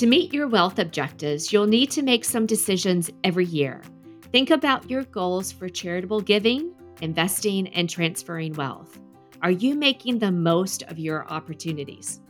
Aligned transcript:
To 0.00 0.06
meet 0.06 0.32
your 0.32 0.48
wealth 0.48 0.78
objectives, 0.78 1.52
you'll 1.52 1.66
need 1.66 1.90
to 1.90 2.00
make 2.00 2.24
some 2.24 2.46
decisions 2.46 3.10
every 3.22 3.44
year. 3.44 3.82
Think 4.32 4.48
about 4.48 4.88
your 4.88 5.04
goals 5.04 5.52
for 5.52 5.68
charitable 5.68 6.22
giving, 6.22 6.72
investing, 7.02 7.68
and 7.74 7.86
transferring 7.86 8.54
wealth. 8.54 8.98
Are 9.42 9.50
you 9.50 9.74
making 9.74 10.18
the 10.18 10.32
most 10.32 10.84
of 10.84 10.98
your 10.98 11.30
opportunities? 11.30 12.22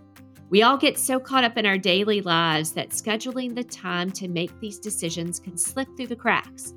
We 0.49 0.65
all 0.65 0.77
get 0.77 0.99
so 0.99 1.21
caught 1.21 1.45
up 1.45 1.57
in 1.57 1.65
our 1.65 1.79
daily 1.79 2.23
lives 2.23 2.73
that 2.73 2.91
scheduling 2.91 3.55
the 3.55 3.63
time 3.63 4.11
to 4.15 4.27
make 4.27 4.59
these 4.59 4.81
decisions 4.81 5.39
can 5.39 5.57
slip 5.57 5.87
through 5.97 6.09
the 6.09 6.17
cracks. 6.17 6.75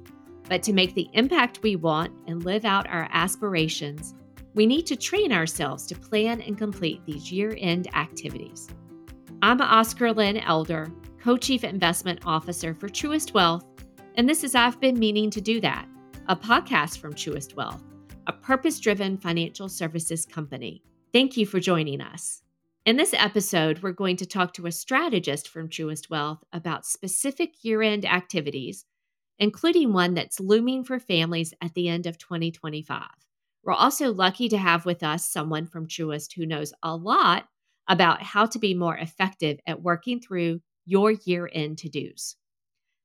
But 0.47 0.61
to 0.61 0.73
make 0.73 0.93
the 0.93 1.09
impact 1.13 1.63
we 1.63 1.75
want 1.75 2.13
and 2.27 2.45
live 2.45 2.65
out 2.65 2.87
our 2.87 3.09
aspirations, 3.11 4.13
we 4.53 4.67
need 4.67 4.85
to 4.85 4.95
train 4.95 5.33
ourselves 5.33 5.87
to 5.87 5.95
plan 5.95 6.39
and 6.41 6.55
complete 6.55 7.03
these 7.07 7.31
year 7.31 7.57
end 7.59 7.87
activities. 7.95 8.67
I'm 9.43 9.59
Oscarlyn 9.59 10.41
Elder, 10.45 10.89
Co 11.19 11.35
Chief 11.35 11.65
Investment 11.65 12.21
Officer 12.25 12.73
for 12.73 12.87
Truist 12.87 13.33
Wealth, 13.33 13.65
and 14.15 14.27
this 14.27 14.41
is 14.41 14.55
I've 14.55 14.79
Been 14.79 14.97
Meaning 14.97 15.29
to 15.31 15.41
Do 15.41 15.59
That, 15.59 15.85
a 16.29 16.35
podcast 16.37 16.99
from 16.99 17.13
Truist 17.13 17.53
Wealth, 17.53 17.83
a 18.25 18.31
purpose 18.31 18.79
driven 18.79 19.17
financial 19.17 19.67
services 19.67 20.25
company. 20.25 20.81
Thank 21.11 21.35
you 21.35 21.45
for 21.45 21.59
joining 21.59 21.99
us. 21.99 22.41
In 22.85 22.95
this 22.95 23.13
episode, 23.13 23.83
we're 23.83 23.91
going 23.91 24.15
to 24.15 24.25
talk 24.25 24.53
to 24.53 24.65
a 24.65 24.71
strategist 24.71 25.49
from 25.49 25.67
Truist 25.67 26.09
Wealth 26.09 26.41
about 26.53 26.85
specific 26.85 27.65
year 27.65 27.81
end 27.81 28.05
activities, 28.05 28.85
including 29.39 29.91
one 29.91 30.13
that's 30.13 30.39
looming 30.39 30.85
for 30.85 30.99
families 30.99 31.53
at 31.61 31.73
the 31.73 31.89
end 31.89 32.05
of 32.05 32.17
2025. 32.17 33.03
We're 33.65 33.73
also 33.73 34.13
lucky 34.13 34.47
to 34.47 34.57
have 34.57 34.85
with 34.85 35.03
us 35.03 35.27
someone 35.27 35.65
from 35.67 35.89
Truist 35.89 36.31
who 36.33 36.45
knows 36.45 36.71
a 36.81 36.95
lot 36.95 37.49
about 37.87 38.21
how 38.21 38.45
to 38.45 38.59
be 38.59 38.73
more 38.73 38.97
effective 38.97 39.59
at 39.67 39.81
working 39.81 40.19
through 40.19 40.61
your 40.85 41.11
year 41.11 41.49
end 41.51 41.77
to 41.79 41.89
dos. 41.89 42.35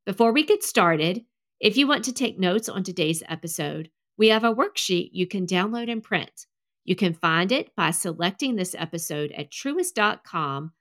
Before 0.06 0.32
we 0.32 0.44
get 0.44 0.62
started, 0.62 1.24
if 1.60 1.76
you 1.76 1.86
want 1.86 2.04
to 2.04 2.12
take 2.12 2.38
notes 2.38 2.68
on 2.68 2.82
today's 2.82 3.22
episode, 3.28 3.90
we 4.16 4.28
have 4.28 4.44
a 4.44 4.54
worksheet 4.54 5.10
you 5.12 5.26
can 5.26 5.46
download 5.46 5.90
and 5.90 6.02
print. 6.02 6.46
You 6.84 6.96
can 6.96 7.12
find 7.12 7.52
it 7.52 7.74
by 7.76 7.90
selecting 7.90 8.56
this 8.56 8.74
episode 8.78 9.32
at 9.32 9.50
truist.com 9.50 10.72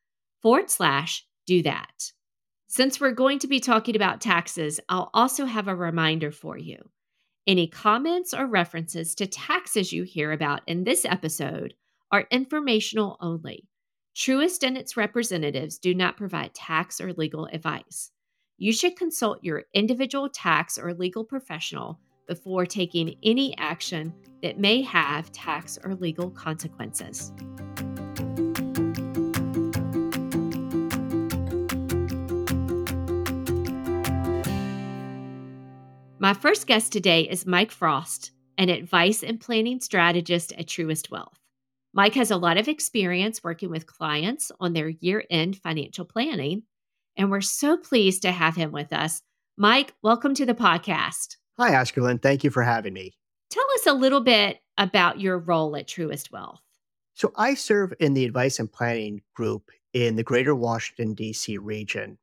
forward 0.41 0.69
slash 0.69 1.25
do 1.45 1.61
that. 1.63 2.11
Since 2.67 2.99
we're 2.99 3.11
going 3.11 3.39
to 3.39 3.47
be 3.47 3.59
talking 3.59 3.95
about 3.95 4.21
taxes, 4.21 4.79
I'll 4.89 5.09
also 5.13 5.45
have 5.45 5.67
a 5.67 5.75
reminder 5.75 6.31
for 6.31 6.57
you. 6.57 6.77
Any 7.45 7.67
comments 7.67 8.33
or 8.33 8.45
references 8.45 9.15
to 9.15 9.25
taxes 9.27 9.93
you 9.93 10.03
hear 10.03 10.31
about 10.31 10.61
in 10.67 10.83
this 10.83 11.05
episode 11.05 11.73
are 12.11 12.27
informational 12.29 13.17
only. 13.21 13.67
Truist 14.17 14.65
and 14.65 14.75
its 14.75 14.97
representatives 14.97 15.77
do 15.77 15.93
not 15.93 16.17
provide 16.17 16.51
tax 16.55 16.99
or 16.99 17.13
legal 17.13 17.45
advice. 17.53 18.09
You 18.57 18.73
should 18.73 18.95
consult 18.95 19.43
your 19.43 19.65
individual 19.75 20.27
tax 20.27 20.79
or 20.79 20.91
legal 20.95 21.23
professional 21.23 21.99
before 22.27 22.65
taking 22.65 23.15
any 23.21 23.55
action 23.59 24.11
that 24.41 24.57
may 24.57 24.81
have 24.81 25.31
tax 25.33 25.77
or 25.83 25.93
legal 25.93 26.31
consequences. 26.31 27.31
My 36.17 36.33
first 36.33 36.65
guest 36.65 36.91
today 36.91 37.29
is 37.29 37.45
Mike 37.45 37.69
Frost, 37.69 38.31
an 38.57 38.69
advice 38.69 39.21
and 39.21 39.39
planning 39.39 39.79
strategist 39.79 40.53
at 40.53 40.65
Truist 40.65 41.11
Wealth. 41.11 41.36
Mike 41.97 42.13
has 42.13 42.29
a 42.29 42.37
lot 42.37 42.59
of 42.59 42.67
experience 42.67 43.43
working 43.43 43.71
with 43.71 43.87
clients 43.87 44.51
on 44.59 44.73
their 44.73 44.87
year 44.87 45.23
end 45.31 45.57
financial 45.57 46.05
planning, 46.05 46.61
and 47.17 47.31
we're 47.31 47.41
so 47.41 47.75
pleased 47.75 48.21
to 48.21 48.31
have 48.31 48.55
him 48.55 48.71
with 48.71 48.93
us. 48.93 49.23
Mike, 49.57 49.95
welcome 50.03 50.35
to 50.35 50.45
the 50.45 50.53
podcast. 50.53 51.37
Hi, 51.57 51.83
Lynn. 51.97 52.19
Thank 52.19 52.43
you 52.43 52.51
for 52.51 52.61
having 52.61 52.93
me. 52.93 53.17
Tell 53.49 53.65
us 53.73 53.87
a 53.87 53.93
little 53.93 54.21
bit 54.21 54.59
about 54.77 55.19
your 55.19 55.39
role 55.39 55.75
at 55.75 55.87
Truist 55.87 56.31
Wealth. 56.31 56.61
So, 57.15 57.33
I 57.35 57.55
serve 57.55 57.95
in 57.99 58.13
the 58.13 58.25
advice 58.25 58.59
and 58.59 58.71
planning 58.71 59.23
group 59.33 59.71
in 59.91 60.17
the 60.17 60.23
greater 60.23 60.53
Washington, 60.53 61.15
D.C. 61.15 61.57
region 61.57 62.19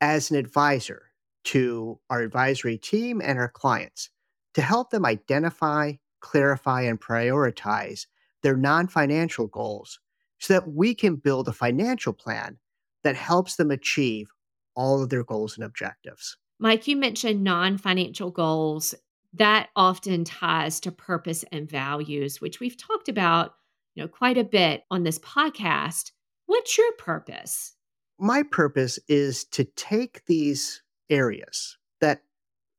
as 0.00 0.30
an 0.30 0.36
advisor 0.36 1.10
to 1.46 1.98
our 2.10 2.20
advisory 2.20 2.78
team 2.78 3.20
and 3.20 3.40
our 3.40 3.48
clients 3.48 4.08
to 4.54 4.62
help 4.62 4.90
them 4.90 5.04
identify, 5.04 5.94
clarify, 6.20 6.82
and 6.82 7.00
prioritize 7.00 8.06
their 8.42 8.56
non 8.56 8.88
financial 8.88 9.46
goals 9.46 9.98
so 10.38 10.54
that 10.54 10.68
we 10.68 10.94
can 10.94 11.16
build 11.16 11.48
a 11.48 11.52
financial 11.52 12.12
plan 12.12 12.58
that 13.02 13.16
helps 13.16 13.56
them 13.56 13.70
achieve 13.70 14.28
all 14.74 15.02
of 15.02 15.08
their 15.08 15.24
goals 15.24 15.56
and 15.56 15.64
objectives. 15.64 16.36
Mike, 16.58 16.86
you 16.86 16.96
mentioned 16.96 17.42
non 17.42 17.78
financial 17.78 18.30
goals. 18.30 18.94
That 19.34 19.68
often 19.76 20.24
ties 20.24 20.80
to 20.80 20.92
purpose 20.92 21.44
and 21.52 21.68
values, 21.68 22.40
which 22.40 22.58
we've 22.58 22.76
talked 22.76 23.08
about, 23.08 23.54
you 23.94 24.02
know, 24.02 24.08
quite 24.08 24.38
a 24.38 24.44
bit 24.44 24.84
on 24.90 25.02
this 25.02 25.18
podcast. 25.18 26.12
What's 26.46 26.78
your 26.78 26.92
purpose? 26.92 27.74
My 28.18 28.42
purpose 28.42 28.98
is 29.08 29.44
to 29.46 29.64
take 29.64 30.24
these 30.24 30.82
areas 31.10 31.76
that 32.00 32.22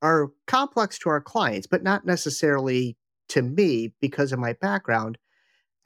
are 0.01 0.31
complex 0.47 0.97
to 0.99 1.09
our 1.09 1.21
clients, 1.21 1.67
but 1.67 1.83
not 1.83 2.05
necessarily 2.05 2.97
to 3.29 3.41
me 3.41 3.93
because 3.99 4.31
of 4.31 4.39
my 4.39 4.53
background, 4.53 5.17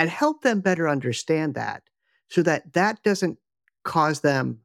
and 0.01 0.09
help 0.09 0.41
them 0.41 0.61
better 0.61 0.89
understand 0.89 1.53
that 1.53 1.83
so 2.27 2.41
that 2.41 2.73
that 2.73 3.03
doesn't 3.03 3.37
cause 3.83 4.21
them 4.21 4.57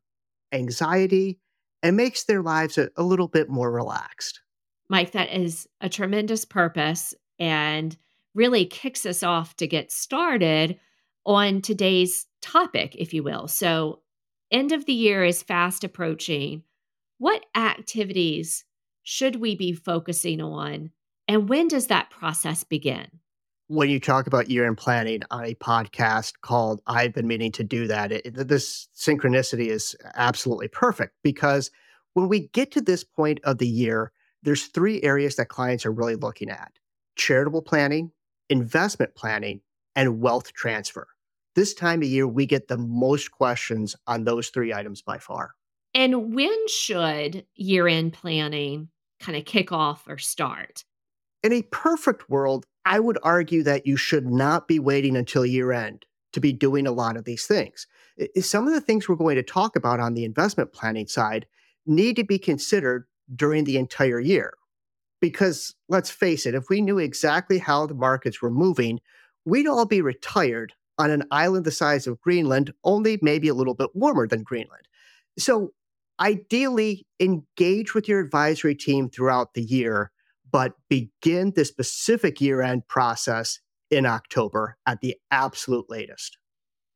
anxiety 0.50 1.38
and 1.82 1.94
makes 1.94 2.24
their 2.24 2.40
lives 2.40 2.78
a, 2.78 2.88
a 2.96 3.02
little 3.02 3.28
bit 3.28 3.50
more 3.50 3.70
relaxed. 3.70 4.40
Mike, 4.88 5.12
that 5.12 5.30
is 5.30 5.68
a 5.82 5.90
tremendous 5.90 6.46
purpose 6.46 7.12
and 7.38 7.98
really 8.34 8.64
kicks 8.64 9.04
us 9.04 9.22
off 9.22 9.54
to 9.58 9.66
get 9.66 9.92
started 9.92 10.80
on 11.26 11.60
today's 11.60 12.26
topic, 12.40 12.96
if 12.98 13.12
you 13.12 13.22
will. 13.22 13.46
So, 13.46 14.00
end 14.50 14.72
of 14.72 14.86
the 14.86 14.94
year 14.94 15.22
is 15.22 15.42
fast 15.42 15.84
approaching. 15.84 16.62
What 17.18 17.44
activities 17.54 18.64
should 19.02 19.36
we 19.36 19.54
be 19.54 19.74
focusing 19.74 20.40
on? 20.40 20.92
And 21.28 21.46
when 21.46 21.68
does 21.68 21.88
that 21.88 22.08
process 22.08 22.64
begin? 22.64 23.08
When 23.68 23.88
you 23.90 23.98
talk 23.98 24.26
about 24.26 24.50
year 24.50 24.66
end 24.66 24.78
planning 24.78 25.22
on 25.30 25.44
a 25.44 25.54
podcast 25.54 26.34
called 26.40 26.80
I've 26.86 27.12
been 27.12 27.26
meaning 27.26 27.52
to 27.52 27.64
do 27.64 27.86
that, 27.88 28.12
it, 28.12 28.48
this 28.48 28.88
synchronicity 28.96 29.68
is 29.68 29.96
absolutely 30.14 30.68
perfect 30.68 31.14
because 31.22 31.70
when 32.14 32.28
we 32.28 32.48
get 32.48 32.70
to 32.72 32.80
this 32.80 33.04
point 33.04 33.40
of 33.44 33.58
the 33.58 33.66
year, 33.66 34.12
there's 34.42 34.66
three 34.66 35.02
areas 35.02 35.36
that 35.36 35.48
clients 35.48 35.84
are 35.84 35.92
really 35.92 36.14
looking 36.14 36.48
at 36.48 36.72
charitable 37.16 37.62
planning, 37.62 38.12
investment 38.48 39.14
planning, 39.14 39.60
and 39.96 40.20
wealth 40.20 40.52
transfer. 40.52 41.08
This 41.56 41.74
time 41.74 42.02
of 42.02 42.08
year, 42.08 42.28
we 42.28 42.46
get 42.46 42.68
the 42.68 42.76
most 42.76 43.32
questions 43.32 43.96
on 44.06 44.24
those 44.24 44.50
three 44.50 44.72
items 44.72 45.02
by 45.02 45.18
far. 45.18 45.54
And 45.94 46.34
when 46.34 46.68
should 46.68 47.46
year 47.54 47.88
end 47.88 48.12
planning 48.12 48.90
kind 49.18 49.36
of 49.36 49.46
kick 49.46 49.72
off 49.72 50.04
or 50.06 50.18
start? 50.18 50.84
In 51.46 51.52
a 51.52 51.62
perfect 51.62 52.28
world, 52.28 52.66
I 52.84 52.98
would 52.98 53.18
argue 53.22 53.62
that 53.62 53.86
you 53.86 53.96
should 53.96 54.26
not 54.26 54.66
be 54.66 54.80
waiting 54.80 55.16
until 55.16 55.46
year 55.46 55.70
end 55.70 56.04
to 56.32 56.40
be 56.40 56.52
doing 56.52 56.88
a 56.88 56.92
lot 56.92 57.16
of 57.16 57.24
these 57.24 57.46
things. 57.46 57.86
Some 58.40 58.66
of 58.66 58.74
the 58.74 58.80
things 58.80 59.08
we're 59.08 59.14
going 59.14 59.36
to 59.36 59.44
talk 59.44 59.76
about 59.76 60.00
on 60.00 60.14
the 60.14 60.24
investment 60.24 60.72
planning 60.72 61.06
side 61.06 61.46
need 61.86 62.16
to 62.16 62.24
be 62.24 62.36
considered 62.36 63.06
during 63.32 63.62
the 63.62 63.76
entire 63.76 64.18
year. 64.18 64.54
Because 65.20 65.72
let's 65.88 66.10
face 66.10 66.46
it, 66.46 66.56
if 66.56 66.68
we 66.68 66.80
knew 66.80 66.98
exactly 66.98 67.58
how 67.58 67.86
the 67.86 67.94
markets 67.94 68.42
were 68.42 68.50
moving, 68.50 68.98
we'd 69.44 69.68
all 69.68 69.86
be 69.86 70.00
retired 70.00 70.72
on 70.98 71.12
an 71.12 71.22
island 71.30 71.64
the 71.64 71.70
size 71.70 72.08
of 72.08 72.20
Greenland, 72.20 72.72
only 72.82 73.20
maybe 73.22 73.46
a 73.46 73.54
little 73.54 73.74
bit 73.74 73.90
warmer 73.94 74.26
than 74.26 74.42
Greenland. 74.42 74.88
So, 75.38 75.74
ideally, 76.18 77.06
engage 77.20 77.94
with 77.94 78.08
your 78.08 78.18
advisory 78.18 78.74
team 78.74 79.08
throughout 79.08 79.54
the 79.54 79.62
year 79.62 80.10
but 80.50 80.72
begin 80.88 81.52
the 81.54 81.64
specific 81.64 82.40
year 82.40 82.62
end 82.62 82.86
process 82.88 83.60
in 83.90 84.06
October 84.06 84.76
at 84.86 85.00
the 85.00 85.16
absolute 85.30 85.86
latest. 85.88 86.38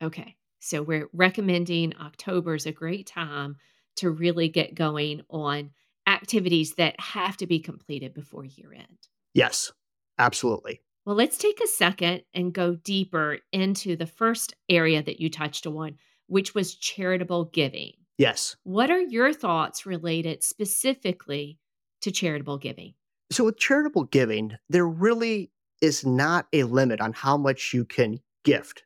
Okay. 0.03 0.37
So 0.61 0.83
we're 0.83 1.09
recommending 1.13 1.95
October 2.01 2.55
is 2.55 2.67
a 2.67 2.73
great 2.73 3.07
time 3.07 3.57
to 3.97 4.11
really 4.11 4.49
get 4.49 4.75
going 4.75 5.23
on 5.31 5.71
activities 6.07 6.75
that 6.75 6.99
have 7.01 7.37
to 7.39 7.47
be 7.47 7.61
completed 7.61 8.15
before 8.15 8.45
year 8.45 8.73
end. 8.73 8.99
Yes, 9.35 9.73
absolutely. 10.19 10.83
Well, 11.07 11.17
let's 11.17 11.39
take 11.39 11.61
a 11.63 11.69
second 11.69 12.23
and 12.35 12.53
go 12.53 12.75
deeper 12.75 13.39
into 13.53 13.97
the 13.97 14.07
first 14.07 14.55
area 14.69 15.03
that 15.03 15.21
you 15.21 15.31
touched 15.31 15.67
on, 15.67 15.97
which 16.27 16.55
was 16.55 16.75
charitable 16.75 17.47
giving. 17.47 17.93
Yes. 18.19 18.57
What 18.65 18.91
are 18.91 19.01
your 19.01 19.33
thoughts 19.33 19.87
related 19.87 20.45
specifically 20.45 21.59
to 22.03 22.11
charitable 22.11 22.59
giving? 22.59 22.95
So, 23.33 23.45
with 23.45 23.59
charitable 23.59 24.05
giving, 24.05 24.57
there 24.69 24.87
really 24.87 25.53
is 25.81 26.05
not 26.05 26.47
a 26.53 26.65
limit 26.65 27.01
on 27.01 27.13
how 27.13 27.37
much 27.37 27.73
you 27.73 27.85
can 27.85 28.19
gift 28.45 28.85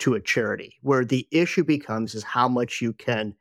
to 0.00 0.14
a 0.14 0.20
charity. 0.20 0.76
Where 0.82 1.04
the 1.04 1.26
issue 1.30 1.64
becomes 1.64 2.14
is 2.14 2.22
how 2.22 2.48
much 2.48 2.80
you 2.80 2.92
can 2.92 3.34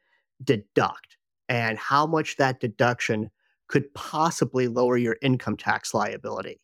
deduct. 0.43 1.17
and 1.47 1.77
how 1.77 2.07
much 2.07 2.37
that 2.37 2.59
deduction 2.59 3.29
could 3.67 3.93
possibly 3.93 4.67
lower 4.67 4.97
your 4.97 5.17
income 5.21 5.55
tax 5.55 5.93
liability. 5.93 6.59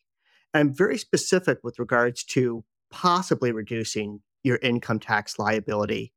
I'm 0.55 0.73
very 0.73 0.97
specific 0.97 1.59
with 1.63 1.77
regards 1.77 2.23
to 2.25 2.63
possibly 2.89 3.51
reducing 3.51 4.21
your 4.43 4.57
income 4.63 4.99
tax 4.99 5.37
liability 5.37 6.13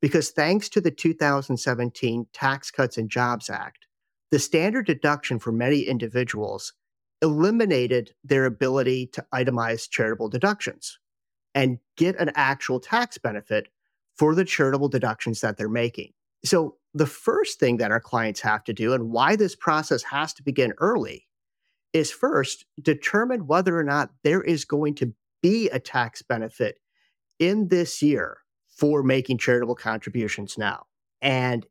because 0.00 0.30
thanks 0.30 0.68
to 0.70 0.80
the 0.80 0.90
2017 0.90 2.26
Tax 2.32 2.70
Cuts 2.72 2.98
and 2.98 3.08
Jobs 3.08 3.48
Act, 3.48 3.86
the 4.30 4.38
standard 4.38 4.86
deduction 4.86 5.38
for 5.38 5.52
many 5.52 5.82
individuals 5.82 6.72
eliminated 7.22 8.12
their 8.24 8.44
ability 8.44 9.06
to 9.08 9.24
itemize 9.34 9.88
charitable 9.88 10.28
deductions 10.28 10.98
and 11.54 11.78
get 11.96 12.16
an 12.20 12.30
actual 12.34 12.78
tax 12.78 13.18
benefit 13.18 13.68
for 14.16 14.34
the 14.34 14.44
charitable 14.44 14.88
deductions 14.88 15.40
that 15.40 15.56
they're 15.56 15.68
making. 15.68 16.12
So, 16.44 16.76
the 16.94 17.06
first 17.06 17.60
thing 17.60 17.76
that 17.76 17.90
our 17.90 18.00
clients 18.00 18.40
have 18.40 18.64
to 18.64 18.72
do, 18.72 18.92
and 18.92 19.10
why 19.10 19.36
this 19.36 19.54
process 19.54 20.02
has 20.04 20.32
to 20.34 20.42
begin 20.42 20.72
early, 20.78 21.26
is 21.92 22.10
first 22.10 22.64
determine 22.80 23.46
whether 23.46 23.78
or 23.78 23.84
not 23.84 24.10
there 24.24 24.42
is 24.42 24.64
going 24.64 24.94
to 24.96 25.12
be 25.42 25.68
a 25.70 25.78
tax 25.78 26.22
benefit 26.22 26.78
in 27.38 27.68
this 27.68 28.02
year 28.02 28.38
for 28.68 29.02
making 29.02 29.38
charitable 29.38 29.74
contributions 29.74 30.56
now. 30.56 30.86
And 31.20 31.66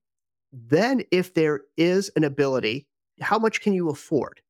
then, 0.52 1.04
if 1.12 1.34
there 1.34 1.62
is 1.78 2.12
an 2.16 2.24
ability, 2.24 2.88
how 3.22 3.40
much 3.40 3.62
can 3.62 3.74
you 3.74 3.90
afford 3.90 4.42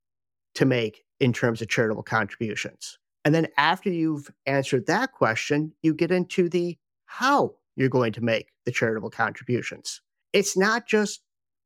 to 0.57 0.65
make 0.65 1.04
in 1.19 1.33
terms 1.33 1.62
of 1.62 1.69
charitable 1.69 2.04
contributions? 2.04 2.98
And 3.25 3.33
then, 3.33 3.48
after 3.57 3.89
you've 3.89 4.31
answered 4.45 4.86
that 4.88 5.12
question, 5.12 5.74
you 5.81 5.94
get 5.94 6.12
into 6.12 6.50
the 6.50 6.77
how 7.06 7.56
you're 7.75 7.89
going 7.89 8.13
to 8.13 8.21
make 8.21 8.50
the 8.65 8.71
charitable 8.71 9.09
contributions. 9.09 10.01
It's 10.33 10.57
not 10.57 10.88
just 10.88 11.21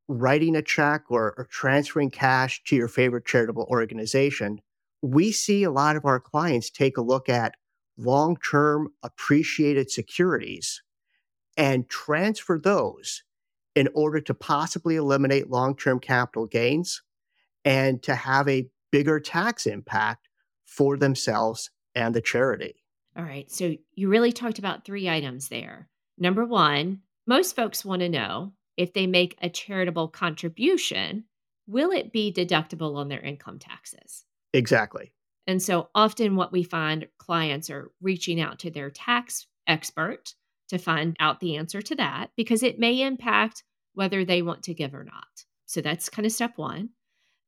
writing 0.07 0.55
a 0.55 0.61
check 0.61 1.03
or, 1.09 1.33
or 1.37 1.47
transferring 1.49 2.11
cash 2.11 2.61
to 2.65 2.75
your 2.75 2.87
favorite 2.87 3.25
charitable 3.25 3.67
organization. 3.69 4.59
We 5.01 5.31
see 5.31 5.63
a 5.63 5.71
lot 5.71 5.95
of 5.95 6.05
our 6.05 6.19
clients 6.19 6.69
take 6.69 6.97
a 6.97 7.01
look 7.01 7.29
at 7.29 7.55
long 7.97 8.37
term 8.37 8.89
appreciated 9.03 9.89
securities 9.89 10.81
and 11.57 11.89
transfer 11.89 12.59
those 12.59 13.23
in 13.75 13.87
order 13.93 14.19
to 14.19 14.33
possibly 14.33 14.95
eliminate 14.95 15.49
long 15.49 15.75
term 15.75 15.99
capital 15.99 16.45
gains 16.45 17.01
and 17.63 18.01
to 18.03 18.15
have 18.15 18.47
a 18.47 18.67
bigger 18.91 19.19
tax 19.19 19.65
impact 19.65 20.27
for 20.65 20.97
themselves 20.97 21.69
and 21.95 22.13
the 22.13 22.21
charity. 22.21 22.75
All 23.17 23.23
right. 23.23 23.51
So 23.51 23.75
you 23.93 24.09
really 24.09 24.31
talked 24.31 24.59
about 24.59 24.85
three 24.85 25.09
items 25.09 25.49
there. 25.49 25.89
Number 26.17 26.45
one, 26.45 27.01
most 27.27 27.55
folks 27.55 27.83
want 27.83 28.01
to 28.01 28.09
know 28.09 28.53
if 28.77 28.93
they 28.93 29.07
make 29.07 29.37
a 29.41 29.49
charitable 29.49 30.07
contribution, 30.09 31.25
will 31.67 31.91
it 31.91 32.11
be 32.11 32.31
deductible 32.31 32.95
on 32.95 33.09
their 33.09 33.19
income 33.19 33.59
taxes? 33.59 34.25
Exactly. 34.53 35.13
And 35.47 35.61
so 35.61 35.89
often 35.93 36.35
what 36.35 36.51
we 36.51 36.63
find 36.63 37.07
clients 37.17 37.69
are 37.69 37.91
reaching 38.01 38.39
out 38.39 38.59
to 38.59 38.71
their 38.71 38.89
tax 38.89 39.47
expert 39.67 40.33
to 40.69 40.77
find 40.77 41.15
out 41.19 41.39
the 41.39 41.57
answer 41.57 41.81
to 41.81 41.95
that 41.95 42.31
because 42.37 42.63
it 42.63 42.79
may 42.79 43.01
impact 43.01 43.63
whether 43.93 44.23
they 44.23 44.41
want 44.41 44.63
to 44.63 44.73
give 44.73 44.93
or 44.93 45.03
not. 45.03 45.45
So 45.65 45.81
that's 45.81 46.09
kind 46.09 46.25
of 46.25 46.31
step 46.31 46.57
one. 46.57 46.89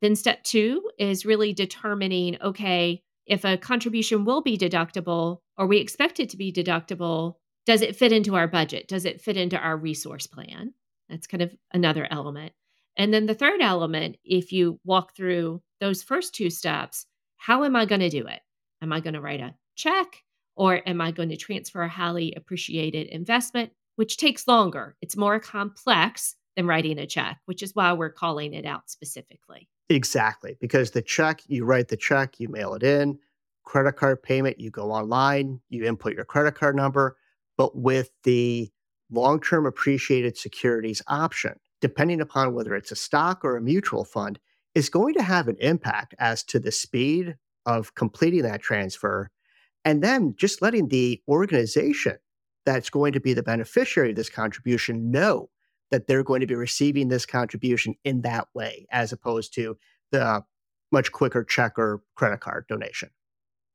Then 0.04 0.18
step 0.18 0.44
two 0.44 0.90
is 1.00 1.26
really 1.26 1.54
determining 1.54 2.38
okay, 2.42 3.02
if 3.26 3.46
a 3.46 3.58
contribution 3.58 4.26
will 4.26 4.42
be 4.42 4.58
deductible 4.58 5.40
or 5.58 5.66
we 5.66 5.78
expect 5.78 6.20
it 6.20 6.28
to 6.32 6.38
be 6.38 6.52
deductible, 6.52 7.36
does 7.66 7.82
it 7.82 7.96
fit 7.96 8.12
into 8.12 8.36
our 8.36 8.50
budget? 8.50 8.90
Does 8.90 9.06
it 9.06 9.22
fit 9.22 9.38
into 9.38 9.58
our 9.58 9.78
resource 9.78 10.28
plan? 10.28 10.74
That's 11.08 11.26
kind 11.26 11.42
of 11.42 11.56
another 11.72 12.06
element. 12.12 12.52
And 12.98 13.14
then 13.14 13.28
the 13.28 13.34
third 13.34 13.62
element, 13.62 14.18
if 14.26 14.52
you 14.52 14.78
walk 14.84 15.16
through 15.16 15.62
those 15.80 16.04
first 16.04 16.36
two 16.36 16.50
steps, 16.50 17.06
how 17.38 17.64
am 17.64 17.78
I 17.78 17.86
going 17.86 18.02
to 18.02 18.10
do 18.10 18.28
it? 18.28 18.42
Am 18.82 18.92
I 18.92 19.00
going 19.00 19.14
to 19.14 19.22
write 19.22 19.40
a 19.40 19.56
check? 19.76 20.22
Or 20.58 20.82
am 20.86 21.00
I 21.00 21.12
going 21.12 21.30
to 21.30 21.38
transfer 21.38 21.82
a 21.82 21.88
highly 21.88 22.34
appreciated 22.36 23.08
investment, 23.08 23.72
which 23.96 24.18
takes 24.18 24.50
longer? 24.50 24.98
It's 25.02 25.16
more 25.16 25.40
complex 25.40 26.36
than 26.56 26.68
writing 26.68 27.00
a 27.00 27.08
check, 27.08 27.40
which 27.46 27.64
is 27.64 27.76
why 27.76 27.94
we're 27.94 28.12
calling 28.12 28.54
it 28.54 28.66
out 28.66 28.90
specifically. 28.90 29.68
Exactly. 29.90 30.58
Because 30.60 30.92
the 30.92 31.02
check, 31.02 31.42
you 31.48 31.66
write 31.66 31.88
the 31.88 31.98
check, 31.98 32.40
you 32.40 32.50
mail 32.50 32.74
it 32.74 32.84
in. 32.84 33.20
Credit 33.64 33.94
card 33.94 34.24
payment, 34.24 34.60
you 34.60 34.70
go 34.70 34.92
online, 34.92 35.60
you 35.70 35.86
input 35.86 36.14
your 36.14 36.26
credit 36.26 36.56
card 36.56 36.76
number. 36.76 37.18
But 37.58 37.78
with 37.78 38.10
the 38.24 38.70
long 39.12 39.40
term 39.40 39.66
appreciated 39.66 40.38
securities 40.38 41.02
option, 41.08 41.54
depending 41.82 42.22
upon 42.22 42.54
whether 42.54 42.76
it's 42.76 42.92
a 42.92 42.96
stock 42.96 43.44
or 43.44 43.56
a 43.56 43.62
mutual 43.62 44.06
fund, 44.06 44.40
is 44.76 44.90
going 44.90 45.14
to 45.14 45.24
have 45.24 45.48
an 45.48 45.58
impact 45.60 46.16
as 46.20 46.44
to 46.44 46.60
the 46.60 46.72
speed 46.72 47.36
of 47.66 47.96
completing 47.96 48.42
that 48.44 48.62
transfer 48.62 49.30
and 49.86 50.02
then 50.02 50.34
just 50.38 50.62
letting 50.62 50.88
the 50.88 51.22
organization 51.28 52.18
that's 52.66 52.90
going 52.90 53.14
to 53.14 53.20
be 53.20 53.34
the 53.34 53.44
beneficiary 53.44 54.12
of 54.12 54.16
this 54.16 54.30
contribution 54.30 55.12
know 55.12 55.50
that 55.94 56.08
they're 56.08 56.24
going 56.24 56.42
to 56.42 56.48
be 56.48 56.56
receiving 56.56 57.08
this 57.08 57.24
contribution 57.24 57.94
in 58.04 58.22
that 58.22 58.48
way, 58.56 58.88
as 58.90 59.12
opposed 59.12 59.54
to 59.54 59.78
the 60.12 60.44
much 60.92 61.12
quicker 61.12 61.44
check 61.44 61.78
or 61.78 62.02
credit 62.16 62.40
card 62.40 62.66
donation. 62.68 63.12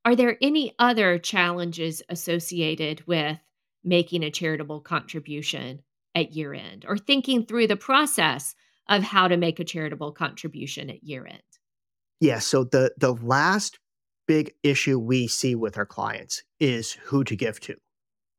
Are 0.05 0.17
there 0.17 0.37
any 0.43 0.75
other 0.81 1.17
challenges 1.21 2.03
associated 2.09 3.07
with 3.07 3.39
making 3.85 4.25
a 4.25 4.33
charitable 4.33 4.81
contribution 4.81 5.85
at 6.17 6.33
year 6.33 6.55
end 6.55 6.85
or 6.89 6.99
thinking 6.99 7.47
through 7.47 7.69
the 7.69 7.77
process 7.77 8.57
of 8.89 9.05
how 9.05 9.29
to 9.29 9.37
make 9.37 9.61
a 9.61 9.65
charitable 9.65 10.11
contribution 10.11 10.91
at 10.91 11.05
year 11.05 11.25
end? 11.25 11.41
Yeah, 12.21 12.41
so 12.41 12.65
the 12.65 12.93
the 12.99 13.15
last 13.15 13.79
big 14.27 14.55
issue 14.65 14.99
we 14.99 15.29
see 15.29 15.55
with 15.55 15.79
our 15.79 15.87
clients 15.87 16.43
is 16.59 16.95
who 16.95 17.23
to 17.23 17.37
give 17.37 17.61
to. 17.61 17.77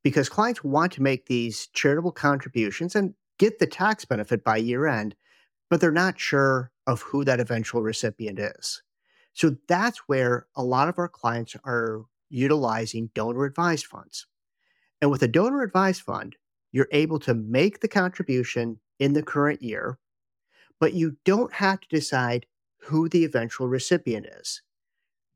Because 0.03 0.27
clients 0.27 0.65
want 0.65 0.91
to 0.93 1.01
make 1.01 1.27
these 1.27 1.67
charitable 1.67 2.11
contributions 2.11 2.93
and 2.93 3.13
get 3.39 3.59
the 3.59 3.67
tax 3.67 4.05
benefit 4.05 4.43
by 4.43 4.57
year 4.57 4.85
end, 4.85 5.15
but 5.69 5.81
they're 5.81 5.91
not 5.91 6.19
sure 6.19 6.71
of 6.85 7.01
who 7.01 7.23
that 7.25 7.39
eventual 7.39 7.81
recipient 7.81 8.39
is. 8.39 8.83
So 9.33 9.55
that's 9.67 9.99
where 10.07 10.47
a 10.55 10.63
lot 10.63 10.89
of 10.89 10.99
our 10.99 11.07
clients 11.07 11.55
are 11.63 12.03
utilizing 12.29 13.09
donor 13.15 13.45
advised 13.45 13.85
funds. 13.85 14.27
And 15.01 15.09
with 15.09 15.23
a 15.23 15.27
donor 15.27 15.61
advised 15.61 16.01
fund, 16.01 16.35
you're 16.71 16.89
able 16.91 17.19
to 17.19 17.33
make 17.33 17.79
the 17.79 17.87
contribution 17.87 18.79
in 18.99 19.13
the 19.13 19.23
current 19.23 19.61
year, 19.61 19.97
but 20.79 20.93
you 20.93 21.15
don't 21.25 21.53
have 21.53 21.79
to 21.79 21.87
decide 21.89 22.45
who 22.81 23.09
the 23.09 23.23
eventual 23.23 23.67
recipient 23.67 24.25
is. 24.39 24.61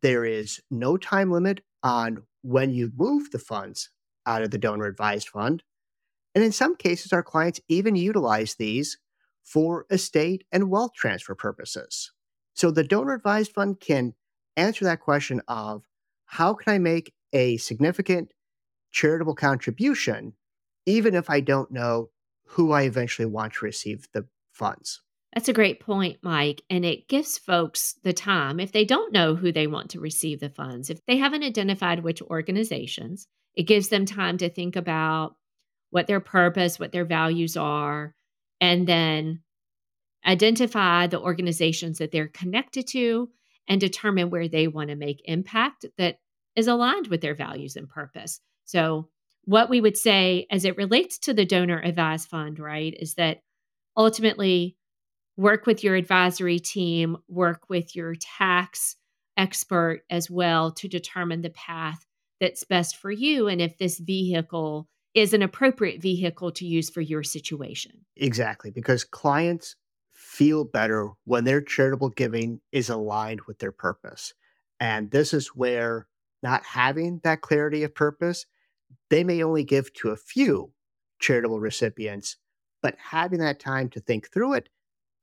There 0.02 0.26
is 0.26 0.60
no 0.70 0.98
time 0.98 1.32
limit 1.32 1.62
on 1.82 2.24
when 2.42 2.72
you 2.72 2.92
move 2.96 3.32
the 3.32 3.40
funds 3.40 3.90
out 4.26 4.42
of 4.42 4.52
the 4.52 4.58
donor 4.58 4.86
advised 4.86 5.30
fund. 5.30 5.64
And 6.36 6.44
in 6.44 6.52
some 6.52 6.76
cases, 6.76 7.14
our 7.14 7.24
clients 7.24 7.62
even 7.68 7.96
utilize 7.96 8.56
these 8.56 8.98
for 9.44 9.86
estate 9.90 10.46
and 10.52 10.70
wealth 10.70 10.94
transfer 10.96 11.36
purposes. 11.36 12.12
So 12.54 12.72
the 12.72 12.84
donor 12.84 13.14
advised 13.14 13.52
fund 13.52 13.80
can 13.80 14.14
answer 14.56 14.86
that 14.86 15.02
question 15.02 15.42
of 15.48 15.84
how 16.26 16.54
can 16.54 16.74
I 16.74 16.78
make 16.78 17.14
a 17.34 17.58
significant 17.58 18.32
charitable 18.92 19.36
contribution, 19.36 20.34
even 20.86 21.16
if 21.16 21.30
I 21.30 21.40
don't 21.40 21.72
know 21.72 22.10
who 22.46 22.72
I 22.72 22.84
eventually 22.84 23.26
want 23.26 23.54
to 23.54 23.66
receive 23.66 24.08
the 24.14 24.28
funds? 24.52 25.02
That's 25.34 25.50
a 25.50 25.54
great 25.54 25.80
point, 25.80 26.20
Mike. 26.22 26.62
And 26.70 26.86
it 26.86 27.08
gives 27.08 27.40
folks 27.40 27.96
the 28.04 28.14
time, 28.14 28.60
if 28.60 28.72
they 28.72 28.86
don't 28.86 29.12
know 29.12 29.36
who 29.36 29.52
they 29.52 29.66
want 29.66 29.90
to 29.92 30.00
receive 30.00 30.40
the 30.40 30.50
funds, 30.50 30.92
if 30.92 31.00
they 31.08 31.18
haven't 31.18 31.44
identified 31.44 32.04
which 32.04 32.22
organizations, 32.22 33.28
it 33.56 33.64
gives 33.64 33.90
them 33.90 34.06
time 34.06 34.38
to 34.38 34.50
think 34.50 34.76
about 34.76 35.36
what 35.94 36.08
their 36.08 36.20
purpose, 36.20 36.80
what 36.80 36.92
their 36.92 37.06
values 37.06 37.56
are, 37.56 38.16
and 38.60 38.88
then 38.88 39.44
identify 40.26 41.06
the 41.06 41.22
organizations 41.22 42.00
that 42.00 42.12
they're 42.12 42.30
connected 42.30 42.88
to 42.88 43.30
and 43.68 43.80
determine 43.80 44.32
where 44.32 44.48
they 44.48 44.68
want 44.68 44.90
to 44.90 44.96
make 44.96 45.22
impact 45.26 45.86
that 46.00 46.18
is 46.56 46.68
aligned 46.68 47.10
with 47.10 47.22
their 47.22 47.36
values 47.36 47.76
and 47.76 47.88
purpose. 47.88 48.42
So, 48.66 49.10
what 49.44 49.70
we 49.70 49.82
would 49.82 49.96
say 49.96 50.48
as 50.50 50.66
it 50.66 50.78
relates 50.78 51.20
to 51.20 51.34
the 51.34 51.46
donor 51.46 51.80
advised 51.80 52.28
fund, 52.28 52.58
right, 52.58 52.96
is 53.00 53.14
that 53.16 53.42
ultimately 53.96 54.76
work 55.38 55.68
with 55.68 55.84
your 55.84 55.94
advisory 55.94 56.60
team, 56.60 57.18
work 57.28 57.70
with 57.70 57.96
your 57.96 58.16
tax 58.16 58.96
expert 59.38 60.02
as 60.10 60.28
well 60.28 60.72
to 60.72 60.88
determine 60.88 61.44
the 61.44 61.52
path 61.52 62.04
that's 62.40 62.64
best 62.64 62.96
for 62.96 63.12
you 63.12 63.48
and 63.48 63.62
if 63.62 63.78
this 63.78 64.00
vehicle 64.00 64.88
is 65.14 65.34
an 65.34 65.42
appropriate 65.42 66.02
vehicle 66.02 66.52
to 66.52 66.66
use 66.66 66.90
for 66.90 67.02
your 67.02 67.24
situation. 67.24 68.06
Exactly, 68.16 68.72
because 68.72 69.04
clients 69.04 69.76
feel 70.12 70.64
better 70.64 71.10
when 71.26 71.44
their 71.44 71.62
charitable 71.62 72.10
giving 72.10 72.60
is 72.72 72.90
aligned 72.90 73.42
with 73.42 73.60
their 73.60 73.72
purpose. 73.72 74.34
And 74.80 75.12
this 75.12 75.34
is 75.34 75.50
where 75.50 76.08
not 76.42 76.64
having 76.64 77.22
that 77.24 77.42
clarity 77.42 77.84
of 77.84 77.96
purpose, 77.96 78.46
they 79.10 79.24
may 79.24 79.44
only 79.44 79.64
give 79.64 79.94
to 79.94 80.10
a 80.10 80.18
few 80.18 80.72
charitable 81.20 81.60
recipients, 81.60 82.38
but 82.82 82.96
having 82.98 83.40
that 83.40 83.60
time 83.60 83.90
to 83.90 84.00
think 84.00 84.32
through 84.32 84.54
it 84.54 84.70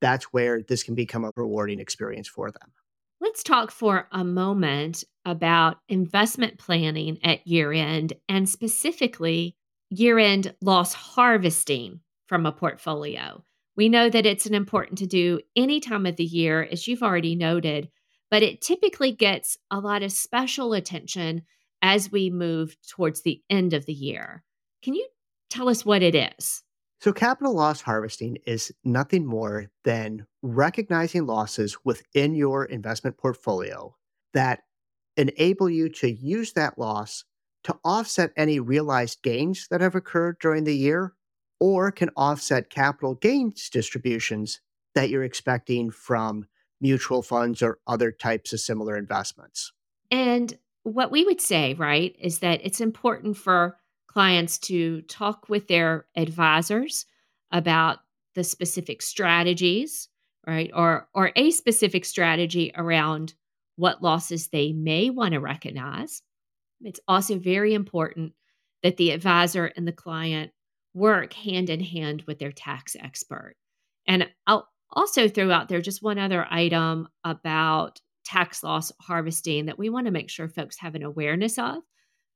that's 0.01 0.25
where 0.33 0.63
this 0.63 0.83
can 0.83 0.95
become 0.95 1.25
a 1.25 1.33
rewarding 1.37 1.79
experience 1.79 2.29
for 2.29 2.51
them. 2.51 2.73
Let's 3.21 3.43
talk 3.43 3.71
for 3.71 4.09
a 4.13 4.25
moment 4.25 5.05
about 5.25 5.79
investment 5.89 6.59
planning 6.59 7.19
at 7.23 7.47
year 7.47 7.73
end 7.73 8.15
and 8.29 8.49
specifically 8.49 9.57
year 9.91 10.19
end 10.19 10.55
loss 10.63 10.95
harvesting 10.95 12.01
from 12.27 12.47
a 12.47 12.53
portfolio. 12.53 13.45
We 13.77 13.89
know 13.89 14.09
that 14.09 14.27
it's 14.27 14.47
an 14.47 14.55
important 14.55 14.99
to 14.99 15.07
do 15.07 15.41
any 15.57 15.81
time 15.81 16.07
of 16.07 16.17
the 16.17 16.25
year, 16.25 16.67
as 16.71 16.87
you've 16.87 17.03
already 17.03 17.35
noted, 17.35 17.91
but 18.31 18.43
it 18.43 18.61
typically 18.61 19.13
gets 19.13 19.59
a 19.71 19.81
lot 19.81 20.03
of 20.03 20.13
special 20.13 20.73
attention 20.73 21.43
as 21.83 22.13
we 22.13 22.31
move 22.31 22.77
towards 22.89 23.23
the 23.23 23.43
end 23.51 23.73
of 23.73 23.87
the 23.87 23.93
year. 23.93 24.45
Can 24.83 24.95
you 24.95 25.07
tell 25.49 25.69
us 25.69 25.85
what 25.85 26.03
it 26.03 26.15
is? 26.15 26.63
So, 27.01 27.13
capital 27.13 27.55
loss 27.55 27.81
harvesting 27.81 28.39
is 28.47 28.71
nothing 28.85 29.25
more 29.25 29.71
than 29.85 30.27
recognizing 30.43 31.27
losses 31.27 31.79
within 31.85 32.35
your 32.35 32.67
investment 32.67 33.17
portfolio 33.17 33.97
that 34.35 34.61
enable 35.17 35.71
you 35.71 35.89
to 35.89 36.11
use 36.11 36.53
that 36.53 36.79
loss 36.79 37.25
to 37.65 37.77
offset 37.85 38.33
any 38.37 38.59
realized 38.61 39.23
gains 39.23 39.67
that 39.71 39.81
have 39.81 39.95
occurred 39.95 40.39
during 40.41 40.65
the 40.65 40.77
year 40.77 41.15
or 41.59 41.93
can 41.93 42.11
offset 42.17 42.71
capital 42.71 43.15
gains 43.15 43.69
distributions 43.69 44.61
that 44.95 45.11
you're 45.11 45.25
expecting 45.25 45.91
from 45.91 46.47
mutual 46.81 47.23
funds 47.23 47.63
or 47.63 47.79
other 47.87 48.11
types 48.11 48.53
of 48.53 48.61
similar 48.61 48.97
investments. 48.97 49.73
And 50.11 50.57
what 50.83 51.11
we 51.11 51.25
would 51.25 51.41
say, 51.41 51.75
right, 51.75 52.17
is 52.19 52.39
that 52.39 52.61
it's 52.65 52.81
important 52.81 53.37
for 53.37 53.77
clients 54.09 54.59
to 54.59 55.03
talk 55.03 55.49
with 55.49 55.69
their 55.69 56.07
advisors 56.17 57.07
about 57.53 57.99
the 58.35 58.43
specific 58.43 59.03
strategies, 59.03 60.09
right? 60.47 60.71
Or 60.75 61.09
or 61.15 61.33
a 61.37 61.51
specific 61.51 62.05
strategy 62.05 62.73
around 62.75 63.35
what 63.77 64.03
losses 64.03 64.49
they 64.49 64.73
may 64.73 65.11
want 65.11 65.33
to 65.35 65.41
recognize. 65.41 66.23
It's 66.83 67.01
also 67.07 67.39
very 67.39 67.75
important 67.75 68.33
that 68.83 68.97
the 68.97 69.11
advisor 69.11 69.67
and 69.77 69.87
the 69.87 69.93
client 69.93 70.53
work 70.95 71.33
hand 71.33 71.71
in 71.71 71.81
hand 71.81 72.25
with 72.27 72.39
their 72.39 72.53
tax 72.53 72.97
expert. 72.99 73.55
And 74.07 74.29
I'll 74.47 74.69
also 74.93 75.29
throw 75.29 75.51
out 75.51 75.69
there 75.69 75.81
just 75.81 76.03
one 76.03 76.19
other 76.19 76.47
item 76.51 77.09
about 77.25 78.01
tax 78.25 78.63
loss 78.63 78.93
harvesting 79.01 79.67
that 79.67 79.79
we 79.79 79.91
want 79.91 80.07
to 80.07 80.13
make 80.13 80.31
sure 80.31 80.49
folks 80.49 80.79
have 80.79 80.95
an 80.95 81.03
awareness 81.03 81.59
of. 81.59 81.77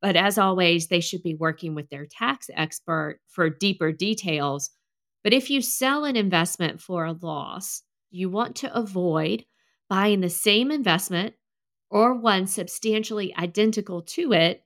But 0.00 0.16
as 0.16 0.38
always, 0.38 0.88
they 0.88 1.00
should 1.00 1.22
be 1.22 1.34
working 1.34 1.74
with 1.74 1.88
their 1.88 2.06
tax 2.06 2.50
expert 2.54 3.20
for 3.28 3.48
deeper 3.48 3.90
details. 3.90 4.70
But 5.22 5.32
if 5.32 5.48
you 5.50 5.62
sell 5.62 6.04
an 6.04 6.16
investment 6.16 6.80
for 6.80 7.06
a 7.06 7.16
loss, 7.22 7.82
you 8.10 8.28
want 8.28 8.56
to 8.56 8.76
avoid 8.76 9.44
buying 9.88 10.20
the 10.20 10.28
same 10.28 10.70
investment 10.70 11.34
or 11.94 12.12
one 12.12 12.46
substantially 12.46 13.34
identical 13.36 14.02
to 14.02 14.32
it 14.32 14.64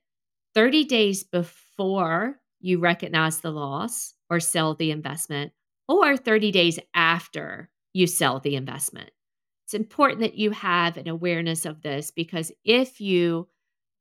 30 0.55 0.83
days 0.85 1.23
before 1.23 2.39
you 2.59 2.79
recognize 2.79 3.39
the 3.39 3.51
loss 3.51 4.15
or 4.29 4.39
sell 4.39 4.73
the 4.73 4.91
investment, 4.91 5.53
or 5.87 6.17
30 6.17 6.51
days 6.51 6.79
after 6.93 7.69
you 7.93 8.07
sell 8.07 8.39
the 8.39 8.55
investment. 8.55 9.11
It's 9.65 9.75
important 9.75 10.21
that 10.21 10.35
you 10.35 10.51
have 10.51 10.97
an 10.97 11.07
awareness 11.07 11.65
of 11.65 11.81
this 11.83 12.11
because 12.11 12.51
if 12.65 12.99
you 12.99 13.47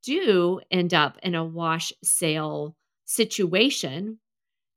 do 0.02 0.60
end 0.70 0.94
up 0.94 1.18
in 1.22 1.34
a 1.34 1.44
wash 1.44 1.92
sale 2.02 2.76
situation, 3.04 4.18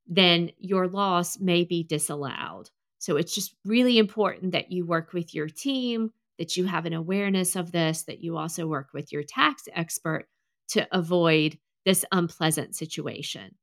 then 0.07 0.51
your 0.57 0.87
loss 0.87 1.39
may 1.39 1.63
be 1.63 1.83
disallowed. 1.83 2.69
So 2.99 3.15
it's 3.15 3.33
just 3.33 3.55
really 3.65 3.97
important 3.97 4.51
that 4.51 4.71
you 4.71 4.85
work 4.85 5.13
with 5.13 5.33
your 5.33 5.47
team, 5.47 6.11
that 6.41 6.57
you 6.57 6.65
have 6.65 6.87
an 6.87 6.93
awareness 6.93 7.55
of 7.55 7.71
this, 7.71 8.01
that 8.03 8.23
you 8.23 8.35
also 8.35 8.65
work 8.65 8.87
with 8.93 9.11
your 9.11 9.21
tax 9.21 9.69
expert 9.75 10.25
to 10.69 10.87
avoid 10.91 11.59
this 11.85 12.03
unpleasant 12.11 12.75
situation. 12.75 13.55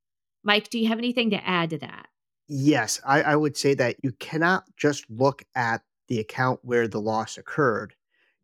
Mike, 0.44 0.70
do 0.70 0.78
you 0.78 0.86
have 0.86 0.98
anything 0.98 1.30
to 1.30 1.44
add 1.44 1.70
to 1.70 1.78
that? 1.78 2.06
Yes, 2.46 3.00
I, 3.04 3.22
I 3.22 3.36
would 3.36 3.56
say 3.56 3.74
that 3.74 3.96
you 4.04 4.12
cannot 4.12 4.62
just 4.76 5.04
look 5.10 5.42
at 5.56 5.82
the 6.06 6.20
account 6.20 6.60
where 6.62 6.86
the 6.86 7.00
loss 7.00 7.36
occurred 7.36 7.94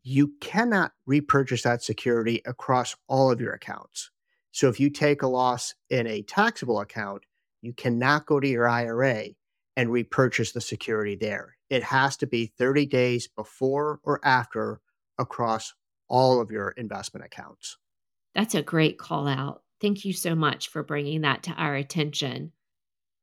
you 0.05 0.35
cannot 0.41 0.93
repurchase 1.07 1.63
that 1.63 1.83
security 1.83 2.43
across 2.45 2.95
all 3.09 3.31
of 3.31 3.41
your 3.41 3.55
accounts. 3.55 4.11
So 4.53 4.69
if 4.69 4.79
you 4.79 4.91
take 4.91 5.23
a 5.23 5.27
loss 5.27 5.75
in 5.89 6.07
a 6.07 6.23
taxable 6.23 6.81
account, 6.81 7.25
you 7.63 7.73
cannot 7.73 8.27
go 8.27 8.39
to 8.39 8.47
your 8.47 8.69
IRA 8.69 9.29
and 9.77 9.91
repurchase 9.91 10.53
the 10.53 10.61
security 10.61 11.17
there. 11.17 11.57
It 11.75 11.83
has 11.83 12.17
to 12.19 12.29
be 12.29 12.53
30 12.57 12.87
days 12.87 13.27
before 13.27 13.99
or 14.05 14.21
after 14.25 14.81
across 15.19 15.75
all 16.09 16.41
of 16.41 16.53
your 16.53 16.69
investment 16.69 17.27
accounts. 17.27 17.79
That's 18.33 18.55
a 18.55 18.63
great 18.63 18.97
call 18.97 19.27
out. 19.27 19.63
Thank 19.81 20.05
you 20.05 20.13
so 20.13 20.37
much 20.37 20.69
for 20.69 20.85
bringing 20.85 21.23
that 21.23 21.43
to 21.43 21.51
our 21.51 21.75
attention. 21.75 22.53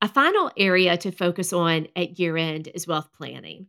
A 0.01 0.09
final 0.09 0.51
area 0.57 0.97
to 0.97 1.13
focus 1.13 1.53
on 1.53 1.87
at 1.95 2.19
year 2.19 2.35
end 2.35 2.67
is 2.75 2.85
wealth 2.85 3.07
planning. 3.15 3.67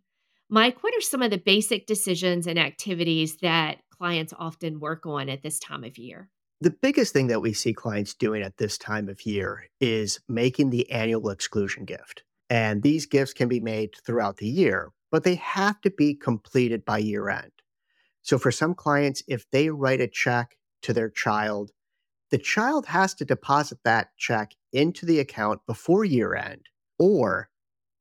Mike, 0.50 0.82
what 0.82 0.96
are 0.96 1.00
some 1.00 1.22
of 1.22 1.30
the 1.30 1.38
basic 1.38 1.86
decisions 1.86 2.48
and 2.48 2.58
activities 2.58 3.36
that 3.36 3.78
clients 3.96 4.34
often 4.36 4.80
work 4.80 5.06
on 5.06 5.28
at 5.28 5.44
this 5.44 5.60
time 5.60 5.84
of 5.84 5.96
year? 5.96 6.28
The 6.60 6.74
biggest 6.82 7.12
thing 7.12 7.28
that 7.28 7.40
we 7.40 7.52
see 7.52 7.72
clients 7.72 8.14
doing 8.14 8.42
at 8.42 8.56
this 8.56 8.76
time 8.78 9.08
of 9.08 9.24
year 9.24 9.68
is 9.80 10.18
making 10.28 10.70
the 10.70 10.90
annual 10.90 11.30
exclusion 11.30 11.84
gift. 11.84 12.24
And 12.52 12.82
these 12.82 13.06
gifts 13.06 13.32
can 13.32 13.49
be 13.49 13.61
made 13.61 13.94
throughout 14.04 14.37
the 14.37 14.47
year, 14.47 14.90
but 15.11 15.25
they 15.25 15.37
have 15.37 15.80
to 15.80 15.90
be 15.90 16.14
completed 16.14 16.85
by 16.85 16.99
year 16.99 17.30
end. 17.30 17.50
So 18.21 18.37
for 18.37 18.52
some 18.52 18.75
clients, 18.75 19.23
if 19.26 19.50
they 19.52 19.71
write 19.71 20.02
a 20.02 20.06
check 20.06 20.59
to 20.82 20.92
their 20.92 21.09
child, 21.09 21.71
the 22.30 22.37
child 22.37 22.85
has 22.88 23.14
to 23.14 23.25
deposit 23.25 23.78
that 23.85 24.09
check 24.18 24.52
into 24.71 25.06
the 25.06 25.18
account 25.18 25.62
before 25.66 26.04
year 26.04 26.35
end, 26.35 26.66
or 26.99 27.49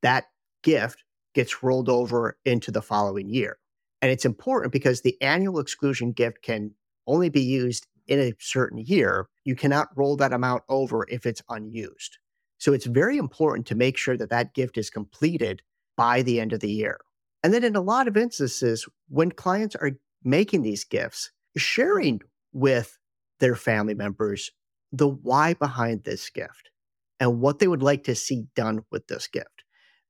that 0.01 0.25
gift 0.63 1.05
gets 1.34 1.63
rolled 1.63 1.88
over 1.88 2.38
into 2.43 2.72
the 2.72 2.81
following 2.81 3.29
year. 3.29 3.58
And 4.01 4.12
it's 4.12 4.25
important 4.25 4.74
because 4.74 5.00
the 5.00 5.15
annual 5.22 5.60
exclusion 5.60 6.12
gift 6.12 6.41
can 6.41 6.72
only 7.08 7.29
be 7.29 7.41
used 7.41 7.88
in 8.05 8.20
a 8.20 8.34
certain 8.38 8.79
year. 8.79 9.29
You 9.46 9.55
cannot 9.55 9.96
roll 9.96 10.17
that 10.17 10.34
amount 10.34 10.63
over 10.67 11.05
if 11.08 11.25
it's 11.25 11.41
unused. 11.48 12.17
So 12.62 12.74
it's 12.74 12.86
very 12.86 13.18
important 13.18 13.65
to 13.68 13.75
make 13.75 13.98
sure 13.98 14.15
that 14.18 14.30
that 14.30 14.53
gift 14.53 14.77
is 14.77 14.91
completed 14.91 15.63
by 15.98 16.22
the 16.22 16.39
end 16.39 16.53
of 16.53 16.60
the 16.60 16.72
year. 16.72 17.00
And 17.41 17.51
then 17.51 17.63
in 17.63 17.75
a 17.75 17.82
lot 17.82 18.08
of 18.08 18.15
instances, 18.15 18.88
when 19.10 19.32
clients 19.32 19.75
are 19.75 19.94
making 20.24 20.62
these 20.62 20.84
gifts, 20.84 21.32
sharing 21.58 22.22
with 22.53 23.00
their 23.39 23.56
family 23.56 23.96
members 23.96 24.51
the 24.91 25.08
why 25.08 25.56
behind 25.56 26.03
this 26.03 26.30
gift 26.30 26.70
and 27.20 27.39
what 27.39 27.58
they 27.58 27.68
would 27.68 27.82
like 27.82 28.03
to 28.03 28.13
see 28.13 28.44
done 28.56 28.82
with 28.91 29.08
this 29.08 29.25
gift. 29.25 29.63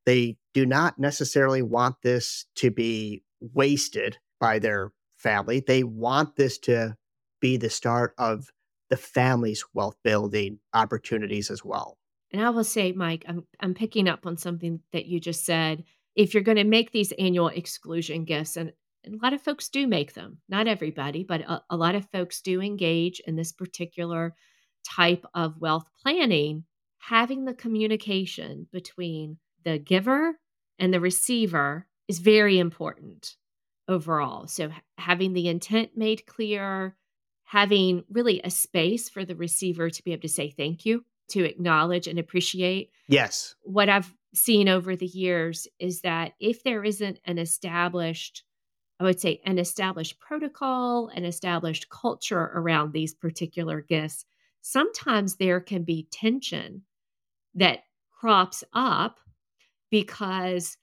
They 0.05 0.35
do 0.53 0.65
not 0.65 0.99
necessarily 0.99 1.61
want 1.61 2.01
this 2.03 2.47
to 2.55 2.69
be 2.69 3.23
wasted 3.39 4.17
by 4.41 4.59
their 4.59 4.91
family. 5.15 5.63
They 5.65 5.85
want 5.85 6.35
this 6.35 6.57
to 6.59 6.97
be 7.39 7.55
the 7.55 7.69
start 7.69 8.13
of 8.17 8.49
the 8.89 8.97
family's 8.97 9.63
wealth 9.73 9.95
building 10.03 10.59
opportunities 10.73 11.49
as 11.49 11.63
well. 11.63 11.97
And 12.31 12.41
I 12.41 12.49
will 12.49 12.63
say, 12.63 12.91
Mike, 12.91 13.25
I'm 13.27 13.45
I'm 13.59 13.73
picking 13.73 14.07
up 14.07 14.25
on 14.25 14.37
something 14.37 14.79
that 14.93 15.05
you 15.05 15.19
just 15.19 15.45
said. 15.45 15.83
If 16.15 16.33
you're 16.33 16.43
going 16.43 16.57
to 16.57 16.63
make 16.63 16.91
these 16.91 17.13
annual 17.13 17.47
exclusion 17.47 18.25
gifts, 18.25 18.57
and, 18.57 18.73
a 19.05 19.09
lot 19.23 19.33
of 19.33 19.41
folks 19.41 19.69
do 19.69 19.87
make 19.87 20.13
them, 20.13 20.37
not 20.47 20.67
everybody, 20.67 21.23
but 21.23 21.41
a, 21.41 21.63
a 21.71 21.75
lot 21.75 21.95
of 21.95 22.07
folks 22.11 22.41
do 22.41 22.61
engage 22.61 23.19
in 23.25 23.35
this 23.35 23.51
particular 23.51 24.35
type 24.87 25.25
of 25.33 25.59
wealth 25.59 25.87
planning, 26.03 26.65
having 26.99 27.45
the 27.45 27.53
communication 27.53 28.67
between 28.71 29.37
the 29.63 29.79
giver 29.79 30.37
and 30.77 30.93
the 30.93 30.99
receiver 30.99 31.87
is 32.07 32.19
very 32.19 32.59
important 32.59 33.35
overall. 33.87 34.47
So, 34.47 34.69
having 34.97 35.33
the 35.33 35.47
intent 35.47 35.91
made 35.95 36.25
clear, 36.25 36.95
having 37.43 38.03
really 38.09 38.41
a 38.43 38.49
space 38.49 39.09
for 39.09 39.25
the 39.25 39.35
receiver 39.35 39.89
to 39.89 40.03
be 40.03 40.11
able 40.13 40.21
to 40.21 40.29
say 40.29 40.51
thank 40.51 40.85
you, 40.85 41.03
to 41.31 41.43
acknowledge 41.43 42.07
and 42.07 42.19
appreciate. 42.19 42.91
Yes. 43.07 43.55
What 43.63 43.89
I've 43.89 44.13
seen 44.33 44.69
over 44.69 44.95
the 44.95 45.07
years 45.07 45.67
is 45.79 46.01
that 46.01 46.33
if 46.39 46.63
there 46.63 46.83
isn't 46.83 47.19
an 47.25 47.37
established, 47.37 48.43
I 48.99 49.03
would 49.03 49.19
say, 49.19 49.41
an 49.45 49.59
established 49.59 50.19
protocol, 50.19 51.09
an 51.09 51.25
established 51.25 51.89
culture 51.89 52.51
around 52.53 52.93
these 52.93 53.13
particular 53.13 53.81
gifts, 53.81 54.25
sometimes 54.61 55.35
there 55.35 55.59
can 55.59 55.83
be 55.83 56.07
tension 56.11 56.83
that 57.55 57.79
crops 58.11 58.63
up 58.73 59.19
because 59.89 60.77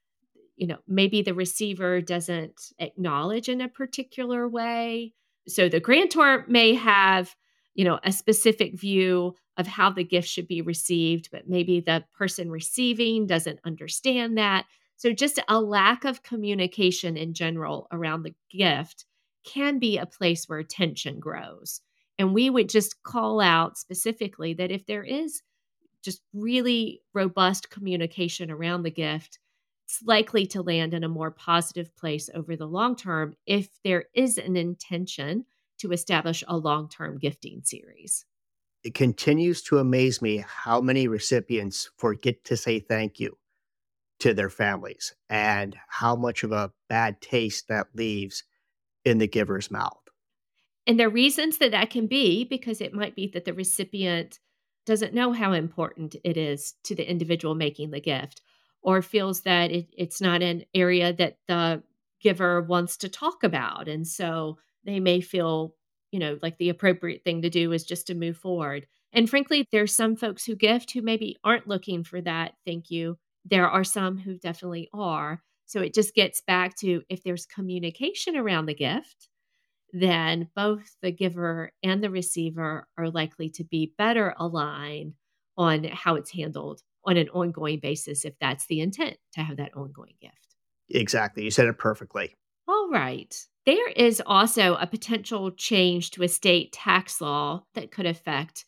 you 0.57 0.67
know 0.67 0.79
maybe 0.89 1.23
the 1.23 1.35
receiver 1.35 2.01
doesn't 2.01 2.73
acknowledge 2.81 3.49
in 3.49 3.61
a 3.61 3.69
particular 3.69 4.49
way 4.49 5.15
so 5.47 5.69
the 5.69 5.81
grantor 5.81 6.45
may 6.49 6.75
have 6.75 7.35
you 7.79 7.85
know 7.85 7.99
a 8.05 8.13
specific 8.13 8.79
view 8.79 9.35
of 9.57 9.67
how 9.67 9.91
the 9.91 10.05
gift 10.05 10.29
should 10.29 10.49
be 10.49 10.63
received 10.63 11.31
but 11.33 11.49
maybe 11.49 11.81
the 11.81 12.05
person 12.19 12.51
receiving 12.51 13.27
doesn't 13.27 13.61
understand 13.65 14.39
that 14.39 14.67
So, 14.97 15.13
just 15.13 15.41
a 15.49 15.61
lack 15.61 16.05
of 16.05 16.23
communication 16.25 17.17
in 17.17 17.35
general 17.35 17.87
around 17.93 18.25
the 18.25 18.35
gift 18.51 19.07
can 19.45 19.79
be 19.79 19.97
a 19.99 20.07
place 20.07 20.49
where 20.49 20.63
tension 20.65 21.21
grows. 21.21 21.81
And 22.19 22.35
we 22.35 22.51
would 22.51 22.69
just 22.69 23.03
call 23.05 23.41
out 23.41 23.79
specifically 23.79 24.55
that 24.55 24.73
if 24.73 24.85
there 24.87 25.05
is 25.05 25.43
just 26.03 26.23
really 26.33 27.03
robust 27.15 27.71
communication 27.71 28.51
around 28.51 28.83
the 28.83 28.91
gift, 28.91 29.39
it's 29.87 30.03
likely 30.05 30.47
to 30.49 30.63
land 30.63 30.95
in 30.95 31.05
a 31.05 31.09
more 31.09 31.31
positive 31.31 31.95
place 31.97 32.29
over 32.35 32.57
the 32.57 32.67
long 32.67 32.97
term 32.97 33.35
if 33.47 33.69
there 33.85 34.07
is 34.15 34.39
an 34.39 34.57
intention 34.57 35.47
to 35.79 35.93
establish 35.93 36.45
a 36.47 36.57
long 36.57 36.89
term 36.89 37.19
gifting 37.19 37.63
series. 37.65 38.25
It 38.85 38.95
continues 38.95 39.63
to 39.65 39.79
amaze 39.79 40.23
me 40.23 40.45
how 40.47 40.81
many 40.81 41.09
recipients 41.09 41.91
forget 41.97 42.45
to 42.45 42.57
say 42.57 42.79
thank 42.79 43.19
you 43.19 43.37
to 44.21 44.35
their 44.35 44.51
families 44.51 45.15
and 45.29 45.77
how 45.89 46.17
much 46.17 46.43
of 46.43 46.53
a 46.53 46.73
bad 46.89 47.21
taste 47.21 47.69
that 47.69 47.89
leaves 47.95 48.45
in 49.05 49.19
the 49.19 49.29
giver's 49.29 49.71
mouth. 49.71 50.09
And 50.87 50.99
there 50.99 51.09
are 51.09 51.11
reasons 51.11 51.59
that 51.59 51.73
that 51.73 51.91
can 51.91 52.07
be 52.07 52.45
because 52.45 52.81
it 52.81 52.95
might 52.95 53.15
be 53.15 53.27
that 53.35 53.45
the 53.45 53.53
recipient 53.53 54.39
doesn't 54.87 55.15
know 55.15 55.33
how 55.33 55.53
important 55.53 56.17
it 56.25 56.37
is 56.37 56.75
to 56.85 56.95
the 56.95 57.09
individual 57.09 57.55
making 57.55 57.91
the 57.91 58.01
gift 58.01 58.41
or 58.81 59.03
feels 59.03 59.43
that 59.43 59.71
it, 59.71 59.89
it's 59.97 60.21
not 60.21 60.43
an 60.43 60.65
area 60.75 61.13
that 61.13 61.39
the 61.47 61.83
giver 62.21 62.63
wants 62.63 62.97
to 62.97 63.09
talk 63.09 63.45
about. 63.45 63.87
And 63.87 64.07
so 64.07 64.59
they 64.89 65.01
may 65.01 65.21
feel, 65.21 65.75
you 66.11 66.19
know, 66.19 66.39
like 66.43 66.59
the 66.59 66.71
appropriate 66.71 67.23
thing 67.25 67.43
to 67.43 67.51
do 67.51 67.73
is 67.73 67.85
just 67.85 68.07
to 68.09 68.15
move 68.15 68.37
forward. 68.37 68.87
And 69.13 69.29
frankly, 69.29 69.67
there's 69.73 69.95
some 69.95 70.17
folks 70.17 70.45
who 70.45 70.55
gift 70.55 70.93
who 70.93 71.03
maybe 71.03 71.37
aren't 71.45 71.69
looking 71.69 72.05
for 72.05 72.21
that 72.21 72.53
thank 72.67 72.91
you 72.91 73.19
there 73.51 73.69
are 73.69 73.85
some 73.85 74.19
who 74.19 74.37
definitely 74.37 74.89
are. 74.93 75.43
So 75.67 75.81
it 75.81 75.95
just 75.95 76.15
gets 76.15 76.41
back 76.41 76.77
to 76.79 77.03
if 77.09 77.23
there's 77.23 77.47
communication 77.47 78.37
around 78.37 78.67
the 78.67 78.75
gift, 78.75 79.29
then 79.93 80.49
both 80.55 80.97
the 81.03 81.13
giver 81.13 81.73
and 81.83 82.03
the 82.03 82.11
receiver 82.11 82.87
are 82.97 83.11
likely 83.11 83.51
to 83.51 83.65
be 83.65 83.93
better 83.97 84.35
aligned 84.39 85.15
on 85.57 85.85
how 85.85 86.15
it's 86.15 86.33
handled 86.33 86.83
on 87.05 87.17
an 87.17 87.29
ongoing 87.31 87.81
basis 87.81 88.25
if 88.25 88.35
that's 88.41 88.67
the 88.67 88.81
intent 88.81 89.17
to 89.33 89.41
have 89.41 89.57
that 89.57 89.75
ongoing 89.75 90.15
gift. 90.21 90.35
Exactly. 90.91 91.45
You 91.45 91.51
said 91.51 91.67
it 91.67 91.79
perfectly. 91.79 92.35
All 92.67 92.89
right. 92.91 93.35
There 93.69 93.89
is 93.89 94.23
also 94.25 94.77
a 94.77 94.87
potential 94.87 95.51
change 95.51 96.13
to 96.13 96.23
estate 96.23 96.73
tax 96.73 97.21
law 97.21 97.67
that 97.75 97.91
could 97.91 98.07
affect 98.07 98.65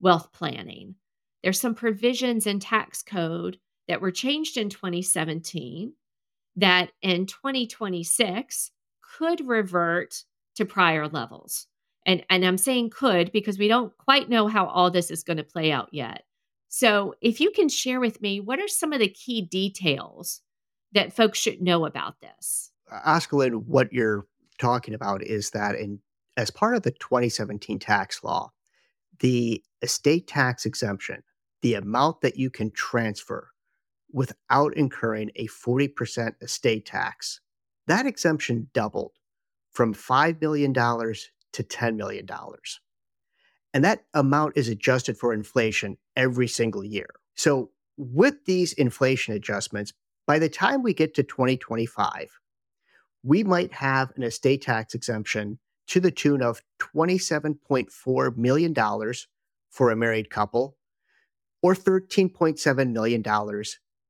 wealth 0.00 0.32
planning. 0.32 0.96
There's 1.44 1.60
some 1.60 1.76
provisions 1.76 2.48
in 2.48 2.58
tax 2.58 3.00
code 3.00 3.60
that 3.86 4.00
were 4.00 4.10
changed 4.10 4.56
in 4.56 4.68
2017 4.68 5.92
that 6.56 6.90
in 7.00 7.26
2026 7.26 8.72
could 9.16 9.46
revert 9.46 10.24
to 10.56 10.64
prior 10.64 11.06
levels. 11.06 11.68
And, 12.04 12.24
and 12.28 12.44
I'm 12.44 12.58
saying 12.58 12.90
could 12.90 13.30
because 13.30 13.56
we 13.56 13.68
don't 13.68 13.96
quite 13.98 14.28
know 14.28 14.48
how 14.48 14.66
all 14.66 14.90
this 14.90 15.12
is 15.12 15.22
going 15.22 15.36
to 15.36 15.44
play 15.44 15.70
out 15.70 15.90
yet. 15.92 16.24
So, 16.68 17.14
if 17.20 17.38
you 17.40 17.52
can 17.52 17.68
share 17.68 18.00
with 18.00 18.20
me, 18.20 18.40
what 18.40 18.58
are 18.58 18.66
some 18.66 18.92
of 18.92 18.98
the 18.98 19.06
key 19.06 19.42
details 19.42 20.40
that 20.90 21.12
folks 21.12 21.38
should 21.38 21.62
know 21.62 21.86
about 21.86 22.20
this? 22.20 22.72
Oscarlyn, 22.92 23.66
what 23.66 23.92
you're 23.92 24.26
talking 24.60 24.94
about 24.94 25.22
is 25.22 25.50
that 25.50 25.74
in 25.74 26.00
as 26.36 26.50
part 26.50 26.76
of 26.76 26.82
the 26.82 26.92
2017 26.92 27.78
tax 27.78 28.22
law, 28.22 28.52
the 29.18 29.62
estate 29.82 30.26
tax 30.26 30.64
exemption, 30.64 31.22
the 31.62 31.74
amount 31.74 32.20
that 32.20 32.36
you 32.36 32.50
can 32.50 32.70
transfer 32.70 33.50
without 34.12 34.74
incurring 34.76 35.30
a 35.36 35.46
40% 35.46 36.34
estate 36.40 36.86
tax. 36.86 37.40
That 37.86 38.06
exemption 38.06 38.68
doubled 38.72 39.12
from 39.70 39.94
$5 39.94 40.40
million 40.40 40.72
to 40.72 41.62
$10 41.62 41.96
million. 41.96 42.26
And 43.72 43.84
that 43.84 44.04
amount 44.14 44.56
is 44.56 44.68
adjusted 44.68 45.16
for 45.16 45.32
inflation 45.32 45.96
every 46.16 46.48
single 46.48 46.84
year. 46.84 47.08
So, 47.34 47.70
with 47.96 48.46
these 48.46 48.72
inflation 48.72 49.34
adjustments, 49.34 49.92
by 50.26 50.38
the 50.38 50.48
time 50.48 50.82
we 50.82 50.94
get 50.94 51.14
to 51.14 51.22
2025, 51.22 52.39
we 53.22 53.44
might 53.44 53.72
have 53.74 54.12
an 54.16 54.22
estate 54.22 54.62
tax 54.62 54.94
exemption 54.94 55.58
to 55.88 56.00
the 56.00 56.10
tune 56.10 56.42
of 56.42 56.62
$27.4 56.78 58.36
million 58.36 58.74
for 59.70 59.90
a 59.90 59.96
married 59.96 60.30
couple 60.30 60.76
or 61.62 61.74
$13.7 61.74 62.92
million 62.92 63.64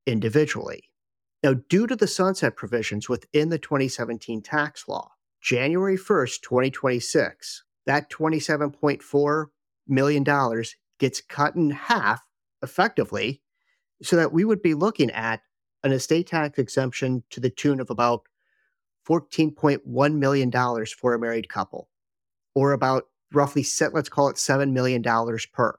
individually. 0.06 0.84
Now, 1.42 1.54
due 1.54 1.86
to 1.86 1.96
the 1.96 2.06
sunset 2.06 2.54
provisions 2.54 3.08
within 3.08 3.48
the 3.48 3.58
2017 3.58 4.42
tax 4.42 4.86
law, 4.86 5.12
January 5.40 5.96
1st, 5.96 6.42
2026, 6.42 7.64
that 7.86 8.10
$27.4 8.10 9.46
million 9.88 10.62
gets 10.98 11.20
cut 11.22 11.56
in 11.56 11.70
half 11.70 12.22
effectively 12.62 13.40
so 14.02 14.16
that 14.16 14.32
we 14.32 14.44
would 14.44 14.62
be 14.62 14.74
looking 14.74 15.10
at 15.10 15.40
an 15.82 15.92
estate 15.92 16.26
tax 16.26 16.58
exemption 16.58 17.24
to 17.30 17.40
the 17.40 17.48
tune 17.48 17.80
of 17.80 17.88
about 17.88 18.24
$14.1 19.10 20.14
million 20.14 20.86
for 20.86 21.14
a 21.14 21.18
married 21.18 21.48
couple, 21.48 21.88
or 22.54 22.72
about 22.72 23.04
roughly 23.32 23.62
set, 23.62 23.92
let's 23.94 24.08
call 24.08 24.28
it 24.28 24.36
$7 24.36 24.72
million 24.72 25.02
per. 25.52 25.76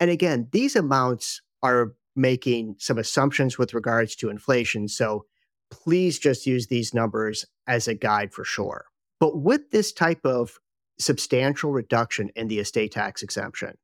And 0.00 0.10
again, 0.10 0.48
these 0.52 0.76
amounts 0.76 1.42
are 1.62 1.94
making 2.14 2.76
some 2.78 2.98
assumptions 2.98 3.58
with 3.58 3.74
regards 3.74 4.14
to 4.16 4.30
inflation. 4.30 4.88
So 4.88 5.24
please 5.70 6.18
just 6.18 6.46
use 6.46 6.66
these 6.66 6.94
numbers 6.94 7.44
as 7.66 7.88
a 7.88 7.94
guide 7.94 8.32
for 8.32 8.44
sure. 8.44 8.86
But 9.20 9.40
with 9.40 9.70
this 9.70 9.92
type 9.92 10.24
of 10.24 10.58
substantial 10.98 11.72
reduction 11.72 12.30
in 12.36 12.48
the 12.48 12.58
estate 12.58 12.92
tax 12.92 13.22
exemption, 13.22 13.76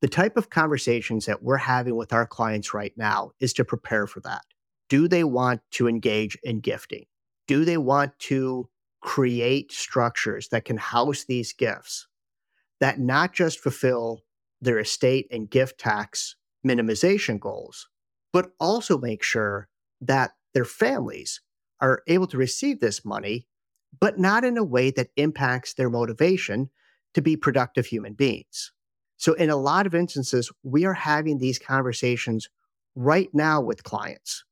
the 0.00 0.08
type 0.08 0.36
of 0.36 0.50
conversations 0.50 1.26
that 1.26 1.42
we're 1.42 1.56
having 1.56 1.96
with 1.96 2.12
our 2.12 2.26
clients 2.26 2.74
right 2.74 2.92
now 2.96 3.30
is 3.40 3.52
to 3.54 3.64
prepare 3.64 4.06
for 4.06 4.20
that. 4.20 4.42
Do 4.88 5.08
they 5.08 5.24
want 5.24 5.62
to 5.72 5.88
engage 5.88 6.36
in 6.42 6.60
gifting? 6.60 7.06
Do 7.46 7.64
they 7.64 7.76
want 7.76 8.18
to 8.20 8.68
create 9.00 9.70
structures 9.70 10.48
that 10.48 10.64
can 10.64 10.78
house 10.78 11.24
these 11.24 11.52
gifts 11.52 12.08
that 12.80 12.98
not 12.98 13.32
just 13.32 13.60
fulfill 13.60 14.22
their 14.60 14.78
estate 14.78 15.28
and 15.30 15.50
gift 15.50 15.78
tax 15.78 16.36
minimization 16.66 17.38
goals, 17.38 17.88
but 18.32 18.50
also 18.58 18.98
make 18.98 19.22
sure 19.22 19.68
that 20.00 20.32
their 20.54 20.64
families 20.64 21.40
are 21.80 22.02
able 22.06 22.26
to 22.26 22.38
receive 22.38 22.80
this 22.80 23.04
money, 23.04 23.46
but 24.00 24.18
not 24.18 24.44
in 24.44 24.56
a 24.56 24.64
way 24.64 24.90
that 24.90 25.10
impacts 25.16 25.74
their 25.74 25.90
motivation 25.90 26.70
to 27.12 27.20
be 27.20 27.36
productive 27.36 27.86
human 27.86 28.14
beings. 28.14 28.72
So, 29.16 29.34
in 29.34 29.50
a 29.50 29.56
lot 29.56 29.86
of 29.86 29.94
instances, 29.94 30.50
we 30.62 30.84
are 30.84 30.94
having 30.94 31.38
these 31.38 31.58
conversations 31.58 32.48
right 32.94 33.28
now 33.32 33.60
with 33.60 33.84
clients 33.84 34.44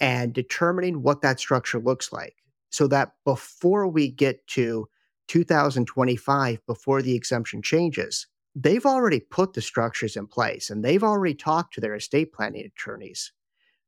and 0.00 0.32
determining 0.32 1.02
what 1.02 1.22
that 1.22 1.40
structure 1.40 1.78
looks 1.78 2.12
like 2.12 2.36
so 2.70 2.86
that 2.88 3.12
before 3.24 3.88
we 3.88 4.10
get 4.10 4.46
to 4.48 4.88
2025, 5.28 6.66
before 6.66 7.02
the 7.02 7.14
exemption 7.14 7.62
changes, 7.62 8.26
they've 8.54 8.86
already 8.86 9.20
put 9.20 9.52
the 9.52 9.60
structures 9.60 10.16
in 10.16 10.26
place 10.26 10.70
and 10.70 10.84
they've 10.84 11.04
already 11.04 11.34
talked 11.34 11.74
to 11.74 11.80
their 11.80 11.94
estate 11.94 12.32
planning 12.32 12.64
attorneys 12.64 13.32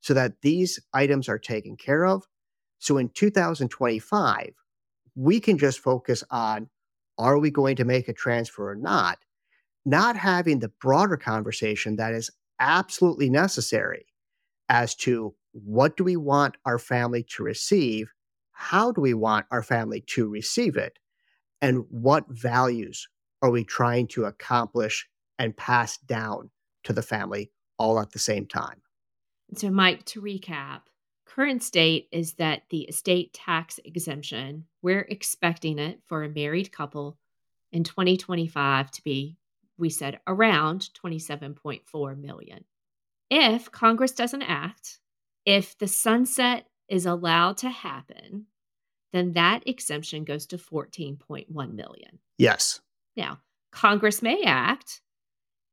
so 0.00 0.14
that 0.14 0.40
these 0.42 0.78
items 0.94 1.28
are 1.28 1.38
taken 1.38 1.76
care 1.76 2.06
of. 2.06 2.24
So 2.78 2.96
in 2.96 3.10
2025, 3.10 4.52
we 5.14 5.40
can 5.40 5.58
just 5.58 5.80
focus 5.80 6.24
on 6.30 6.68
are 7.18 7.38
we 7.38 7.50
going 7.50 7.76
to 7.76 7.84
make 7.84 8.08
a 8.08 8.14
transfer 8.14 8.70
or 8.70 8.74
not, 8.74 9.18
not 9.84 10.16
having 10.16 10.60
the 10.60 10.72
broader 10.80 11.18
conversation 11.18 11.96
that 11.96 12.14
is 12.14 12.30
absolutely 12.58 13.28
necessary 13.28 14.06
as 14.68 14.94
to 14.94 15.34
what 15.52 15.96
do 15.96 16.04
we 16.04 16.16
want 16.16 16.56
our 16.64 16.78
family 16.78 17.24
to 17.36 17.42
receive, 17.42 18.12
how 18.52 18.92
do 18.92 19.00
we 19.00 19.14
want 19.14 19.46
our 19.50 19.62
family 19.62 20.02
to 20.08 20.28
receive 20.28 20.76
it, 20.76 20.98
and 21.60 21.84
what 21.90 22.24
values 22.28 23.08
are 23.42 23.50
we 23.50 23.64
trying 23.64 24.06
to 24.08 24.24
accomplish 24.24 25.08
and 25.38 25.56
pass 25.56 25.96
down 25.98 26.50
to 26.84 26.92
the 26.92 27.02
family 27.02 27.50
all 27.78 27.98
at 27.98 28.12
the 28.12 28.18
same 28.18 28.46
time? 28.46 28.82
So, 29.54 29.70
Mike, 29.70 30.04
to 30.06 30.20
recap, 30.20 30.82
current 31.26 31.62
state 31.62 32.08
is 32.12 32.34
that 32.34 32.62
the 32.70 32.82
estate 32.82 33.32
tax 33.32 33.80
exemption, 33.84 34.66
we're 34.82 35.06
expecting 35.08 35.78
it 35.78 36.00
for 36.06 36.22
a 36.22 36.28
married 36.28 36.70
couple 36.70 37.18
in 37.72 37.84
2025 37.84 38.90
to 38.90 39.02
be, 39.02 39.36
we 39.78 39.90
said, 39.90 40.20
around 40.26 40.90
27.4 41.02 42.18
million. 42.20 42.64
If 43.30 43.70
Congress 43.70 44.12
doesn't 44.12 44.42
act, 44.42 44.98
if 45.50 45.76
the 45.78 45.88
sunset 45.88 46.68
is 46.88 47.06
allowed 47.06 47.56
to 47.56 47.68
happen, 47.68 48.46
then 49.12 49.32
that 49.32 49.66
exemption 49.66 50.22
goes 50.22 50.46
to 50.46 50.56
14.1 50.56 51.48
million. 51.74 52.20
Yes. 52.38 52.80
Now, 53.16 53.40
Congress 53.72 54.22
may 54.22 54.44
act 54.44 55.00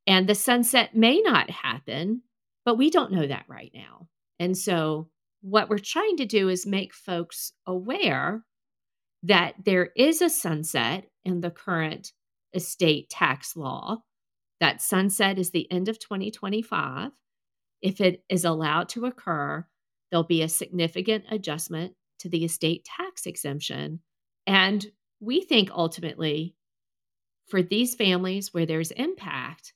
and 0.08 0.28
the 0.28 0.34
sunset 0.34 0.96
may 0.96 1.22
not 1.22 1.52
happen, 1.52 2.24
but 2.66 2.80
we 2.80 2.90
don't 2.90 3.12
know 3.12 3.28
that 3.28 3.46
right 3.48 3.70
now. 3.72 4.08
And 4.40 4.58
so 4.58 5.10
what 5.42 5.70
we're 5.70 5.78
trying 5.78 6.18
to 6.18 6.26
do 6.26 6.50
is 6.50 6.66
make 6.66 6.92
folks 6.92 7.54
aware 7.68 8.44
that 9.22 9.54
there 9.64 9.92
is 9.96 10.24
a 10.24 10.30
sunset 10.30 11.06
in 11.24 11.42
the 11.42 11.52
current 11.52 12.14
estate 12.56 13.12
tax 13.12 13.56
law. 13.56 13.98
That 14.60 14.82
sunset 14.82 15.38
is 15.38 15.52
the 15.52 15.72
end 15.72 15.88
of 15.88 16.00
2025. 16.00 17.12
If 17.82 18.02
it 18.02 18.24
is 18.30 18.46
allowed 18.46 18.90
to 18.90 19.06
occur, 19.06 19.66
there'll 20.10 20.24
be 20.24 20.42
a 20.42 20.50
significant 20.50 21.26
adjustment 21.30 21.94
to 22.20 22.30
the 22.30 22.44
estate 22.46 22.86
tax 22.86 23.26
exemption. 23.26 24.00
And 24.46 24.86
we 25.20 25.42
think 25.42 25.70
ultimately, 25.72 26.56
for 27.48 27.62
these 27.62 27.96
families 27.96 28.54
where 28.54 28.66
there's 28.66 28.92
impact, 28.92 29.74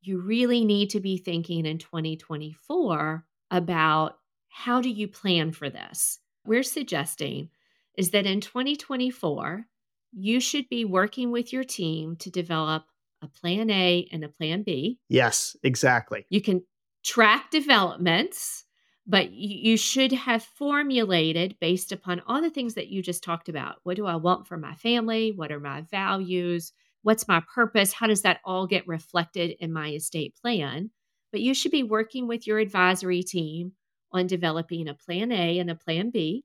you 0.00 0.20
really 0.20 0.64
need 0.64 0.90
to 0.90 1.00
be 1.00 1.16
thinking 1.18 1.66
in 1.66 1.78
2024 1.78 3.24
about 3.50 4.18
how 4.48 4.80
do 4.80 4.88
you 4.88 5.08
plan 5.08 5.52
for 5.52 5.68
this? 5.68 6.18
We're 6.44 6.62
suggesting 6.62 7.50
is 7.96 8.10
that 8.10 8.26
in 8.26 8.40
2024, 8.40 9.66
you 10.12 10.40
should 10.40 10.68
be 10.68 10.84
working 10.84 11.30
with 11.30 11.52
your 11.52 11.64
team 11.64 12.16
to 12.16 12.30
develop 12.30 12.84
a 13.22 13.26
plan 13.26 13.70
A 13.70 14.06
and 14.12 14.22
a 14.24 14.28
plan 14.28 14.62
B. 14.62 14.98
Yes, 15.08 15.56
exactly. 15.62 16.26
You 16.28 16.40
can 16.40 16.62
track 17.06 17.50
developments, 17.50 18.64
but 19.06 19.30
you 19.30 19.76
should 19.76 20.10
have 20.10 20.42
formulated 20.42 21.56
based 21.60 21.92
upon 21.92 22.20
all 22.26 22.42
the 22.42 22.50
things 22.50 22.74
that 22.74 22.88
you 22.88 23.00
just 23.00 23.22
talked 23.22 23.48
about. 23.48 23.76
What 23.84 23.96
do 23.96 24.06
I 24.06 24.16
want 24.16 24.48
for 24.48 24.58
my 24.58 24.74
family? 24.74 25.32
What 25.34 25.52
are 25.52 25.60
my 25.60 25.82
values? 25.82 26.72
What's 27.02 27.28
my 27.28 27.40
purpose? 27.54 27.92
How 27.92 28.08
does 28.08 28.22
that 28.22 28.40
all 28.44 28.66
get 28.66 28.88
reflected 28.88 29.54
in 29.60 29.72
my 29.72 29.90
estate 29.90 30.34
plan? 30.42 30.90
But 31.30 31.40
you 31.40 31.54
should 31.54 31.70
be 31.70 31.84
working 31.84 32.26
with 32.26 32.46
your 32.46 32.58
advisory 32.58 33.22
team 33.22 33.72
on 34.10 34.26
developing 34.26 34.88
a 34.88 34.94
plan 34.94 35.30
A 35.30 35.60
and 35.60 35.70
a 35.70 35.76
plan 35.76 36.10
B. 36.10 36.42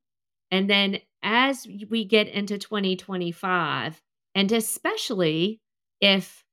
And 0.52 0.70
then 0.70 1.00
as 1.24 1.66
we 1.90 2.06
get 2.06 2.28
into 2.28 2.60
2025, 2.60 4.00
and 4.36 4.52
especially 4.52 5.60
if 6.00 6.44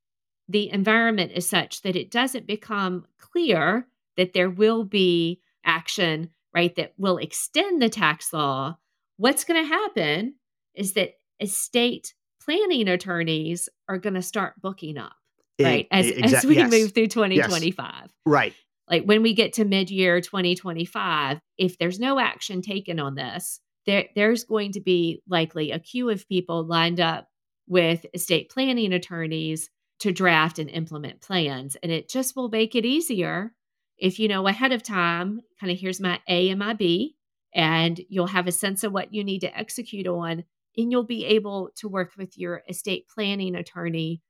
the 0.49 0.71
environment 0.71 1.33
is 1.35 1.47
such 1.47 1.83
that 1.83 1.97
it 1.97 2.11
doesn't 2.11 2.47
become 2.47 3.05
clear 3.18 3.87
that 4.18 4.35
there 4.35 4.50
will 4.50 4.85
be 4.85 5.40
action, 5.64 6.28
right, 6.54 6.74
that 6.76 6.92
will 6.98 7.16
extend 7.16 7.81
the 7.81 7.88
tax 7.88 8.33
law, 8.33 8.76
what's 9.16 9.44
going 9.44 9.62
to 9.62 9.68
happen 9.68 10.35
is 10.74 10.92
that 10.92 11.12
estate 11.40 12.12
planning 12.44 12.88
attorneys 12.88 13.68
are 13.88 13.96
going 13.96 14.14
to 14.14 14.22
start 14.22 14.61
booking 14.61 14.98
up, 14.98 15.14
right, 15.61 15.87
as, 15.90 16.07
exa- 16.07 16.35
as 16.35 16.44
we 16.44 16.57
yes. 16.57 16.70
move 16.70 16.92
through 16.92 17.07
2025. 17.07 17.92
Yes. 17.94 18.11
Right. 18.26 18.54
Like 18.90 19.04
when 19.04 19.22
we 19.22 19.35
get 19.35 19.54
to 19.54 19.64
mid 19.64 19.90
year 19.90 20.20
2025, 20.20 21.38
if 21.57 21.78
there's 21.78 22.00
no 22.00 22.18
action 22.18 22.61
taken 22.61 22.98
on 22.98 23.14
this, 23.14 23.61
there, 23.87 24.07
there's 24.14 24.44
going 24.44 24.72
to 24.72 24.81
be 24.81 25.22
likely 25.28 25.70
a 25.70 25.78
queue 25.78 26.11
of 26.11 26.28
people 26.28 26.66
lined 26.66 27.00
up 27.00 27.28
with 27.68 28.04
estate 28.14 28.50
planning 28.50 28.92
attorneys 28.92 29.70
to 30.00 30.12
draft 30.12 30.59
and 30.59 30.70
implement 30.70 31.20
plans. 31.20 31.76
And 31.83 31.92
it 31.92 32.09
just 32.09 32.35
will 32.35 32.48
make 32.48 32.74
it 32.74 32.87
easier 32.87 33.52
if 33.98 34.18
you 34.18 34.28
know 34.28 34.46
ahead 34.46 34.72
of 34.72 34.82
time, 34.82 35.40
kind 35.61 35.72
of 35.72 35.78
here's 35.78 36.00
my 36.00 36.20
A 36.28 36.50
and 36.50 36.58
my 36.58 36.72
B, 36.72 37.16
and 37.54 38.00
you'll 38.08 38.28
have 38.28 38.46
a 38.46 38.52
sense 38.52 38.84
of 38.84 38.92
what 38.92 39.12
you 39.12 39.24
need 39.24 39.40
to 39.40 39.58
execute 39.58 40.06
on. 40.06 40.44
And 40.76 40.92
you'll 40.92 41.02
be 41.02 41.24
able 41.26 41.70
to 41.76 41.88
work 41.88 42.12
with 42.16 42.38
your 42.38 42.62
estate 42.68 43.06
planning 43.12 43.56
attorney 43.56 44.22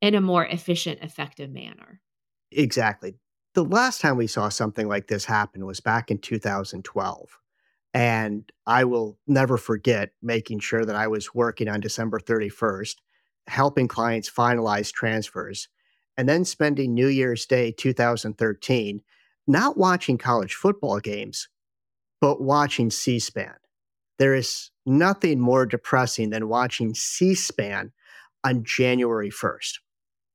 in 0.00 0.14
a 0.14 0.20
more 0.20 0.44
efficient, 0.44 1.00
effective 1.02 1.50
manner. 1.50 2.00
Exactly. 2.52 3.16
The 3.54 3.64
last 3.64 4.00
time 4.00 4.16
we 4.16 4.28
saw 4.28 4.48
something 4.48 4.86
like 4.86 5.08
this 5.08 5.24
happen 5.24 5.66
was 5.66 5.80
back 5.80 6.10
in 6.10 6.18
2012. 6.18 7.38
And 7.94 8.52
I 8.66 8.84
will 8.84 9.18
never 9.26 9.56
forget 9.56 10.10
making 10.22 10.60
sure 10.60 10.84
that 10.84 10.94
I 10.94 11.08
was 11.08 11.34
working 11.34 11.66
on 11.66 11.80
December 11.80 12.20
31st, 12.20 12.96
helping 13.46 13.88
clients 13.88 14.30
finalize 14.30 14.92
transfers, 14.92 15.68
and 16.16 16.28
then 16.28 16.44
spending 16.44 16.92
New 16.92 17.08
Year's 17.08 17.46
Day 17.46 17.72
2013 17.72 19.00
not 19.46 19.76
watching 19.76 20.18
college 20.18 20.54
football 20.54 21.00
games, 21.00 21.48
but 22.20 22.40
watching 22.40 22.90
C 22.90 23.18
SPAN. 23.18 23.54
There 24.18 24.34
is 24.34 24.70
nothing 24.86 25.40
more 25.40 25.66
depressing 25.66 26.30
than 26.30 26.48
watching 26.48 26.94
C 26.94 27.34
SPAN 27.34 27.92
on 28.44 28.64
January 28.64 29.30
1st, 29.30 29.78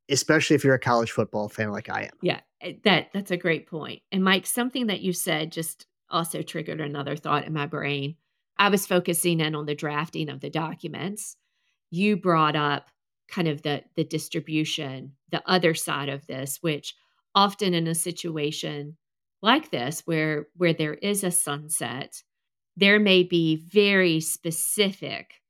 especially 0.10 0.56
if 0.56 0.64
you're 0.64 0.76
a 0.76 0.80
college 0.80 1.12
football 1.12 1.50
fan 1.50 1.72
like 1.72 1.90
I 1.90 2.04
am. 2.04 2.18
Yeah, 2.22 2.42
eh, 2.62 2.74
that 2.84 3.10
that's 3.14 3.32
a 3.32 3.38
great 3.38 3.68
point. 3.68 4.02
And 4.12 4.24
Mike, 4.24 4.46
something 4.46 4.88
that 4.88 5.02
you 5.02 5.14
said 5.14 5.52
just 5.52 5.88
also 6.10 6.42
triggered 6.42 6.82
another 6.82 7.16
thought 7.16 7.46
in 7.46 7.54
my 7.54 7.66
brain. 7.66 8.16
I 8.58 8.70
was 8.70 8.86
focusing 8.86 9.40
in 9.40 9.56
on 9.56 9.66
the 9.66 9.76
drafting 9.76 10.30
of 10.30 10.42
the 10.42 10.50
documents. 10.50 11.38
You 11.90 12.18
brought 12.18 12.56
up 12.56 12.90
kind 13.28 13.48
of 13.48 13.62
the 13.64 13.84
the 13.96 14.04
distribution, 14.04 15.14
the 15.32 15.42
other 15.50 15.74
side 15.74 16.10
of 16.10 16.28
this, 16.28 16.60
which 16.62 16.94
often 17.34 17.74
in 17.74 17.88
a 17.88 17.96
situation 17.96 18.98
like 19.42 19.72
this 19.72 20.02
where 20.06 20.48
where 20.56 20.74
there 20.74 20.94
is 20.94 21.24
a 21.24 21.32
sunset, 21.32 22.24
there 22.76 23.00
may 23.00 23.24
be 23.24 23.56
very 23.56 24.20
specific 24.20 25.42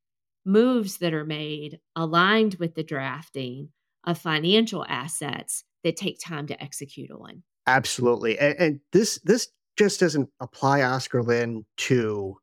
moves 0.46 0.98
that 0.98 1.14
are 1.14 1.26
made 1.26 1.80
aligned 1.96 2.56
with 2.56 2.76
the 2.76 2.84
drafting 2.84 3.70
of 4.06 4.18
financial 4.18 4.86
assets 4.88 5.64
that 5.84 5.96
take 5.96 6.20
time 6.20 6.48
to 6.48 6.64
execute 6.64 7.12
on. 7.12 7.44
Absolutely. 7.68 8.40
And, 8.40 8.56
and 8.58 8.80
this 8.92 9.20
this 9.24 9.50
just 9.78 10.00
doesn't 10.00 10.30
apply 10.40 10.82
Oscarlyn 10.82 11.64
to 11.78 12.38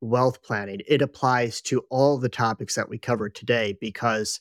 wealth 0.00 0.42
planning. 0.42 0.80
It 0.86 1.02
applies 1.02 1.60
to 1.62 1.82
all 1.90 2.18
the 2.18 2.28
topics 2.28 2.74
that 2.74 2.88
we 2.88 2.98
covered 2.98 3.34
today 3.34 3.76
because 3.80 4.40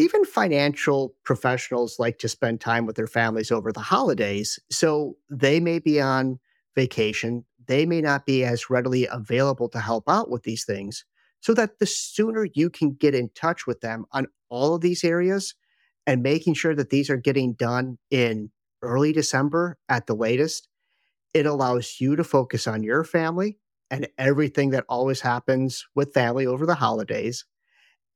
even 0.00 0.24
financial 0.24 1.14
professionals 1.24 1.98
like 1.98 2.18
to 2.18 2.28
spend 2.28 2.60
time 2.60 2.86
with 2.86 2.96
their 2.96 3.06
families 3.06 3.52
over 3.52 3.72
the 3.72 3.80
holidays. 3.80 4.58
So 4.70 5.16
they 5.30 5.60
may 5.60 5.78
be 5.78 6.00
on 6.00 6.38
vacation. 6.74 7.44
They 7.66 7.86
may 7.86 8.00
not 8.00 8.26
be 8.26 8.44
as 8.44 8.70
readily 8.70 9.06
available 9.06 9.68
to 9.68 9.78
help 9.78 10.08
out 10.08 10.30
with 10.30 10.42
these 10.42 10.64
things. 10.64 11.04
So 11.40 11.54
that 11.54 11.78
the 11.78 11.86
sooner 11.86 12.46
you 12.54 12.68
can 12.68 12.92
get 12.92 13.14
in 13.14 13.30
touch 13.34 13.66
with 13.66 13.80
them 13.80 14.04
on 14.12 14.26
all 14.48 14.74
of 14.74 14.80
these 14.80 15.04
areas 15.04 15.54
and 16.06 16.22
making 16.22 16.54
sure 16.54 16.74
that 16.74 16.90
these 16.90 17.08
are 17.08 17.16
getting 17.16 17.54
done 17.54 17.98
in 18.10 18.50
early 18.82 19.12
December 19.12 19.78
at 19.88 20.06
the 20.06 20.14
latest, 20.14 20.68
it 21.32 21.46
allows 21.46 21.96
you 22.00 22.16
to 22.16 22.24
focus 22.24 22.66
on 22.66 22.82
your 22.82 23.04
family 23.04 23.58
and 23.90 24.08
everything 24.18 24.70
that 24.70 24.84
always 24.88 25.20
happens 25.20 25.86
with 25.94 26.12
family 26.12 26.46
over 26.46 26.66
the 26.66 26.74
holidays 26.74 27.44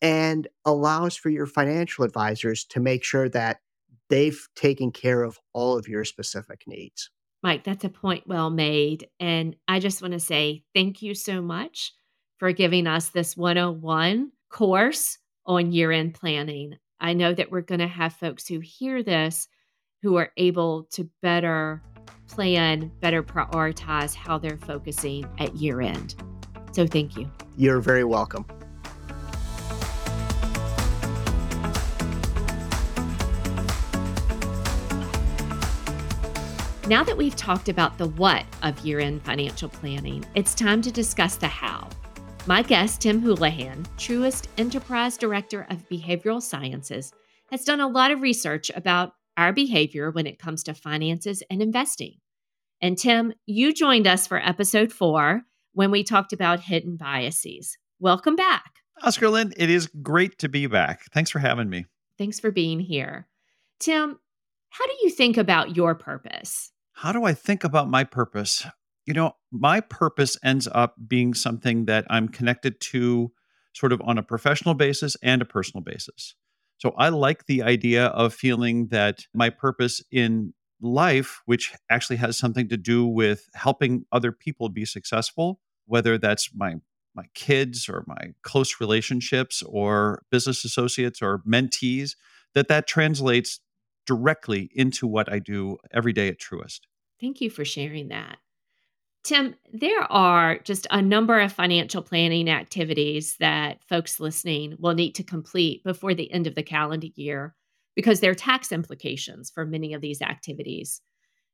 and 0.02 0.48
allows 0.64 1.16
for 1.16 1.30
your 1.30 1.46
financial 1.46 2.04
advisors 2.04 2.64
to 2.64 2.80
make 2.80 3.04
sure 3.04 3.28
that 3.28 3.60
they've 4.08 4.48
taken 4.54 4.92
care 4.92 5.22
of 5.22 5.38
all 5.52 5.78
of 5.78 5.88
your 5.88 6.04
specific 6.04 6.62
needs. 6.66 7.10
Mike, 7.42 7.64
that's 7.64 7.84
a 7.84 7.90
point 7.90 8.26
well 8.26 8.50
made. 8.50 9.08
And 9.20 9.56
I 9.68 9.78
just 9.78 10.00
want 10.00 10.12
to 10.12 10.20
say 10.20 10.64
thank 10.74 11.02
you 11.02 11.14
so 11.14 11.42
much 11.42 11.92
for 12.38 12.52
giving 12.52 12.86
us 12.86 13.10
this 13.10 13.36
101 13.36 14.30
course 14.50 15.18
on 15.46 15.72
year 15.72 15.92
end 15.92 16.14
planning. 16.14 16.78
I 17.00 17.12
know 17.12 17.34
that 17.34 17.50
we're 17.50 17.60
going 17.60 17.80
to 17.80 17.86
have 17.86 18.14
folks 18.14 18.46
who 18.46 18.60
hear 18.60 19.02
this 19.02 19.48
who 20.02 20.16
are 20.16 20.32
able 20.36 20.84
to 20.92 21.08
better 21.22 21.82
plan, 22.28 22.90
better 23.00 23.22
prioritize 23.22 24.14
how 24.14 24.38
they're 24.38 24.58
focusing 24.58 25.26
at 25.38 25.54
year 25.56 25.80
end. 25.80 26.14
So 26.72 26.86
thank 26.86 27.16
you. 27.16 27.30
You're 27.56 27.80
very 27.80 28.04
welcome. 28.04 28.46
Now 36.86 37.02
that 37.04 37.16
we've 37.16 37.34
talked 37.34 37.70
about 37.70 37.96
the 37.96 38.08
what 38.08 38.44
of 38.62 38.78
year 38.80 39.00
end 39.00 39.22
financial 39.22 39.70
planning, 39.70 40.22
it's 40.34 40.54
time 40.54 40.82
to 40.82 40.92
discuss 40.92 41.36
the 41.36 41.48
how. 41.48 41.88
My 42.44 42.60
guest, 42.60 43.00
Tim 43.00 43.22
Houlihan, 43.22 43.86
Truist 43.96 44.48
Enterprise 44.58 45.16
Director 45.16 45.66
of 45.70 45.88
Behavioral 45.88 46.42
Sciences, 46.42 47.14
has 47.50 47.64
done 47.64 47.80
a 47.80 47.88
lot 47.88 48.10
of 48.10 48.20
research 48.20 48.70
about 48.76 49.14
our 49.38 49.50
behavior 49.50 50.10
when 50.10 50.26
it 50.26 50.38
comes 50.38 50.62
to 50.64 50.74
finances 50.74 51.42
and 51.48 51.62
investing. 51.62 52.16
And 52.82 52.98
Tim, 52.98 53.32
you 53.46 53.72
joined 53.72 54.06
us 54.06 54.26
for 54.26 54.36
episode 54.36 54.92
four 54.92 55.40
when 55.72 55.90
we 55.90 56.04
talked 56.04 56.34
about 56.34 56.60
hidden 56.60 56.98
biases. 56.98 57.78
Welcome 57.98 58.36
back. 58.36 58.74
Oscarlyn, 59.02 59.54
it 59.56 59.70
is 59.70 59.88
great 60.02 60.36
to 60.40 60.50
be 60.50 60.66
back. 60.66 61.04
Thanks 61.14 61.30
for 61.30 61.38
having 61.38 61.70
me. 61.70 61.86
Thanks 62.18 62.40
for 62.40 62.50
being 62.50 62.78
here. 62.78 63.26
Tim, 63.80 64.18
how 64.68 64.86
do 64.86 64.92
you 65.02 65.08
think 65.08 65.38
about 65.38 65.76
your 65.76 65.94
purpose? 65.94 66.72
How 66.94 67.12
do 67.12 67.24
I 67.24 67.34
think 67.34 67.64
about 67.64 67.90
my 67.90 68.04
purpose? 68.04 68.64
You 69.04 69.14
know, 69.14 69.32
my 69.50 69.80
purpose 69.80 70.38
ends 70.42 70.68
up 70.72 70.94
being 71.06 71.34
something 71.34 71.86
that 71.86 72.06
I'm 72.08 72.28
connected 72.28 72.80
to 72.80 73.32
sort 73.74 73.92
of 73.92 74.00
on 74.04 74.16
a 74.16 74.22
professional 74.22 74.74
basis 74.74 75.16
and 75.22 75.42
a 75.42 75.44
personal 75.44 75.82
basis. 75.82 76.36
So 76.78 76.94
I 76.96 77.08
like 77.08 77.46
the 77.46 77.62
idea 77.62 78.06
of 78.06 78.32
feeling 78.32 78.88
that 78.88 79.26
my 79.34 79.50
purpose 79.50 80.02
in 80.12 80.54
life, 80.80 81.42
which 81.46 81.72
actually 81.90 82.16
has 82.16 82.38
something 82.38 82.68
to 82.68 82.76
do 82.76 83.06
with 83.06 83.48
helping 83.54 84.04
other 84.12 84.30
people 84.30 84.68
be 84.68 84.84
successful, 84.84 85.60
whether 85.86 86.16
that's 86.16 86.50
my 86.54 86.76
my 87.16 87.24
kids 87.34 87.88
or 87.88 88.04
my 88.08 88.32
close 88.42 88.80
relationships 88.80 89.62
or 89.62 90.24
business 90.32 90.64
associates 90.64 91.22
or 91.22 91.42
mentees, 91.46 92.16
that 92.54 92.66
that 92.66 92.88
translates 92.88 93.60
directly 94.06 94.70
into 94.74 95.06
what 95.06 95.32
I 95.32 95.38
do 95.38 95.78
every 95.92 96.12
day 96.12 96.28
at 96.28 96.38
Truist. 96.38 96.80
Thank 97.20 97.40
you 97.40 97.50
for 97.50 97.64
sharing 97.64 98.08
that. 98.08 98.38
Tim, 99.24 99.54
there 99.72 100.02
are 100.12 100.58
just 100.58 100.86
a 100.90 101.00
number 101.00 101.40
of 101.40 101.50
financial 101.50 102.02
planning 102.02 102.50
activities 102.50 103.36
that 103.40 103.82
folks 103.84 104.20
listening 104.20 104.76
will 104.78 104.92
need 104.92 105.14
to 105.14 105.22
complete 105.22 105.82
before 105.82 106.12
the 106.12 106.30
end 106.30 106.46
of 106.46 106.54
the 106.54 106.62
calendar 106.62 107.06
year 107.14 107.54
because 107.94 108.20
there 108.20 108.32
are 108.32 108.34
tax 108.34 108.70
implications 108.70 109.50
for 109.50 109.64
many 109.64 109.94
of 109.94 110.02
these 110.02 110.20
activities. 110.20 111.00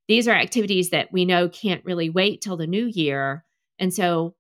These 0.09 0.27
are 0.27 0.35
activities 0.35 0.91
that 0.91 1.13
we 1.13 1.25
know 1.25 1.49
can't 1.49 1.85
really 1.85 2.11
wait 2.11 2.41
till 2.41 2.57
the 2.57 2.67
new 2.67 2.87
year. 2.87 3.45
And 3.79 3.95
so, 3.95 4.35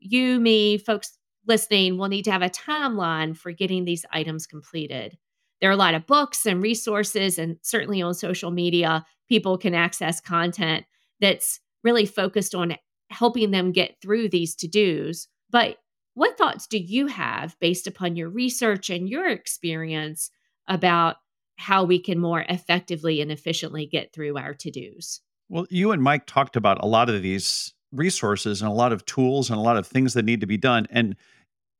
you, 0.00 0.40
me, 0.40 0.78
folks 0.78 1.18
listening 1.46 1.98
will 1.98 2.08
need 2.08 2.22
to 2.22 2.32
have 2.32 2.40
a 2.40 2.48
timeline 2.48 3.36
for 3.36 3.52
getting 3.52 3.84
these 3.84 4.06
items 4.10 4.46
completed. 4.46 5.18
There 5.60 5.70
are 5.70 5.74
a 5.74 5.76
lot 5.76 5.94
of 5.94 6.06
books 6.06 6.46
and 6.46 6.62
resources, 6.62 7.38
and 7.38 7.56
certainly 7.62 8.00
on 8.00 8.14
social 8.14 8.50
media, 8.50 9.04
people 9.28 9.58
can 9.58 9.74
access 9.74 10.20
content 10.20 10.84
that's 11.20 11.60
really 11.84 12.06
focused 12.06 12.54
on 12.54 12.76
helping 13.10 13.50
them 13.50 13.72
get 13.72 13.96
through 14.00 14.28
these 14.28 14.54
to 14.56 14.68
dos. 14.68 15.28
But 15.50 15.78
what 16.14 16.38
thoughts 16.38 16.66
do 16.66 16.78
you 16.78 17.06
have 17.06 17.56
based 17.60 17.86
upon 17.86 18.16
your 18.16 18.28
research 18.28 18.90
and 18.90 19.08
your 19.08 19.28
experience 19.28 20.30
about 20.66 21.16
how 21.56 21.84
we 21.84 21.98
can 21.98 22.18
more 22.18 22.44
effectively 22.48 23.20
and 23.20 23.30
efficiently 23.30 23.86
get 23.86 24.12
through 24.12 24.38
our 24.38 24.54
to 24.54 24.70
dos? 24.70 25.20
Well, 25.48 25.66
you 25.68 25.92
and 25.92 26.02
Mike 26.02 26.26
talked 26.26 26.56
about 26.56 26.82
a 26.82 26.86
lot 26.86 27.10
of 27.10 27.22
these 27.22 27.74
resources 27.92 28.62
and 28.62 28.70
a 28.70 28.74
lot 28.74 28.92
of 28.92 29.04
tools 29.04 29.50
and 29.50 29.58
a 29.58 29.62
lot 29.62 29.76
of 29.76 29.86
things 29.86 30.14
that 30.14 30.24
need 30.24 30.40
to 30.40 30.46
be 30.46 30.56
done. 30.56 30.86
And 30.90 31.16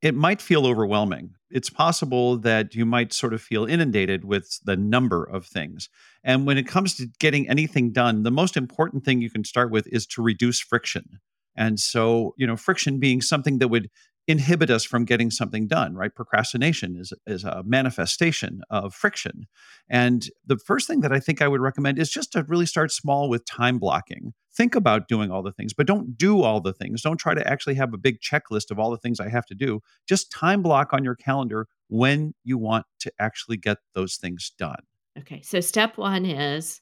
it 0.02 0.14
might 0.14 0.40
feel 0.40 0.66
overwhelming. 0.66 1.34
It's 1.50 1.70
possible 1.70 2.38
that 2.38 2.74
you 2.74 2.86
might 2.86 3.12
sort 3.12 3.34
of 3.34 3.42
feel 3.42 3.64
inundated 3.64 4.24
with 4.24 4.60
the 4.64 4.76
number 4.76 5.24
of 5.24 5.46
things. 5.46 5.88
And 6.24 6.46
when 6.46 6.58
it 6.58 6.66
comes 6.66 6.94
to 6.96 7.08
getting 7.18 7.48
anything 7.48 7.92
done, 7.92 8.22
the 8.22 8.30
most 8.30 8.56
important 8.56 9.04
thing 9.04 9.20
you 9.20 9.30
can 9.30 9.44
start 9.44 9.70
with 9.70 9.86
is 9.88 10.06
to 10.08 10.22
reduce 10.22 10.60
friction. 10.60 11.20
And 11.56 11.78
so, 11.78 12.34
you 12.38 12.46
know, 12.46 12.56
friction 12.56 13.00
being 13.00 13.20
something 13.20 13.58
that 13.58 13.68
would 13.68 13.90
inhibit 14.28 14.70
us 14.70 14.84
from 14.84 15.04
getting 15.04 15.30
something 15.30 15.66
done, 15.66 15.94
right? 15.94 16.14
Procrastination 16.14 16.96
is, 16.96 17.12
is 17.26 17.42
a 17.42 17.62
manifestation 17.64 18.60
of 18.70 18.94
friction. 18.94 19.46
And 19.88 20.28
the 20.46 20.58
first 20.58 20.86
thing 20.86 21.00
that 21.00 21.12
I 21.12 21.18
think 21.18 21.42
I 21.42 21.48
would 21.48 21.60
recommend 21.60 21.98
is 21.98 22.10
just 22.10 22.32
to 22.32 22.44
really 22.44 22.66
start 22.66 22.92
small 22.92 23.28
with 23.28 23.44
time 23.44 23.78
blocking. 23.78 24.32
Think 24.52 24.74
about 24.74 25.08
doing 25.08 25.30
all 25.30 25.42
the 25.42 25.52
things, 25.52 25.72
but 25.72 25.86
don't 25.86 26.18
do 26.18 26.42
all 26.42 26.60
the 26.60 26.72
things. 26.72 27.02
Don't 27.02 27.18
try 27.18 27.34
to 27.34 27.46
actually 27.46 27.74
have 27.76 27.94
a 27.94 27.98
big 27.98 28.20
checklist 28.20 28.70
of 28.70 28.78
all 28.78 28.90
the 28.90 28.98
things 28.98 29.20
I 29.20 29.28
have 29.28 29.46
to 29.46 29.54
do. 29.54 29.80
Just 30.08 30.32
time 30.32 30.62
block 30.62 30.92
on 30.92 31.04
your 31.04 31.14
calendar 31.14 31.68
when 31.88 32.34
you 32.42 32.58
want 32.58 32.86
to 33.00 33.12
actually 33.18 33.56
get 33.56 33.78
those 33.94 34.16
things 34.16 34.50
done. 34.58 34.82
Okay. 35.18 35.42
So 35.42 35.60
step 35.60 35.98
one 35.98 36.24
is 36.24 36.80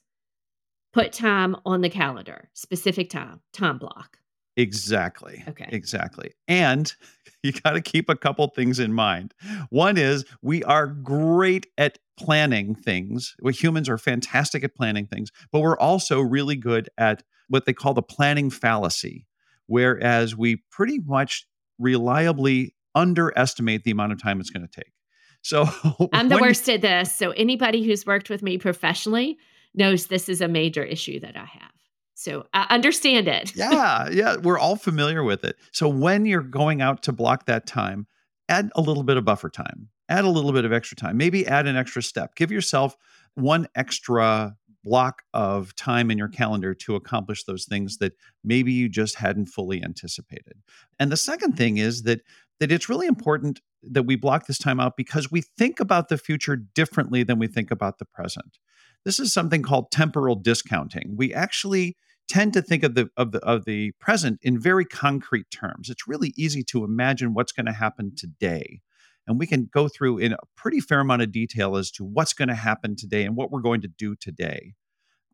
put 0.93 1.11
time 1.11 1.55
on 1.65 1.81
the 1.81 1.89
calendar, 1.89 2.49
specific 2.53 3.09
time, 3.09 3.41
time 3.53 3.77
block. 3.77 4.17
Exactly. 4.57 5.43
Okay. 5.47 5.69
Exactly. 5.71 6.33
And 6.47 6.93
you 7.43 7.53
got 7.53 7.71
to 7.71 7.81
keep 7.81 8.09
a 8.09 8.15
couple 8.15 8.47
things 8.47 8.79
in 8.79 8.93
mind. 8.93 9.33
One 9.69 9.97
is 9.97 10.25
we 10.41 10.63
are 10.63 10.87
great 10.87 11.67
at 11.77 11.97
planning 12.17 12.75
things. 12.75 13.35
We 13.41 13.53
humans 13.53 13.87
are 13.87 13.97
fantastic 13.97 14.63
at 14.63 14.75
planning 14.75 15.07
things, 15.07 15.31
but 15.51 15.61
we're 15.61 15.77
also 15.77 16.19
really 16.19 16.57
good 16.57 16.89
at 16.97 17.23
what 17.49 17.65
they 17.65 17.73
call 17.73 17.93
the 17.93 18.01
planning 18.01 18.49
fallacy, 18.49 19.27
whereas 19.67 20.35
we 20.35 20.63
pretty 20.71 20.99
much 20.99 21.45
reliably 21.77 22.75
underestimate 22.95 23.83
the 23.83 23.91
amount 23.91 24.11
of 24.11 24.21
time 24.21 24.39
it's 24.39 24.49
going 24.49 24.67
to 24.67 24.81
take. 24.81 24.91
So 25.41 25.67
I'm 26.13 26.29
the 26.29 26.37
worst 26.37 26.67
you, 26.67 26.75
at 26.75 26.81
this. 26.81 27.13
So 27.13 27.31
anybody 27.31 27.83
who's 27.83 28.05
worked 28.05 28.29
with 28.29 28.41
me 28.41 28.57
professionally 28.57 29.37
knows 29.73 30.07
this 30.07 30.29
is 30.29 30.41
a 30.41 30.47
major 30.47 30.83
issue 30.83 31.19
that 31.19 31.35
I 31.35 31.45
have. 31.45 31.71
So 32.15 32.45
I 32.53 32.67
understand 32.69 33.27
it. 33.27 33.55
yeah, 33.55 34.09
yeah, 34.09 34.35
we're 34.37 34.59
all 34.59 34.75
familiar 34.75 35.23
with 35.23 35.45
it. 35.45 35.55
So 35.71 35.87
when 35.87 36.25
you're 36.25 36.41
going 36.41 36.81
out 36.81 37.03
to 37.03 37.13
block 37.13 37.45
that 37.45 37.65
time, 37.65 38.07
add 38.49 38.71
a 38.75 38.81
little 38.81 39.03
bit 39.03 39.15
of 39.15 39.23
buffer 39.23 39.49
time. 39.49 39.89
Add 40.09 40.25
a 40.25 40.29
little 40.29 40.51
bit 40.51 40.65
of 40.65 40.73
extra 40.73 40.97
time. 40.97 41.17
Maybe 41.17 41.47
add 41.47 41.67
an 41.67 41.77
extra 41.77 42.01
step. 42.01 42.35
Give 42.35 42.51
yourself 42.51 42.97
one 43.35 43.67
extra 43.75 44.57
block 44.83 45.23
of 45.33 45.75
time 45.75 46.09
in 46.09 46.17
your 46.17 46.27
calendar 46.27 46.73
to 46.73 46.95
accomplish 46.95 47.43
those 47.43 47.65
things 47.65 47.97
that 47.97 48.13
maybe 48.43 48.71
you 48.71 48.89
just 48.89 49.15
hadn't 49.15 49.47
fully 49.47 49.83
anticipated. 49.83 50.61
And 50.99 51.11
the 51.11 51.17
second 51.17 51.57
thing 51.57 51.77
is 51.77 52.03
that 52.03 52.21
that 52.59 52.71
it's 52.71 52.89
really 52.89 53.07
important 53.07 53.61
that 53.83 54.03
we 54.03 54.15
block 54.15 54.45
this 54.45 54.57
time 54.57 54.79
out 54.79 54.97
because 54.97 55.31
we 55.31 55.41
think 55.41 55.79
about 55.79 56.09
the 56.09 56.17
future 56.17 56.57
differently 56.57 57.23
than 57.23 57.39
we 57.39 57.47
think 57.47 57.71
about 57.71 57.97
the 57.97 58.05
present. 58.05 58.57
This 59.05 59.19
is 59.19 59.31
something 59.31 59.63
called 59.63 59.91
temporal 59.91 60.35
discounting. 60.35 61.15
We 61.15 61.33
actually 61.33 61.95
tend 62.27 62.53
to 62.53 62.61
think 62.61 62.83
of 62.83 62.95
the 62.95 63.09
of 63.17 63.31
the 63.31 63.39
of 63.39 63.65
the 63.65 63.91
present 63.99 64.39
in 64.41 64.59
very 64.59 64.85
concrete 64.85 65.49
terms. 65.51 65.89
It's 65.89 66.07
really 66.07 66.33
easy 66.37 66.63
to 66.65 66.83
imagine 66.83 67.33
what's 67.33 67.51
going 67.51 67.65
to 67.65 67.73
happen 67.73 68.13
today. 68.15 68.81
And 69.29 69.39
we 69.39 69.47
can 69.47 69.69
go 69.71 69.87
through 69.87 70.17
in 70.17 70.33
a 70.33 70.39
pretty 70.57 70.79
fair 70.79 70.99
amount 70.99 71.21
of 71.21 71.31
detail 71.31 71.77
as 71.77 71.91
to 71.91 72.03
what's 72.03 72.33
going 72.33 72.49
to 72.49 72.55
happen 72.55 72.95
today 72.95 73.23
and 73.23 73.35
what 73.35 73.51
we're 73.51 73.61
going 73.61 73.81
to 73.81 73.87
do 73.87 74.15
today. 74.15 74.73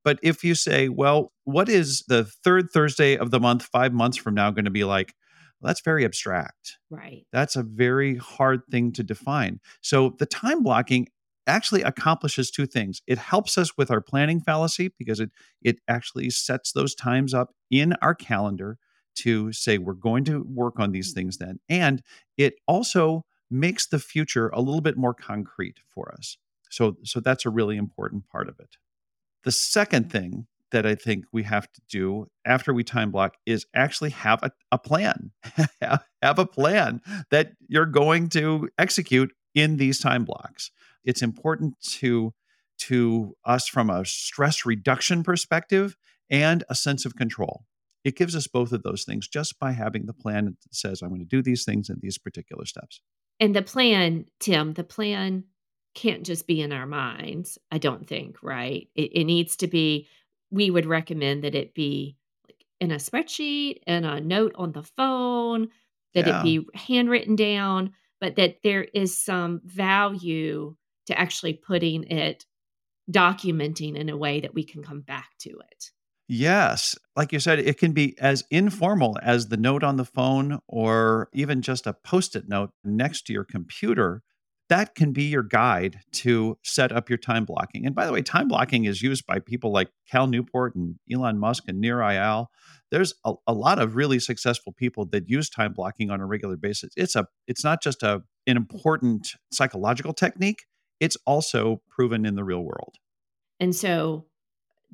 But 0.03 0.19
if 0.21 0.43
you 0.43 0.53
say, 0.53 0.89
well, 0.89 1.31
what 1.45 1.69
is 1.69 2.03
the 2.07 2.25
third 2.25 2.69
Thursday 2.71 3.17
of 3.17 3.31
the 3.31 3.39
month, 3.39 3.63
five 3.63 3.93
months 3.93 4.17
from 4.17 4.35
now, 4.35 4.51
going 4.51 4.65
to 4.65 4.71
be 4.71 4.83
like? 4.83 5.15
Well, 5.59 5.69
that's 5.69 5.81
very 5.81 6.03
abstract. 6.05 6.77
Right. 6.89 7.25
That's 7.31 7.55
a 7.55 7.63
very 7.63 8.17
hard 8.17 8.61
thing 8.69 8.91
to 8.93 9.03
define. 9.03 9.61
So 9.81 10.15
the 10.19 10.25
time 10.25 10.61
blocking 10.61 11.07
actually 11.47 11.81
accomplishes 11.81 12.51
two 12.51 12.65
things. 12.65 13.01
It 13.07 13.17
helps 13.17 13.57
us 13.57 13.77
with 13.77 13.89
our 13.89 14.01
planning 14.01 14.41
fallacy 14.41 14.93
because 14.99 15.19
it 15.19 15.31
it 15.61 15.79
actually 15.87 16.29
sets 16.31 16.71
those 16.73 16.93
times 16.95 17.33
up 17.33 17.51
in 17.71 17.93
our 18.01 18.15
calendar 18.15 18.77
to 19.15 19.53
say 19.53 19.77
we're 19.77 19.93
going 19.93 20.25
to 20.25 20.43
work 20.43 20.79
on 20.79 20.91
these 20.91 21.09
mm-hmm. 21.11 21.19
things 21.19 21.37
then. 21.37 21.59
And 21.69 22.01
it 22.37 22.55
also 22.67 23.23
makes 23.59 23.87
the 23.87 23.99
future 23.99 24.49
a 24.49 24.59
little 24.59 24.81
bit 24.81 24.97
more 24.97 25.13
concrete 25.13 25.79
for 25.93 26.13
us. 26.17 26.37
So 26.69 26.97
so 27.03 27.19
that's 27.19 27.45
a 27.45 27.49
really 27.49 27.77
important 27.77 28.27
part 28.27 28.49
of 28.49 28.59
it. 28.59 28.77
The 29.43 29.51
second 29.51 30.05
mm-hmm. 30.05 30.17
thing 30.17 30.47
that 30.71 30.85
I 30.85 30.95
think 30.95 31.25
we 31.31 31.43
have 31.43 31.71
to 31.71 31.81
do 31.87 32.27
after 32.43 32.73
we 32.73 32.83
time 32.83 33.11
block 33.11 33.35
is 33.45 33.65
actually 33.73 34.09
have 34.09 34.41
a, 34.43 34.51
a 34.71 34.77
plan. 34.77 35.31
have 36.21 36.39
a 36.39 36.45
plan 36.45 37.01
that 37.31 37.53
you're 37.67 37.85
going 37.85 38.29
to 38.29 38.67
execute 38.77 39.31
in 39.53 39.77
these 39.77 39.99
time 39.99 40.25
blocks 40.25 40.71
it's 41.05 41.21
important 41.21 41.79
to 41.79 42.33
to 42.77 43.37
us 43.45 43.69
from 43.69 43.89
a 43.89 44.03
stress 44.03 44.65
reduction 44.65 45.23
perspective 45.23 45.95
and 46.29 46.65
a 46.69 46.75
sense 46.75 47.05
of 47.05 47.15
control. 47.15 47.63
It 48.03 48.17
gives 48.17 48.35
us 48.35 48.47
both 48.47 48.73
of 48.73 48.83
those 48.83 49.05
things 49.05 49.29
just 49.29 49.57
by 49.59 49.71
having 49.71 50.07
the 50.07 50.13
plan 50.13 50.45
that 50.45 50.75
says, 50.75 51.01
I'm 51.01 51.09
going 51.09 51.21
to 51.21 51.25
do 51.25 51.41
these 51.41 51.63
things 51.63 51.89
in 51.89 51.99
these 52.01 52.17
particular 52.17 52.65
steps. 52.65 52.99
And 53.39 53.55
the 53.55 53.61
plan, 53.61 54.25
Tim, 54.39 54.73
the 54.73 54.83
plan 54.83 55.45
can't 55.93 56.23
just 56.23 56.47
be 56.47 56.61
in 56.61 56.71
our 56.71 56.85
minds, 56.85 57.57
I 57.71 57.77
don't 57.77 58.07
think, 58.07 58.37
right? 58.43 58.89
It, 58.95 59.11
it 59.13 59.23
needs 59.23 59.55
to 59.57 59.67
be, 59.67 60.07
we 60.51 60.69
would 60.69 60.85
recommend 60.85 61.43
that 61.43 61.55
it 61.55 61.73
be 61.73 62.17
like 62.47 62.65
in 62.79 62.91
a 62.91 62.95
spreadsheet 62.95 63.79
and 63.87 64.05
a 64.05 64.19
note 64.21 64.53
on 64.55 64.71
the 64.71 64.83
phone, 64.83 65.69
that 66.13 66.27
yeah. 66.27 66.39
it 66.39 66.43
be 66.43 66.67
handwritten 66.73 67.35
down, 67.35 67.93
but 68.21 68.35
that 68.37 68.57
there 68.63 68.83
is 68.83 69.17
some 69.17 69.61
value 69.65 70.75
to 71.07 71.19
actually 71.19 71.53
putting 71.53 72.03
it, 72.05 72.45
documenting 73.11 73.95
in 73.95 74.09
a 74.09 74.17
way 74.17 74.39
that 74.39 74.53
we 74.53 74.63
can 74.63 74.81
come 74.81 75.01
back 75.01 75.29
to 75.39 75.49
it. 75.49 75.91
Yes. 76.27 76.95
Like 77.15 77.31
you 77.31 77.39
said, 77.39 77.59
it 77.59 77.77
can 77.77 77.91
be 77.91 78.15
as 78.19 78.43
informal 78.49 79.17
as 79.21 79.47
the 79.47 79.57
note 79.57 79.83
on 79.83 79.97
the 79.97 80.05
phone 80.05 80.59
or 80.67 81.29
even 81.33 81.61
just 81.61 81.85
a 81.85 81.93
post 81.93 82.35
it 82.35 82.49
note 82.49 82.71
next 82.83 83.27
to 83.27 83.33
your 83.33 83.43
computer. 83.43 84.23
That 84.67 84.95
can 84.95 85.11
be 85.11 85.25
your 85.25 85.43
guide 85.43 85.99
to 86.13 86.57
set 86.63 86.91
up 86.91 87.07
your 87.07 87.19
time 87.19 87.45
blocking. 87.45 87.85
And 87.85 87.93
by 87.93 88.07
the 88.07 88.11
way, 88.11 88.23
time 88.23 88.47
blocking 88.47 88.85
is 88.85 89.03
used 89.03 89.27
by 89.27 89.37
people 89.37 89.71
like 89.71 89.89
Cal 90.09 90.25
Newport 90.25 90.73
and 90.73 90.95
Elon 91.13 91.37
Musk 91.37 91.65
and 91.67 91.79
Nir 91.79 91.97
Eyal. 91.97 92.47
There's 92.89 93.13
a, 93.23 93.33
a 93.45 93.53
lot 93.53 93.77
of 93.77 93.95
really 93.95 94.17
successful 94.17 94.73
people 94.73 95.05
that 95.11 95.29
use 95.29 95.51
time 95.51 95.73
blocking 95.73 96.09
on 96.09 96.19
a 96.19 96.25
regular 96.25 96.57
basis. 96.57 96.91
It's 96.97 97.15
a 97.15 97.27
it's 97.45 97.63
not 97.63 97.83
just 97.83 98.01
a 98.01 98.23
an 98.47 98.57
important 98.57 99.29
psychological 99.51 100.13
technique, 100.13 100.63
it's 100.99 101.17
also 101.27 101.81
proven 101.89 102.25
in 102.25 102.33
the 102.35 102.43
real 102.43 102.63
world. 102.63 102.95
And 103.59 103.75
so 103.75 104.25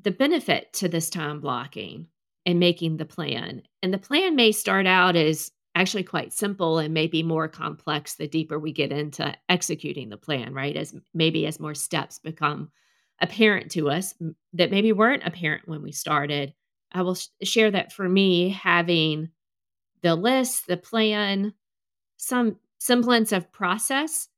the 0.02 0.10
benefit 0.10 0.72
to 0.74 0.88
this 0.88 1.10
time 1.10 1.40
blocking 1.40 2.08
and 2.44 2.58
making 2.58 2.96
the 2.96 3.04
plan, 3.04 3.62
and 3.82 3.92
the 3.92 3.98
plan 3.98 4.36
may 4.36 4.52
start 4.52 4.86
out 4.86 5.16
as 5.16 5.50
actually 5.74 6.02
quite 6.02 6.32
simple 6.32 6.78
and 6.78 6.92
maybe 6.92 7.22
more 7.22 7.48
complex 7.48 8.16
the 8.16 8.28
deeper 8.28 8.58
we 8.58 8.72
get 8.72 8.92
into 8.92 9.34
executing 9.48 10.08
the 10.08 10.16
plan, 10.16 10.52
right? 10.52 10.76
As 10.76 10.94
maybe 11.14 11.46
as 11.46 11.60
more 11.60 11.74
steps 11.74 12.18
become 12.18 12.70
apparent 13.20 13.70
to 13.70 13.88
us 13.88 14.14
that 14.52 14.70
maybe 14.70 14.92
weren't 14.92 15.26
apparent 15.26 15.66
when 15.68 15.82
we 15.82 15.92
started. 15.92 16.52
I 16.92 17.02
will 17.02 17.14
sh- 17.14 17.28
share 17.42 17.70
that 17.70 17.92
for 17.92 18.06
me, 18.06 18.50
having 18.50 19.30
the 20.02 20.14
list, 20.14 20.66
the 20.66 20.76
plan, 20.76 21.54
some 22.18 22.58
semblance 22.78 23.32
of 23.32 23.52
process 23.52 24.28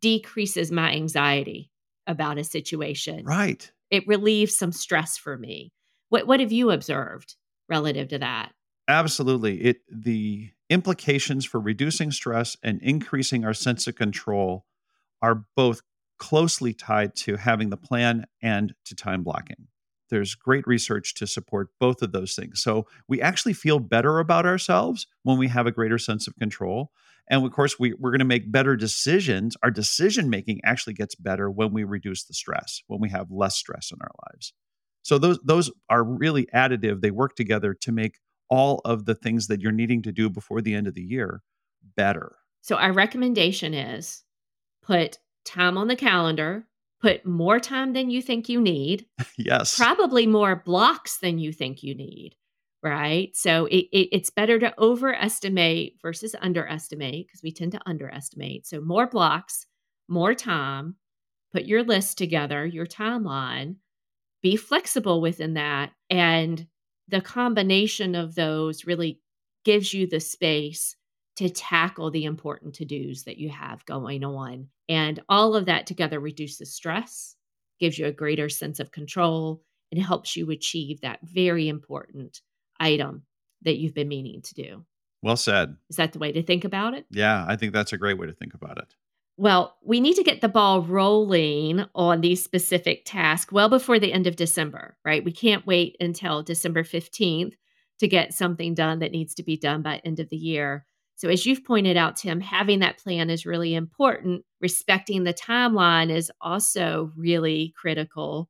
decreases 0.00 0.72
my 0.72 0.92
anxiety 0.92 1.70
about 2.06 2.38
a 2.38 2.44
situation. 2.44 3.24
Right. 3.24 3.70
It 3.90 4.06
relieves 4.06 4.56
some 4.56 4.72
stress 4.72 5.16
for 5.16 5.36
me. 5.36 5.72
What 6.08 6.26
what 6.26 6.40
have 6.40 6.52
you 6.52 6.70
observed 6.70 7.36
relative 7.68 8.08
to 8.08 8.18
that? 8.18 8.52
Absolutely. 8.88 9.62
It 9.62 9.78
the 9.88 10.50
implications 10.68 11.44
for 11.44 11.60
reducing 11.60 12.10
stress 12.10 12.56
and 12.62 12.80
increasing 12.82 13.44
our 13.44 13.54
sense 13.54 13.86
of 13.86 13.94
control 13.96 14.64
are 15.22 15.44
both 15.56 15.82
closely 16.18 16.72
tied 16.74 17.14
to 17.16 17.36
having 17.36 17.70
the 17.70 17.76
plan 17.76 18.26
and 18.42 18.74
to 18.84 18.94
time 18.94 19.22
blocking. 19.22 19.68
There's 20.10 20.34
great 20.34 20.66
research 20.66 21.14
to 21.14 21.26
support 21.26 21.68
both 21.78 22.02
of 22.02 22.12
those 22.12 22.34
things. 22.34 22.62
So 22.62 22.86
we 23.08 23.22
actually 23.22 23.52
feel 23.52 23.78
better 23.78 24.18
about 24.18 24.44
ourselves 24.44 25.06
when 25.22 25.38
we 25.38 25.48
have 25.48 25.66
a 25.66 25.72
greater 25.72 25.98
sense 25.98 26.26
of 26.26 26.36
control. 26.36 26.90
And 27.30 27.46
of 27.46 27.52
course, 27.52 27.78
we, 27.78 27.94
we're 27.94 28.10
going 28.10 28.18
to 28.18 28.24
make 28.24 28.50
better 28.50 28.76
decisions. 28.76 29.56
Our 29.62 29.70
decision 29.70 30.28
making 30.28 30.60
actually 30.64 30.94
gets 30.94 31.14
better 31.14 31.48
when 31.48 31.72
we 31.72 31.84
reduce 31.84 32.24
the 32.24 32.34
stress, 32.34 32.82
when 32.88 33.00
we 33.00 33.08
have 33.10 33.30
less 33.30 33.56
stress 33.56 33.92
in 33.92 33.98
our 34.02 34.10
lives. 34.28 34.52
So 35.02 35.16
those 35.16 35.38
those 35.44 35.70
are 35.88 36.04
really 36.04 36.46
additive. 36.54 37.00
They 37.00 37.10
work 37.10 37.34
together 37.36 37.72
to 37.72 37.92
make 37.92 38.18
all 38.50 38.82
of 38.84 39.06
the 39.06 39.14
things 39.14 39.46
that 39.46 39.60
you're 39.60 39.72
needing 39.72 40.02
to 40.02 40.12
do 40.12 40.28
before 40.28 40.60
the 40.60 40.74
end 40.74 40.88
of 40.88 40.94
the 40.94 41.02
year 41.02 41.42
better. 41.96 42.36
So 42.60 42.76
our 42.76 42.92
recommendation 42.92 43.72
is 43.72 44.24
put 44.82 45.18
time 45.44 45.78
on 45.78 45.88
the 45.88 45.96
calendar, 45.96 46.66
put 47.00 47.24
more 47.24 47.60
time 47.60 47.92
than 47.92 48.10
you 48.10 48.20
think 48.20 48.48
you 48.48 48.60
need. 48.60 49.06
yes. 49.38 49.76
Probably 49.76 50.26
more 50.26 50.56
blocks 50.56 51.18
than 51.18 51.38
you 51.38 51.52
think 51.52 51.82
you 51.82 51.94
need. 51.94 52.34
Right. 52.82 53.36
So 53.36 53.66
it, 53.66 53.86
it, 53.92 54.08
it's 54.12 54.30
better 54.30 54.58
to 54.58 54.72
overestimate 54.80 55.98
versus 56.00 56.34
underestimate 56.40 57.26
because 57.26 57.42
we 57.42 57.52
tend 57.52 57.72
to 57.72 57.80
underestimate. 57.84 58.66
So 58.66 58.80
more 58.80 59.06
blocks, 59.06 59.66
more 60.08 60.34
time, 60.34 60.96
put 61.52 61.64
your 61.66 61.82
list 61.82 62.16
together, 62.16 62.64
your 62.64 62.86
timeline, 62.86 63.76
be 64.42 64.56
flexible 64.56 65.20
within 65.20 65.54
that. 65.54 65.92
And 66.10 66.66
the 67.08 67.20
combination 67.20 68.14
of 68.14 68.34
those 68.34 68.86
really 68.86 69.20
gives 69.64 69.94
you 69.94 70.06
the 70.06 70.20
space 70.20 70.96
to 71.36 71.50
tackle 71.50 72.10
the 72.10 72.24
important 72.24 72.74
to 72.76 72.84
dos 72.84 73.24
that 73.24 73.38
you 73.38 73.50
have 73.50 73.84
going 73.86 74.24
on. 74.24 74.68
And 74.88 75.20
all 75.28 75.56
of 75.56 75.66
that 75.66 75.86
together 75.86 76.20
reduces 76.20 76.74
stress, 76.74 77.36
gives 77.78 77.98
you 77.98 78.06
a 78.06 78.12
greater 78.12 78.48
sense 78.48 78.80
of 78.80 78.92
control, 78.92 79.62
and 79.92 80.02
helps 80.02 80.36
you 80.36 80.50
achieve 80.50 81.00
that 81.02 81.20
very 81.22 81.68
important 81.68 82.40
item 82.80 83.22
that 83.62 83.76
you've 83.76 83.94
been 83.94 84.08
meaning 84.08 84.42
to 84.42 84.54
do. 84.54 84.84
Well 85.22 85.36
said. 85.36 85.76
Is 85.90 85.96
that 85.96 86.12
the 86.12 86.18
way 86.18 86.32
to 86.32 86.42
think 86.42 86.64
about 86.64 86.94
it? 86.94 87.06
Yeah, 87.10 87.44
I 87.46 87.56
think 87.56 87.72
that's 87.72 87.92
a 87.92 87.98
great 87.98 88.18
way 88.18 88.26
to 88.26 88.32
think 88.32 88.54
about 88.54 88.78
it. 88.78 88.94
Well, 89.36 89.76
we 89.82 90.00
need 90.00 90.16
to 90.16 90.22
get 90.22 90.40
the 90.40 90.48
ball 90.48 90.82
rolling 90.82 91.84
on 91.94 92.20
these 92.20 92.44
specific 92.44 93.04
tasks 93.04 93.52
well 93.52 93.68
before 93.68 93.98
the 93.98 94.12
end 94.12 94.26
of 94.26 94.36
December, 94.36 94.96
right? 95.04 95.24
We 95.24 95.32
can't 95.32 95.66
wait 95.66 95.96
until 96.00 96.42
December 96.42 96.82
15th 96.82 97.54
to 98.00 98.08
get 98.08 98.34
something 98.34 98.74
done 98.74 98.98
that 98.98 99.12
needs 99.12 99.34
to 99.36 99.42
be 99.42 99.56
done 99.56 99.82
by 99.82 100.00
end 100.04 100.20
of 100.20 100.28
the 100.28 100.36
year. 100.36 100.84
So 101.16 101.28
as 101.28 101.44
you've 101.44 101.64
pointed 101.64 101.98
out 101.98 102.16
Tim, 102.16 102.40
having 102.40 102.80
that 102.80 102.98
plan 102.98 103.28
is 103.28 103.44
really 103.44 103.74
important. 103.74 104.42
Respecting 104.60 105.24
the 105.24 105.34
timeline 105.34 106.10
is 106.10 106.32
also 106.40 107.12
really 107.14 107.74
critical. 107.76 108.48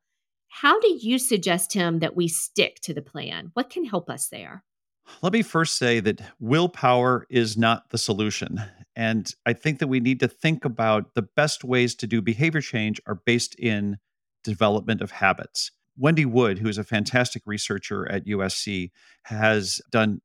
How 0.50 0.78
do 0.80 0.98
you 1.00 1.18
suggest 1.18 1.70
Tim 1.70 2.00
that 2.00 2.16
we 2.16 2.28
stick 2.28 2.80
to 2.82 2.92
the 2.92 3.02
plan? 3.02 3.50
What 3.54 3.70
can 3.70 3.84
help 3.84 4.10
us 4.10 4.28
there? 4.28 4.64
Let 5.22 5.32
me 5.32 5.42
first 5.42 5.78
say 5.78 6.00
that 6.00 6.20
willpower 6.38 7.26
is 7.30 7.56
not 7.56 7.90
the 7.90 7.98
solution. 7.98 8.60
And 8.96 9.32
I 9.46 9.52
think 9.52 9.78
that 9.78 9.88
we 9.88 10.00
need 10.00 10.20
to 10.20 10.28
think 10.28 10.64
about 10.64 11.14
the 11.14 11.22
best 11.22 11.64
ways 11.64 11.94
to 11.96 12.06
do 12.06 12.20
behavior 12.20 12.60
change 12.60 13.00
are 13.06 13.14
based 13.14 13.54
in 13.58 13.98
development 14.44 15.00
of 15.00 15.12
habits. 15.12 15.70
Wendy 15.96 16.24
Wood, 16.24 16.58
who 16.58 16.68
is 16.68 16.78
a 16.78 16.84
fantastic 16.84 17.42
researcher 17.46 18.10
at 18.10 18.26
USC, 18.26 18.90
has 19.24 19.80
done 19.90 20.20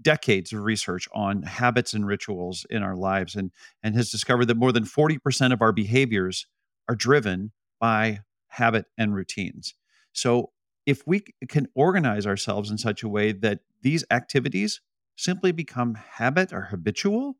decades 0.00 0.52
of 0.52 0.60
research 0.60 1.08
on 1.12 1.42
habits 1.42 1.92
and 1.92 2.06
rituals 2.06 2.64
in 2.70 2.82
our 2.82 2.96
lives 2.96 3.34
and, 3.34 3.50
and 3.82 3.96
has 3.96 4.10
discovered 4.10 4.46
that 4.46 4.56
more 4.56 4.72
than 4.72 4.84
40% 4.84 5.52
of 5.52 5.60
our 5.60 5.72
behaviors 5.72 6.46
are 6.88 6.94
driven 6.94 7.52
by 7.80 8.20
habit 8.48 8.86
and 8.96 9.14
routines. 9.14 9.74
So 10.12 10.50
if 10.86 11.06
we 11.06 11.22
can 11.48 11.68
organize 11.74 12.26
ourselves 12.26 12.70
in 12.70 12.78
such 12.78 13.02
a 13.02 13.08
way 13.08 13.32
that 13.32 13.60
these 13.82 14.04
activities 14.10 14.80
simply 15.16 15.52
become 15.52 15.94
habit 15.94 16.52
or 16.52 16.62
habitual, 16.62 17.36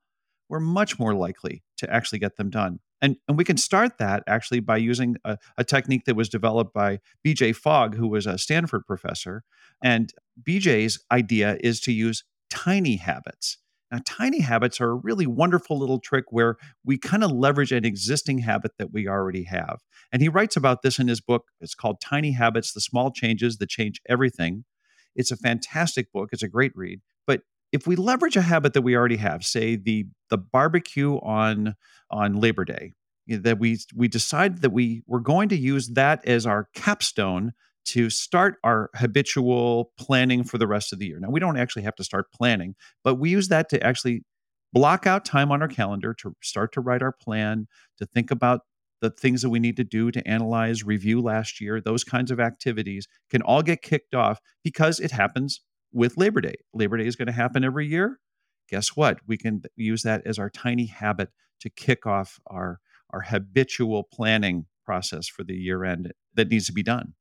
we're 0.48 0.60
much 0.60 0.98
more 0.98 1.14
likely 1.14 1.62
to 1.78 1.90
actually 1.92 2.18
get 2.18 2.36
them 2.36 2.50
done. 2.50 2.80
And, 3.00 3.16
and 3.28 3.38
we 3.38 3.44
can 3.44 3.56
start 3.56 3.98
that 3.98 4.24
actually 4.26 4.60
by 4.60 4.78
using 4.78 5.16
a, 5.24 5.38
a 5.56 5.64
technique 5.64 6.04
that 6.06 6.16
was 6.16 6.28
developed 6.28 6.74
by 6.74 6.98
BJ 7.24 7.54
Fogg, 7.54 7.94
who 7.94 8.08
was 8.08 8.26
a 8.26 8.38
Stanford 8.38 8.86
professor. 8.86 9.44
And 9.82 10.12
BJ's 10.42 11.04
idea 11.12 11.58
is 11.60 11.80
to 11.82 11.92
use 11.92 12.24
tiny 12.50 12.96
habits. 12.96 13.58
Now, 13.90 14.00
tiny 14.04 14.40
habits 14.40 14.80
are 14.80 14.90
a 14.90 14.94
really 14.94 15.26
wonderful 15.26 15.78
little 15.78 15.98
trick 15.98 16.26
where 16.30 16.56
we 16.84 16.98
kind 16.98 17.24
of 17.24 17.30
leverage 17.30 17.72
an 17.72 17.84
existing 17.84 18.38
habit 18.38 18.72
that 18.78 18.92
we 18.92 19.08
already 19.08 19.44
have. 19.44 19.80
And 20.12 20.20
he 20.20 20.28
writes 20.28 20.56
about 20.56 20.82
this 20.82 20.98
in 20.98 21.08
his 21.08 21.20
book. 21.20 21.46
It's 21.60 21.74
called 21.74 22.00
Tiny 22.00 22.32
Habits 22.32 22.72
The 22.72 22.80
Small 22.80 23.10
Changes 23.10 23.56
That 23.58 23.70
Change 23.70 24.00
Everything. 24.08 24.64
It's 25.16 25.30
a 25.30 25.36
fantastic 25.36 26.12
book, 26.12 26.30
it's 26.32 26.42
a 26.42 26.48
great 26.48 26.72
read. 26.74 27.00
But 27.26 27.42
if 27.72 27.86
we 27.86 27.96
leverage 27.96 28.36
a 28.36 28.42
habit 28.42 28.74
that 28.74 28.82
we 28.82 28.94
already 28.94 29.16
have, 29.16 29.44
say 29.44 29.76
the 29.76 30.06
the 30.30 30.38
barbecue 30.38 31.16
on 31.16 31.74
on 32.10 32.40
Labor 32.40 32.64
Day, 32.64 32.92
that 33.26 33.58
we 33.58 33.78
we 33.96 34.08
decide 34.08 34.58
that 34.58 34.70
we 34.70 35.02
we're 35.06 35.18
going 35.20 35.48
to 35.48 35.56
use 35.56 35.88
that 35.90 36.24
as 36.26 36.46
our 36.46 36.68
capstone 36.74 37.52
to 37.88 38.10
start 38.10 38.56
our 38.64 38.90
habitual 38.94 39.92
planning 39.98 40.44
for 40.44 40.58
the 40.58 40.66
rest 40.66 40.92
of 40.92 40.98
the 40.98 41.06
year. 41.06 41.18
Now, 41.20 41.30
we 41.30 41.40
don't 41.40 41.58
actually 41.58 41.82
have 41.82 41.96
to 41.96 42.04
start 42.04 42.32
planning, 42.32 42.74
but 43.04 43.16
we 43.16 43.30
use 43.30 43.48
that 43.48 43.68
to 43.70 43.82
actually 43.84 44.24
block 44.72 45.06
out 45.06 45.24
time 45.24 45.50
on 45.50 45.62
our 45.62 45.68
calendar 45.68 46.14
to 46.14 46.34
start 46.42 46.72
to 46.72 46.80
write 46.80 47.02
our 47.02 47.12
plan, 47.12 47.66
to 47.98 48.06
think 48.06 48.30
about 48.30 48.60
the 49.00 49.10
things 49.10 49.42
that 49.42 49.50
we 49.50 49.60
need 49.60 49.76
to 49.76 49.84
do 49.84 50.10
to 50.10 50.26
analyze, 50.26 50.84
review 50.84 51.20
last 51.20 51.60
year, 51.60 51.80
those 51.80 52.04
kinds 52.04 52.30
of 52.30 52.40
activities 52.40 53.06
can 53.30 53.42
all 53.42 53.62
get 53.62 53.82
kicked 53.82 54.14
off 54.14 54.40
because 54.64 54.98
it 55.00 55.10
happens 55.10 55.60
with 55.92 56.16
Labor 56.16 56.40
Day. 56.40 56.56
Labor 56.74 56.96
Day 56.96 57.06
is 57.06 57.16
going 57.16 57.26
to 57.26 57.32
happen 57.32 57.64
every 57.64 57.86
year. 57.86 58.18
Guess 58.68 58.96
what? 58.96 59.20
We 59.26 59.36
can 59.36 59.62
use 59.76 60.02
that 60.02 60.22
as 60.26 60.38
our 60.38 60.50
tiny 60.50 60.86
habit 60.86 61.30
to 61.60 61.70
kick 61.70 62.06
off 62.06 62.38
our, 62.48 62.80
our 63.10 63.20
habitual 63.20 64.04
planning 64.12 64.66
process 64.84 65.28
for 65.28 65.44
the 65.44 65.54
year 65.54 65.84
end 65.84 66.12
that 66.34 66.48
needs 66.48 66.66
to 66.66 66.72
be 66.72 66.82
done. 66.82 67.14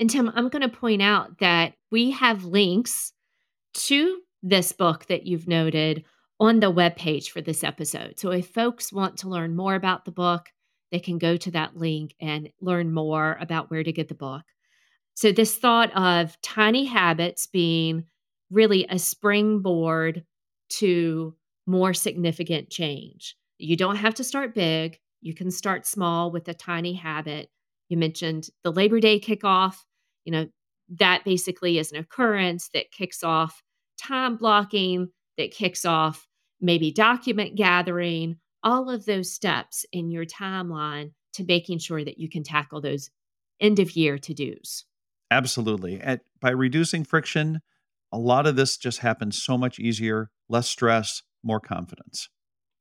And 0.00 0.08
Tim, 0.08 0.32
I'm 0.34 0.48
going 0.48 0.62
to 0.62 0.76
point 0.76 1.02
out 1.02 1.38
that 1.40 1.74
we 1.92 2.10
have 2.12 2.44
links 2.44 3.12
to 3.74 4.20
this 4.42 4.72
book 4.72 5.04
that 5.06 5.26
you've 5.26 5.46
noted 5.46 6.04
on 6.40 6.60
the 6.60 6.72
webpage 6.72 7.28
for 7.28 7.42
this 7.42 7.62
episode. 7.62 8.18
So 8.18 8.30
if 8.30 8.48
folks 8.48 8.94
want 8.94 9.18
to 9.18 9.28
learn 9.28 9.54
more 9.54 9.74
about 9.74 10.06
the 10.06 10.10
book, 10.10 10.48
they 10.90 11.00
can 11.00 11.18
go 11.18 11.36
to 11.36 11.50
that 11.50 11.76
link 11.76 12.14
and 12.18 12.48
learn 12.62 12.94
more 12.94 13.36
about 13.42 13.70
where 13.70 13.84
to 13.84 13.92
get 13.92 14.08
the 14.08 14.14
book. 14.14 14.42
So, 15.14 15.32
this 15.32 15.56
thought 15.56 15.94
of 15.94 16.40
tiny 16.40 16.86
habits 16.86 17.46
being 17.46 18.04
really 18.50 18.86
a 18.88 18.98
springboard 18.98 20.24
to 20.78 21.36
more 21.66 21.92
significant 21.92 22.70
change. 22.70 23.36
You 23.58 23.76
don't 23.76 23.96
have 23.96 24.14
to 24.14 24.24
start 24.24 24.54
big, 24.54 24.98
you 25.20 25.34
can 25.34 25.50
start 25.50 25.86
small 25.86 26.32
with 26.32 26.48
a 26.48 26.54
tiny 26.54 26.94
habit. 26.94 27.50
You 27.88 27.98
mentioned 27.98 28.48
the 28.64 28.72
Labor 28.72 28.98
Day 28.98 29.20
kickoff 29.20 29.76
you 30.24 30.32
know, 30.32 30.46
that 30.98 31.24
basically 31.24 31.78
is 31.78 31.92
an 31.92 31.98
occurrence 31.98 32.68
that 32.74 32.90
kicks 32.90 33.22
off 33.22 33.62
time 33.98 34.36
blocking, 34.36 35.08
that 35.38 35.52
kicks 35.52 35.84
off 35.84 36.26
maybe 36.60 36.90
document 36.90 37.54
gathering, 37.54 38.36
all 38.62 38.90
of 38.90 39.06
those 39.06 39.32
steps 39.32 39.86
in 39.92 40.10
your 40.10 40.26
timeline 40.26 41.12
to 41.32 41.44
making 41.44 41.78
sure 41.78 42.04
that 42.04 42.18
you 42.18 42.28
can 42.28 42.42
tackle 42.42 42.80
those 42.80 43.10
end 43.60 43.78
of 43.78 43.96
year 43.96 44.18
to 44.18 44.34
dos. 44.34 44.84
Absolutely. 45.30 46.02
By 46.40 46.50
reducing 46.50 47.04
friction, 47.04 47.60
a 48.12 48.18
lot 48.18 48.46
of 48.46 48.56
this 48.56 48.76
just 48.76 48.98
happens 48.98 49.40
so 49.40 49.56
much 49.56 49.78
easier, 49.78 50.30
less 50.48 50.68
stress, 50.68 51.22
more 51.42 51.60
confidence. 51.60 52.28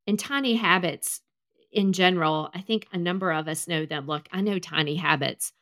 And 0.08 0.18
tiny 0.18 0.56
habits 0.56 1.22
in 1.72 1.94
general, 1.94 2.50
I 2.56 2.62
think 2.62 2.88
a 2.92 2.98
number 2.98 3.32
of 3.32 3.48
us 3.48 3.68
know 3.68 3.86
them. 3.86 4.08
Look, 4.08 4.28
I 4.32 4.42
know 4.42 4.58
tiny 4.58 4.96
habits 4.96 5.54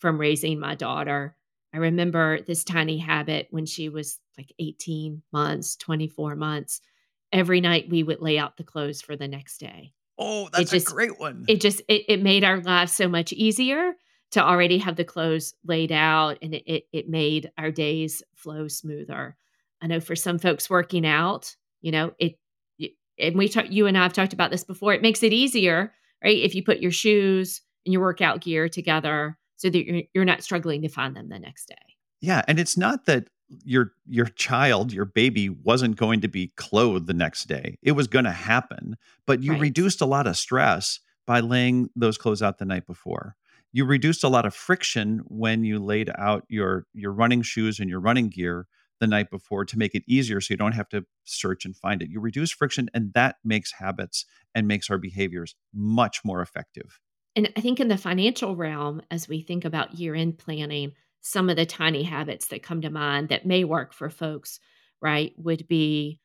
from 0.00 0.18
raising 0.18 0.58
my 0.58 0.74
daughter. 0.74 1.36
I 1.72 1.78
remember 1.78 2.40
this 2.40 2.64
tiny 2.64 2.98
habit 2.98 3.46
when 3.50 3.66
she 3.66 3.88
was 3.88 4.18
like 4.36 4.52
18 4.58 5.22
months, 5.32 5.76
24 5.76 6.34
months. 6.34 6.80
Every 7.32 7.60
night 7.60 7.88
we 7.88 8.02
would 8.02 8.20
lay 8.20 8.38
out 8.38 8.56
the 8.56 8.64
clothes 8.64 9.00
for 9.00 9.14
the 9.14 9.28
next 9.28 9.58
day. 9.58 9.92
Oh, 10.18 10.48
that's 10.52 10.70
just, 10.70 10.88
a 10.88 10.92
great 10.92 11.20
one. 11.20 11.44
It 11.48 11.60
just 11.60 11.80
it, 11.88 12.04
it 12.08 12.22
made 12.22 12.42
our 12.42 12.60
lives 12.60 12.92
so 12.92 13.08
much 13.08 13.32
easier 13.32 13.92
to 14.32 14.42
already 14.42 14.78
have 14.78 14.96
the 14.96 15.04
clothes 15.04 15.54
laid 15.64 15.92
out 15.92 16.38
and 16.42 16.54
it, 16.54 16.64
it, 16.66 16.84
it 16.92 17.08
made 17.08 17.50
our 17.56 17.70
days 17.70 18.22
flow 18.34 18.68
smoother. 18.68 19.36
I 19.80 19.86
know 19.86 20.00
for 20.00 20.16
some 20.16 20.38
folks 20.38 20.70
working 20.70 21.06
out, 21.06 21.54
you 21.80 21.92
know, 21.92 22.12
it, 22.18 22.36
and 23.18 23.36
we 23.36 23.48
talked, 23.48 23.68
you 23.68 23.86
and 23.86 23.96
I 23.98 24.02
have 24.02 24.12
talked 24.12 24.32
about 24.32 24.50
this 24.50 24.64
before, 24.64 24.94
it 24.94 25.02
makes 25.02 25.22
it 25.22 25.32
easier, 25.32 25.92
right? 26.22 26.38
If 26.38 26.54
you 26.54 26.62
put 26.62 26.80
your 26.80 26.90
shoes 26.90 27.60
and 27.84 27.92
your 27.92 28.02
workout 28.02 28.40
gear 28.40 28.68
together 28.68 29.38
so 29.60 29.68
that 29.68 29.84
you're, 29.84 30.02
you're 30.14 30.24
not 30.24 30.42
struggling 30.42 30.80
to 30.82 30.88
find 30.88 31.14
them 31.14 31.28
the 31.28 31.38
next 31.38 31.66
day. 31.68 31.74
Yeah. 32.22 32.42
And 32.48 32.58
it's 32.58 32.76
not 32.78 33.04
that 33.06 33.28
your 33.64 33.92
your 34.06 34.26
child 34.26 34.92
your 34.92 35.04
baby 35.04 35.48
wasn't 35.48 35.96
going 35.96 36.20
to 36.20 36.28
be 36.28 36.52
clothed 36.56 37.08
the 37.08 37.12
next 37.12 37.48
day 37.48 37.76
it 37.82 37.90
was 37.90 38.06
going 38.06 38.24
to 38.24 38.30
happen 38.30 38.96
but 39.26 39.42
you 39.42 39.50
Right. 39.50 39.60
reduced 39.62 40.00
a 40.00 40.06
lot 40.06 40.28
of 40.28 40.36
stress 40.36 41.00
by 41.26 41.40
laying 41.40 41.90
those 41.96 42.16
clothes 42.16 42.42
out 42.42 42.58
the 42.58 42.64
night 42.64 42.86
before 42.86 43.34
you 43.72 43.84
reduced 43.84 44.22
a 44.22 44.28
lot 44.28 44.46
of 44.46 44.54
friction 44.54 45.22
when 45.26 45.64
you 45.64 45.80
laid 45.80 46.12
out 46.16 46.44
your 46.48 46.86
your 46.94 47.10
running 47.10 47.42
shoes 47.42 47.80
and 47.80 47.90
your 47.90 47.98
running 47.98 48.28
gear 48.28 48.68
the 49.00 49.06
night 49.08 49.30
before 49.30 49.64
to 49.64 49.76
make 49.76 49.96
it 49.96 50.04
easier 50.06 50.40
so 50.40 50.54
you 50.54 50.56
don't 50.56 50.70
have 50.70 50.88
to 50.88 51.04
search 51.24 51.64
and 51.64 51.76
find 51.76 52.02
it 52.02 52.08
you 52.08 52.20
reduce 52.20 52.52
friction 52.52 52.88
and 52.94 53.12
that 53.14 53.34
makes 53.44 53.72
habits 53.72 54.26
and 54.54 54.68
makes 54.68 54.88
our 54.88 54.98
behaviors 54.98 55.56
much 55.74 56.20
more 56.24 56.40
effective 56.40 57.00
And 57.36 57.52
I 57.56 57.60
think 57.60 57.80
in 57.80 57.88
the 57.88 57.96
financial 57.96 58.56
realm, 58.56 59.02
as 59.10 59.28
we 59.28 59.42
think 59.42 59.64
about 59.64 59.94
year 59.94 60.14
end 60.14 60.38
planning, 60.38 60.92
some 61.20 61.50
of 61.50 61.56
the 61.56 61.66
tiny 61.66 62.02
habits 62.02 62.48
that 62.48 62.62
come 62.62 62.80
to 62.80 62.90
mind 62.90 63.28
that 63.28 63.46
may 63.46 63.64
work 63.64 63.92
for 63.92 64.10
folks, 64.10 64.58
right, 65.00 65.32
would 65.36 65.68
be 65.68 66.18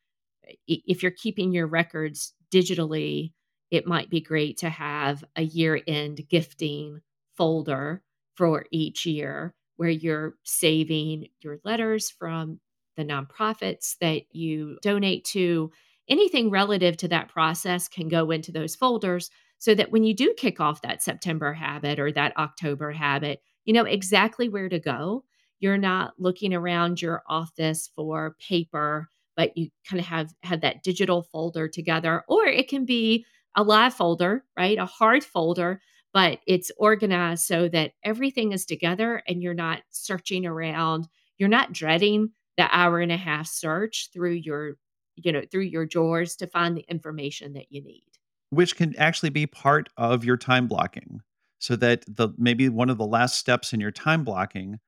if 0.66 1.02
you're 1.02 1.12
keeping 1.12 1.52
your 1.52 1.66
records 1.66 2.32
digitally, 2.52 3.32
it 3.70 3.86
might 3.86 4.10
be 4.10 4.20
great 4.20 4.58
to 4.58 4.70
have 4.70 5.24
a 5.34 5.42
year 5.42 5.80
end 5.86 6.28
gifting 6.28 7.00
folder 7.36 8.02
for 8.34 8.64
each 8.70 9.06
year 9.06 9.54
where 9.76 9.90
you're 9.90 10.34
saving 10.44 11.28
your 11.40 11.58
letters 11.64 12.10
from 12.10 12.60
the 12.96 13.04
nonprofits 13.04 13.96
that 14.00 14.22
you 14.32 14.78
donate 14.82 15.24
to. 15.24 15.70
Anything 16.08 16.50
relative 16.50 16.96
to 16.98 17.08
that 17.08 17.28
process 17.28 17.88
can 17.88 18.08
go 18.08 18.30
into 18.30 18.52
those 18.52 18.76
folders 18.76 19.30
so 19.58 19.74
that 19.74 19.90
when 19.90 20.04
you 20.04 20.14
do 20.14 20.34
kick 20.36 20.60
off 20.60 20.82
that 20.82 21.02
September 21.02 21.52
habit 21.52 21.98
or 21.98 22.12
that 22.12 22.36
October 22.36 22.92
habit, 22.92 23.40
you 23.64 23.72
know 23.72 23.84
exactly 23.84 24.48
where 24.48 24.68
to 24.68 24.78
go. 24.78 25.24
You're 25.60 25.78
not 25.78 26.14
looking 26.18 26.54
around 26.54 27.00
your 27.00 27.22
office 27.28 27.90
for 27.94 28.36
paper, 28.38 29.08
but 29.36 29.56
you 29.56 29.70
kind 29.88 30.00
of 30.00 30.06
have 30.06 30.32
have 30.42 30.60
that 30.62 30.82
digital 30.82 31.22
folder 31.22 31.68
together 31.68 32.24
or 32.28 32.46
it 32.46 32.68
can 32.68 32.84
be 32.84 33.24
a 33.56 33.62
live 33.62 33.94
folder, 33.94 34.44
right? 34.56 34.78
A 34.78 34.86
hard 34.86 35.24
folder, 35.24 35.80
but 36.12 36.40
it's 36.46 36.70
organized 36.78 37.44
so 37.44 37.68
that 37.68 37.92
everything 38.04 38.52
is 38.52 38.66
together 38.66 39.22
and 39.26 39.42
you're 39.42 39.54
not 39.54 39.82
searching 39.90 40.46
around. 40.46 41.08
You're 41.38 41.48
not 41.48 41.72
dreading 41.72 42.30
the 42.56 42.68
hour 42.74 43.00
and 43.00 43.12
a 43.12 43.16
half 43.16 43.46
search 43.48 44.10
through 44.12 44.32
your 44.32 44.76
you 45.16 45.32
know 45.32 45.42
through 45.50 45.62
your 45.62 45.86
drawers 45.86 46.36
to 46.36 46.46
find 46.46 46.76
the 46.76 46.84
information 46.88 47.54
that 47.54 47.66
you 47.70 47.82
need. 47.82 48.05
Which 48.50 48.76
can 48.76 48.94
actually 48.96 49.30
be 49.30 49.46
part 49.46 49.88
of 49.96 50.24
your 50.24 50.36
time 50.36 50.66
blocking 50.66 51.20
so 51.58 51.76
that 51.76 52.04
the 52.06 52.28
maybe 52.36 52.68
one 52.68 52.90
of 52.90 52.98
the 52.98 53.06
last 53.06 53.36
steps 53.36 53.72
in 53.72 53.80
your 53.80 53.90
time 53.90 54.24
blocking 54.24 54.78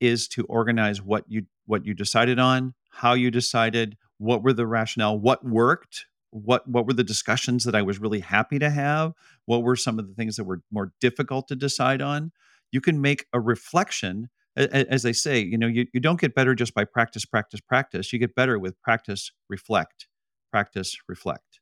is 0.00 0.28
to 0.28 0.44
organize 0.44 1.00
what 1.02 1.24
you 1.28 1.42
what 1.66 1.84
you 1.86 1.94
decided 1.94 2.38
on 2.38 2.74
how 2.90 3.14
you 3.14 3.30
decided 3.30 3.96
what 4.18 4.42
were 4.42 4.52
the 4.52 4.66
rationale 4.66 5.18
what 5.18 5.44
worked 5.44 6.06
what 6.30 6.68
what 6.68 6.86
were 6.86 6.92
the 6.92 7.04
discussions 7.04 7.64
that 7.64 7.74
i 7.74 7.82
was 7.82 8.00
really 8.00 8.20
happy 8.20 8.58
to 8.58 8.68
have 8.68 9.12
what 9.46 9.62
were 9.62 9.76
some 9.76 9.98
of 9.98 10.08
the 10.08 10.14
things 10.14 10.36
that 10.36 10.44
were 10.44 10.60
more 10.70 10.92
difficult 11.00 11.48
to 11.48 11.56
decide 11.56 12.00
on. 12.00 12.32
You 12.72 12.80
can 12.80 13.00
make 13.00 13.26
a 13.32 13.40
reflection 13.40 14.28
as 14.56 15.02
they 15.02 15.12
say 15.12 15.40
you 15.40 15.58
know 15.58 15.66
you, 15.66 15.86
you 15.92 15.98
don't 15.98 16.20
get 16.20 16.34
better 16.34 16.54
just 16.54 16.74
by 16.74 16.84
practice 16.84 17.24
practice 17.24 17.60
practice. 17.60 18.12
You 18.12 18.18
get 18.18 18.34
better 18.34 18.58
with 18.58 18.80
practice 18.82 19.32
reflect 19.48 20.06
practice 20.52 20.96
reflect. 21.08 21.60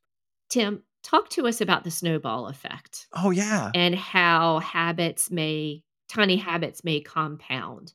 Tim, 0.49 0.83
talk 1.03 1.29
to 1.29 1.47
us 1.47 1.61
about 1.61 1.83
the 1.83 1.91
snowball 1.91 2.47
effect 2.47 3.07
oh 3.13 3.29
yeah 3.31 3.71
and 3.75 3.95
how 3.95 4.59
habits 4.59 5.29
may 5.29 5.83
tiny 6.13 6.37
habits 6.37 6.83
may 6.83 7.01
compound 7.01 7.93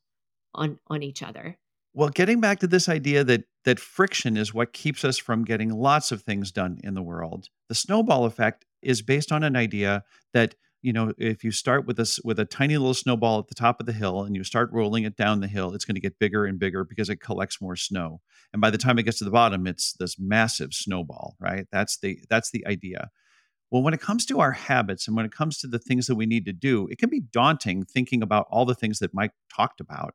on 0.55 0.79
on 0.89 1.03
each 1.03 1.23
other. 1.23 1.57
Well, 1.95 2.11
getting 2.11 2.41
back 2.41 2.61
to 2.61 2.67
this 2.67 2.89
idea 2.89 3.25
that 3.25 3.45
that 3.65 3.81
friction 3.81 4.37
is 4.37 4.55
what 4.55 4.73
keeps 4.73 5.05
us 5.05 5.19
from 5.19 5.45
getting 5.45 5.71
lots 5.71 6.13
of 6.13 6.23
things 6.23 6.53
done 6.53 6.79
in 6.85 6.95
the 6.95 7.03
world. 7.03 7.49
The 7.69 7.75
snowball 7.75 8.25
effect 8.25 8.65
is 8.83 9.03
based 9.03 9.33
on 9.33 9.43
an 9.43 9.57
idea 9.57 10.05
that 10.33 10.55
you 10.83 10.93
know 10.93 11.13
if 11.19 11.43
you 11.43 11.51
start 11.51 11.87
with 11.87 11.97
this 11.97 12.21
with 12.25 12.39
a 12.39 12.45
tiny 12.45 12.77
little 12.77 12.95
snowball 12.95 13.39
at 13.39 13.49
the 13.49 13.55
top 13.55 13.81
of 13.81 13.87
the 13.87 13.93
hill 13.93 14.23
and 14.23 14.37
you 14.37 14.45
start 14.45 14.71
rolling 14.73 15.05
it 15.05 15.17
down 15.17 15.41
the 15.41 15.49
hill 15.49 15.73
it's 15.75 15.85
going 15.85 15.95
to 15.95 16.01
get 16.01 16.19
bigger 16.19 16.45
and 16.45 16.59
bigger 16.59 16.85
because 16.85 17.09
it 17.09 17.21
collects 17.21 17.61
more 17.61 17.77
snow. 17.77 18.21
And 18.53 18.63
by 18.63 18.71
the 18.71 18.79
time 18.79 18.99
it 18.99 19.03
gets 19.03 19.19
to 19.19 19.25
the 19.25 19.31
bottom 19.31 19.67
it's 19.67 19.95
this 19.99 20.17
massive 20.19 20.73
snowball 20.73 21.37
right? 21.41 21.67
That's 21.73 21.99
the 21.99 22.19
that's 22.29 22.51
the 22.51 22.67
idea. 22.67 23.11
Well, 23.71 23.83
when 23.83 23.95
it 23.95 24.01
comes 24.01 24.25
to 24.27 24.41
our 24.41 24.53
habits 24.53 25.07
and 25.07 25.17
when 25.17 25.27
it 25.27 25.33
comes 25.33 25.59
to 25.59 25.67
the 25.67 25.79
things 25.79 26.07
that 26.07 26.15
we 26.15 26.25
need 26.25 26.47
to 26.47 26.53
do, 26.55 26.89
it 26.91 26.99
can 26.99 27.11
be 27.11 27.21
daunting 27.21 27.85
thinking 27.85 28.23
about 28.23 28.47
all 28.51 28.65
the 28.65 28.75
things 28.75 28.99
that 29.01 29.13
Mike 29.13 29.33
talked 29.55 29.81
about 29.81 30.15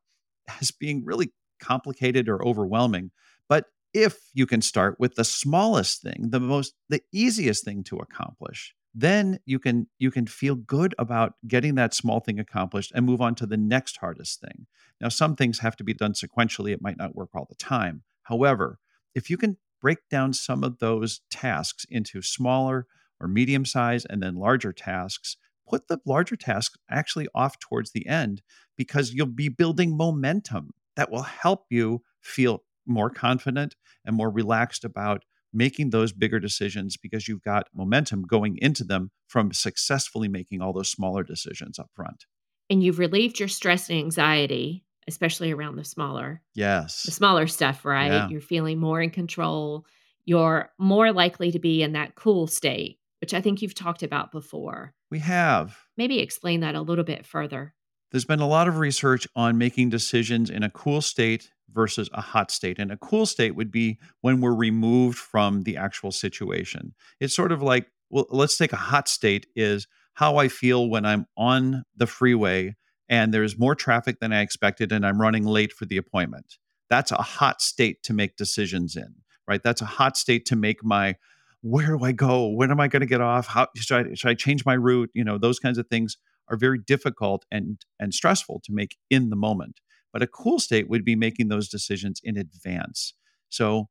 as 0.59 0.71
being 0.71 1.05
really 1.05 1.31
complicated 1.61 2.27
or 2.27 2.45
overwhelming. 2.45 3.11
But 3.47 3.65
if 3.93 4.17
you 4.33 4.47
can 4.47 4.61
start 4.61 4.95
with 4.99 5.15
the 5.15 5.23
smallest 5.23 6.01
thing, 6.01 6.29
the 6.29 6.39
most 6.39 6.73
the 6.89 7.01
easiest 7.11 7.63
thing 7.63 7.83
to 7.85 7.97
accomplish, 7.97 8.73
then 8.93 9.39
you 9.45 9.59
can 9.59 9.87
you 9.97 10.11
can 10.11 10.27
feel 10.27 10.55
good 10.55 10.93
about 10.99 11.33
getting 11.47 11.75
that 11.75 11.93
small 11.93 12.19
thing 12.19 12.39
accomplished 12.39 12.91
and 12.93 13.05
move 13.05 13.21
on 13.21 13.35
to 13.35 13.45
the 13.45 13.57
next 13.57 13.97
hardest 13.97 14.39
thing. 14.39 14.67
Now 15.01 15.09
some 15.09 15.35
things 15.35 15.59
have 15.59 15.75
to 15.77 15.83
be 15.83 15.93
done 15.93 16.13
sequentially, 16.13 16.71
it 16.71 16.81
might 16.81 16.97
not 16.97 17.15
work 17.15 17.29
all 17.33 17.47
the 17.49 17.55
time. 17.55 18.03
However, 18.23 18.79
if 19.15 19.29
you 19.29 19.37
can 19.37 19.57
break 19.81 19.97
down 20.09 20.33
some 20.33 20.63
of 20.63 20.79
those 20.79 21.21
tasks 21.29 21.85
into 21.89 22.21
smaller 22.21 22.87
or 23.19 23.27
medium 23.27 23.65
size 23.65 24.05
and 24.05 24.21
then 24.21 24.35
larger 24.35 24.71
tasks, 24.71 25.37
put 25.67 25.87
the 25.87 25.99
larger 26.05 26.35
tasks 26.35 26.77
actually 26.89 27.27
off 27.33 27.59
towards 27.59 27.91
the 27.91 28.07
end 28.07 28.41
because 28.77 29.13
you'll 29.13 29.27
be 29.27 29.49
building 29.49 29.95
momentum 29.97 30.71
that 30.95 31.11
will 31.11 31.23
help 31.23 31.65
you 31.69 32.01
feel 32.21 32.63
more 32.85 33.09
confident 33.09 33.75
and 34.05 34.15
more 34.15 34.29
relaxed 34.29 34.83
about 34.83 35.23
making 35.53 35.89
those 35.91 36.11
bigger 36.11 36.39
decisions 36.39 36.97
because 36.97 37.27
you've 37.27 37.43
got 37.43 37.67
momentum 37.73 38.23
going 38.23 38.57
into 38.61 38.83
them 38.83 39.11
from 39.27 39.51
successfully 39.53 40.27
making 40.27 40.61
all 40.61 40.73
those 40.73 40.91
smaller 40.91 41.23
decisions 41.23 41.77
up 41.79 41.89
front. 41.95 42.25
And 42.69 42.83
you've 42.83 42.99
relieved 42.99 43.39
your 43.39 43.49
stress 43.49 43.89
and 43.89 43.99
anxiety, 43.99 44.85
especially 45.07 45.51
around 45.51 45.75
the 45.75 45.83
smaller 45.83 46.41
Yes. 46.55 47.03
the 47.03 47.11
smaller 47.11 47.47
stuff, 47.47 47.85
right? 47.85 48.11
Yeah. 48.11 48.29
You're 48.29 48.41
feeling 48.41 48.79
more 48.79 49.01
in 49.01 49.09
control. 49.09 49.85
You're 50.25 50.69
more 50.79 51.11
likely 51.11 51.51
to 51.51 51.59
be 51.59 51.83
in 51.83 51.91
that 51.93 52.15
cool 52.15 52.47
state, 52.47 52.99
which 53.21 53.33
I 53.33 53.41
think 53.41 53.61
you've 53.61 53.75
talked 53.75 54.03
about 54.03 54.31
before. 54.31 54.93
We 55.11 55.19
have. 55.19 55.77
Maybe 55.97 56.19
explain 56.19 56.61
that 56.61 56.75
a 56.75 56.81
little 56.81 57.03
bit 57.03 57.25
further. 57.25 57.73
There's 58.11 58.25
been 58.25 58.39
a 58.39 58.47
lot 58.47 58.67
of 58.67 58.77
research 58.77 59.27
on 59.35 59.57
making 59.57 59.89
decisions 59.89 60.49
in 60.49 60.63
a 60.63 60.69
cool 60.69 61.01
state 61.01 61.49
versus 61.73 62.09
a 62.13 62.21
hot 62.21 62.51
state. 62.51 62.79
And 62.79 62.91
a 62.91 62.97
cool 62.97 63.25
state 63.25 63.55
would 63.55 63.71
be 63.71 63.99
when 64.21 64.41
we're 64.41 64.55
removed 64.55 65.17
from 65.17 65.63
the 65.63 65.77
actual 65.77 66.11
situation. 66.11 66.93
It's 67.19 67.35
sort 67.35 67.51
of 67.51 67.61
like, 67.61 67.87
well, 68.09 68.27
let's 68.29 68.57
take 68.57 68.73
a 68.73 68.77
hot 68.77 69.07
state 69.07 69.47
is 69.55 69.87
how 70.13 70.37
I 70.37 70.47
feel 70.47 70.89
when 70.89 71.05
I'm 71.05 71.25
on 71.35 71.83
the 71.95 72.07
freeway 72.07 72.75
and 73.09 73.33
there's 73.33 73.57
more 73.57 73.75
traffic 73.75 74.19
than 74.19 74.31
I 74.31 74.41
expected 74.41 74.91
and 74.91 75.05
I'm 75.05 75.19
running 75.19 75.45
late 75.45 75.73
for 75.73 75.85
the 75.85 75.97
appointment. 75.97 76.57
That's 76.89 77.11
a 77.11 77.21
hot 77.21 77.61
state 77.61 78.03
to 78.03 78.13
make 78.13 78.37
decisions 78.37 78.95
in, 78.95 79.15
right? 79.47 79.61
That's 79.63 79.81
a 79.81 79.85
hot 79.85 80.17
state 80.17 80.45
to 80.47 80.55
make 80.55 80.83
my 80.83 81.15
where 81.61 81.97
do 81.97 82.03
I 82.03 82.11
go? 82.11 82.49
When 82.49 82.71
am 82.71 82.81
I 82.81 82.89
going 82.89 83.01
to 83.01 83.07
get 83.07 83.21
off? 83.21 83.47
How 83.47 83.67
should 83.75 84.07
I 84.07 84.13
should 84.15 84.29
I 84.29 84.33
change 84.33 84.65
my 84.65 84.73
route? 84.73 85.09
You 85.13 85.23
know, 85.23 85.37
those 85.37 85.59
kinds 85.59 85.77
of 85.77 85.87
things 85.87 86.17
are 86.49 86.57
very 86.57 86.77
difficult 86.77 87.45
and 87.51 87.79
and 87.99 88.13
stressful 88.13 88.61
to 88.65 88.73
make 88.73 88.97
in 89.09 89.29
the 89.29 89.35
moment. 89.35 89.79
But 90.13 90.21
a 90.21 90.27
cool 90.27 90.59
state 90.59 90.87
would 90.87 91.03
be 91.03 91.15
making 91.15 91.49
those 91.49 91.67
decisions 91.67 92.21
in 92.23 92.37
advance. 92.37 93.13
So 93.49 93.89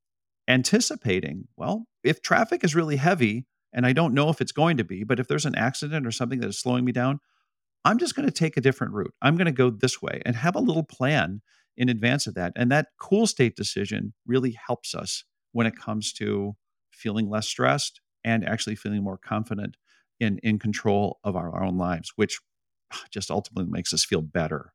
anticipating, 0.48 1.48
well, 1.56 1.86
if 2.02 2.22
traffic 2.22 2.64
is 2.64 2.74
really 2.74 2.96
heavy 2.96 3.46
and 3.72 3.84
I 3.84 3.92
don't 3.92 4.14
know 4.14 4.28
if 4.28 4.40
it's 4.40 4.52
going 4.52 4.76
to 4.76 4.84
be, 4.84 5.04
but 5.04 5.18
if 5.18 5.28
there's 5.28 5.46
an 5.46 5.56
accident 5.56 6.06
or 6.06 6.10
something 6.10 6.40
that 6.40 6.48
is 6.48 6.58
slowing 6.58 6.84
me 6.84 6.92
down, 6.92 7.20
I'm 7.84 7.98
just 7.98 8.14
going 8.14 8.26
to 8.26 8.32
take 8.32 8.56
a 8.56 8.60
different 8.60 8.92
route. 8.92 9.14
I'm 9.20 9.36
going 9.36 9.46
to 9.46 9.52
go 9.52 9.70
this 9.70 10.00
way 10.00 10.22
and 10.24 10.36
have 10.36 10.54
a 10.54 10.60
little 10.60 10.84
plan 10.84 11.42
in 11.76 11.88
advance 11.88 12.26
of 12.26 12.34
that. 12.34 12.52
And 12.54 12.70
that 12.70 12.88
cool 13.00 13.26
state 13.26 13.56
decision 13.56 14.14
really 14.26 14.56
helps 14.66 14.94
us 14.94 15.24
when 15.52 15.66
it 15.66 15.76
comes 15.76 16.12
to 16.14 16.54
feeling 16.90 17.28
less 17.28 17.48
stressed 17.48 18.00
and 18.24 18.46
actually 18.46 18.76
feeling 18.76 19.02
more 19.02 19.18
confident 19.18 19.76
in 20.20 20.38
in 20.42 20.58
control 20.58 21.18
of 21.24 21.34
our, 21.34 21.50
our 21.50 21.64
own 21.64 21.76
lives, 21.76 22.12
which 22.16 22.38
just 23.10 23.30
ultimately 23.30 23.70
makes 23.70 23.92
us 23.92 24.04
feel 24.04 24.22
better. 24.22 24.72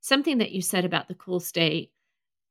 Something 0.00 0.38
that 0.38 0.52
you 0.52 0.62
said 0.62 0.84
about 0.84 1.08
the 1.08 1.14
cool 1.14 1.40
state 1.40 1.92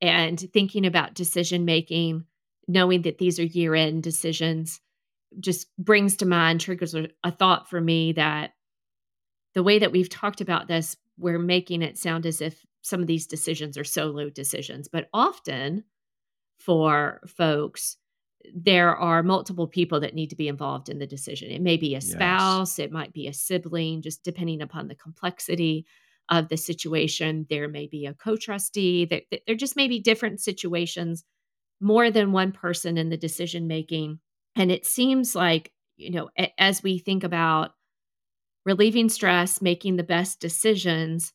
and 0.02 0.40
thinking 0.40 0.86
about 0.86 1.14
decision 1.14 1.66
making, 1.66 2.26
knowing 2.68 3.02
that 3.04 3.18
these 3.18 3.40
are 3.40 3.46
year 3.46 3.76
end 3.76 4.04
decisions, 4.04 4.80
just 5.40 5.68
brings 5.78 6.18
to 6.18 6.26
mind, 6.26 6.62
triggers 6.62 6.96
a, 6.96 7.32
thought 7.32 7.70
for 7.70 7.80
me 7.80 8.14
that 8.14 8.54
the 9.54 9.64
way 9.64 9.80
that 9.80 9.92
we've 9.92 10.10
talked 10.10 10.42
about 10.42 10.68
this 10.68 10.96
we're 11.18 11.40
making 11.40 11.82
it 11.82 11.98
sound 11.98 12.26
as 12.26 12.40
if 12.40 12.66
some 12.82 13.02
of 13.02 13.08
these 13.08 13.28
decisions 13.28 13.78
are 13.78 13.84
solo 13.84 14.30
decisions, 14.30 14.88
but 14.88 15.10
often 15.14 15.84
for 16.58 17.20
folks, 17.28 17.98
there 18.56 18.96
are 18.96 19.22
multiple 19.22 19.68
people 19.68 20.00
that 20.00 20.16
need 20.16 20.30
to 20.30 20.36
be 20.36 20.48
involved 20.48 20.88
in 20.88 20.98
the 20.98 21.06
decision. 21.06 21.52
It 21.52 21.62
may 21.62 21.76
be 21.76 21.96
a 21.96 22.02
spouse, 22.02 22.80
yes. 22.80 22.86
it 22.86 22.92
might 22.92 23.12
be 23.12 23.28
a 23.28 23.34
sibling, 23.34 24.02
just 24.02 24.24
depending 24.24 24.62
upon 24.62 24.88
the 24.88 24.96
complexity 24.96 25.86
of 26.30 26.50
the 26.50 26.58
situation. 26.58 27.46
There 27.50 27.68
may 27.68 27.88
be 27.88 28.06
a 28.06 28.14
co 28.14 28.36
trustee, 28.36 29.06
there, 29.06 29.22
there 29.48 29.56
just 29.56 29.76
may 29.76 29.88
be 29.88 30.00
different 30.00 30.40
situations, 30.40 31.24
more 31.82 32.12
than 32.12 32.32
one 32.32 32.52
person 32.52 32.98
in 32.98 33.10
the 33.10 33.18
decision 33.18 33.68
making. 33.68 34.20
And 34.56 34.72
it 34.72 34.86
seems 34.86 35.36
like, 35.36 35.72
you 35.98 36.12
know, 36.12 36.30
as 36.58 36.84
we 36.84 37.00
think 37.00 37.24
about 37.24 37.72
relieving 38.66 39.10
stress, 39.10 39.62
making 39.62 39.96
the 39.96 40.04
best 40.04 40.40
decisions, 40.40 41.34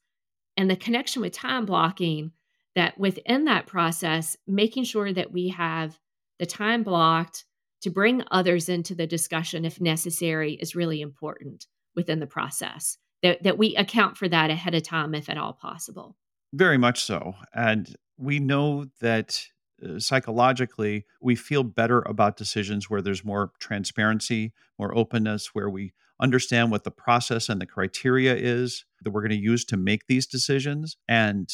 and 0.56 0.70
the 0.70 0.76
connection 0.76 1.20
with 1.20 1.32
time 1.32 1.66
blocking, 1.66 2.32
that 2.74 2.98
within 2.98 3.44
that 3.44 3.66
process, 3.66 4.36
making 4.46 4.84
sure 4.84 5.12
that 5.12 5.32
we 5.32 5.48
have 5.48 5.98
the 6.38 6.46
time 6.46 6.82
blocked 6.82 7.44
to 7.82 7.90
bring 7.90 8.22
others 8.30 8.68
into 8.68 8.94
the 8.94 9.06
discussion 9.06 9.64
if 9.64 9.80
necessary 9.80 10.54
is 10.54 10.74
really 10.74 11.00
important 11.00 11.66
within 11.94 12.20
the 12.20 12.26
process. 12.26 12.98
That, 13.24 13.42
that 13.42 13.58
we 13.58 13.74
account 13.74 14.16
for 14.16 14.28
that 14.28 14.50
ahead 14.50 14.74
of 14.74 14.82
time 14.82 15.14
if 15.14 15.28
at 15.28 15.38
all 15.38 15.54
possible. 15.54 16.16
Very 16.52 16.78
much 16.78 17.02
so. 17.02 17.34
And 17.54 17.96
we 18.16 18.38
know 18.38 18.84
that 19.00 19.42
uh, 19.82 19.98
psychologically, 19.98 21.06
we 21.20 21.34
feel 21.34 21.64
better 21.64 22.02
about 22.02 22.36
decisions 22.36 22.88
where 22.88 23.02
there's 23.02 23.24
more 23.24 23.50
transparency, 23.58 24.52
more 24.78 24.96
openness, 24.96 25.54
where 25.54 25.70
we 25.70 25.94
understand 26.20 26.70
what 26.70 26.84
the 26.84 26.90
process 26.90 27.48
and 27.48 27.60
the 27.60 27.66
criteria 27.66 28.36
is 28.36 28.84
that 29.02 29.10
we're 29.10 29.22
going 29.22 29.30
to 29.30 29.36
use 29.36 29.64
to 29.64 29.76
make 29.76 30.06
these 30.06 30.26
decisions. 30.26 30.96
And 31.08 31.50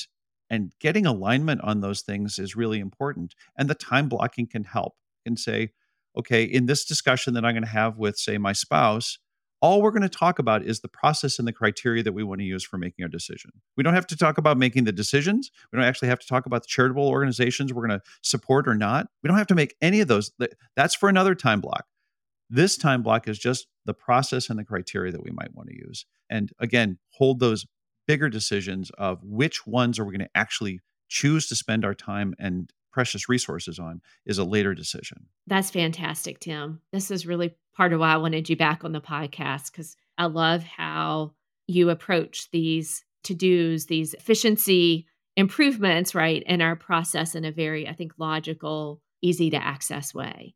and 0.50 0.72
getting 0.80 1.06
alignment 1.06 1.60
on 1.62 1.80
those 1.80 2.02
things 2.02 2.38
is 2.38 2.56
really 2.56 2.80
important 2.80 3.34
and 3.56 3.70
the 3.70 3.74
time 3.74 4.08
blocking 4.08 4.46
can 4.46 4.64
help 4.64 4.96
and 5.24 5.38
say 5.38 5.70
okay 6.18 6.42
in 6.42 6.66
this 6.66 6.84
discussion 6.84 7.34
that 7.34 7.44
i'm 7.44 7.54
going 7.54 7.62
to 7.62 7.68
have 7.68 7.96
with 7.96 8.18
say 8.18 8.36
my 8.36 8.52
spouse 8.52 9.18
all 9.62 9.82
we're 9.82 9.90
going 9.90 10.02
to 10.02 10.08
talk 10.08 10.38
about 10.38 10.62
is 10.62 10.80
the 10.80 10.88
process 10.88 11.38
and 11.38 11.46
the 11.46 11.52
criteria 11.52 12.02
that 12.02 12.12
we 12.12 12.22
want 12.22 12.40
to 12.40 12.46
use 12.46 12.64
for 12.64 12.78
making 12.78 13.02
our 13.02 13.08
decision. 13.08 13.50
We 13.76 13.82
don't 13.82 13.94
have 13.94 14.06
to 14.08 14.16
talk 14.16 14.38
about 14.38 14.56
making 14.56 14.84
the 14.84 14.92
decisions. 14.92 15.50
We 15.70 15.76
don't 15.76 15.86
actually 15.86 16.08
have 16.08 16.18
to 16.20 16.26
talk 16.26 16.46
about 16.46 16.62
the 16.62 16.68
charitable 16.68 17.06
organizations 17.06 17.72
we're 17.72 17.86
going 17.86 18.00
to 18.00 18.06
support 18.22 18.66
or 18.66 18.74
not. 18.74 19.08
We 19.22 19.28
don't 19.28 19.36
have 19.36 19.46
to 19.48 19.54
make 19.54 19.76
any 19.82 20.00
of 20.00 20.08
those. 20.08 20.32
That's 20.76 20.94
for 20.94 21.08
another 21.08 21.34
time 21.34 21.60
block. 21.60 21.84
This 22.48 22.76
time 22.76 23.02
block 23.02 23.28
is 23.28 23.38
just 23.38 23.66
the 23.84 23.94
process 23.94 24.50
and 24.50 24.58
the 24.58 24.64
criteria 24.64 25.12
that 25.12 25.22
we 25.22 25.30
might 25.30 25.54
want 25.54 25.68
to 25.68 25.76
use. 25.76 26.06
And 26.28 26.50
again, 26.58 26.98
hold 27.10 27.38
those 27.38 27.66
bigger 28.06 28.28
decisions 28.28 28.90
of 28.98 29.22
which 29.22 29.66
ones 29.66 29.98
are 29.98 30.04
we 30.04 30.16
going 30.16 30.26
to 30.26 30.36
actually 30.36 30.80
choose 31.08 31.48
to 31.48 31.54
spend 31.54 31.84
our 31.84 31.94
time 31.94 32.34
and 32.38 32.72
precious 32.92 33.28
resources 33.28 33.78
on 33.78 34.00
is 34.26 34.38
a 34.38 34.44
later 34.44 34.74
decision. 34.74 35.26
That's 35.46 35.70
fantastic, 35.70 36.40
Tim. 36.40 36.80
This 36.92 37.10
is 37.10 37.26
really 37.26 37.54
part 37.74 37.92
of 37.92 38.00
why 38.00 38.14
I 38.14 38.18
wanted 38.18 38.48
you 38.48 38.56
back 38.56 38.84
on 38.84 38.92
the 38.92 39.00
podcast 39.00 39.70
because 39.70 39.96
I 40.18 40.26
love 40.26 40.62
how 40.62 41.32
you 41.66 41.90
approach 41.90 42.50
these 42.50 43.04
to 43.24 43.34
dos, 43.34 43.86
these 43.86 44.14
efficiency 44.14 45.06
improvements, 45.36 46.14
right, 46.14 46.42
in 46.44 46.60
our 46.60 46.76
process 46.76 47.34
in 47.34 47.44
a 47.44 47.52
very, 47.52 47.86
I 47.88 47.92
think, 47.92 48.12
logical, 48.18 49.00
easy 49.22 49.50
to 49.50 49.62
access 49.62 50.14
way. 50.14 50.54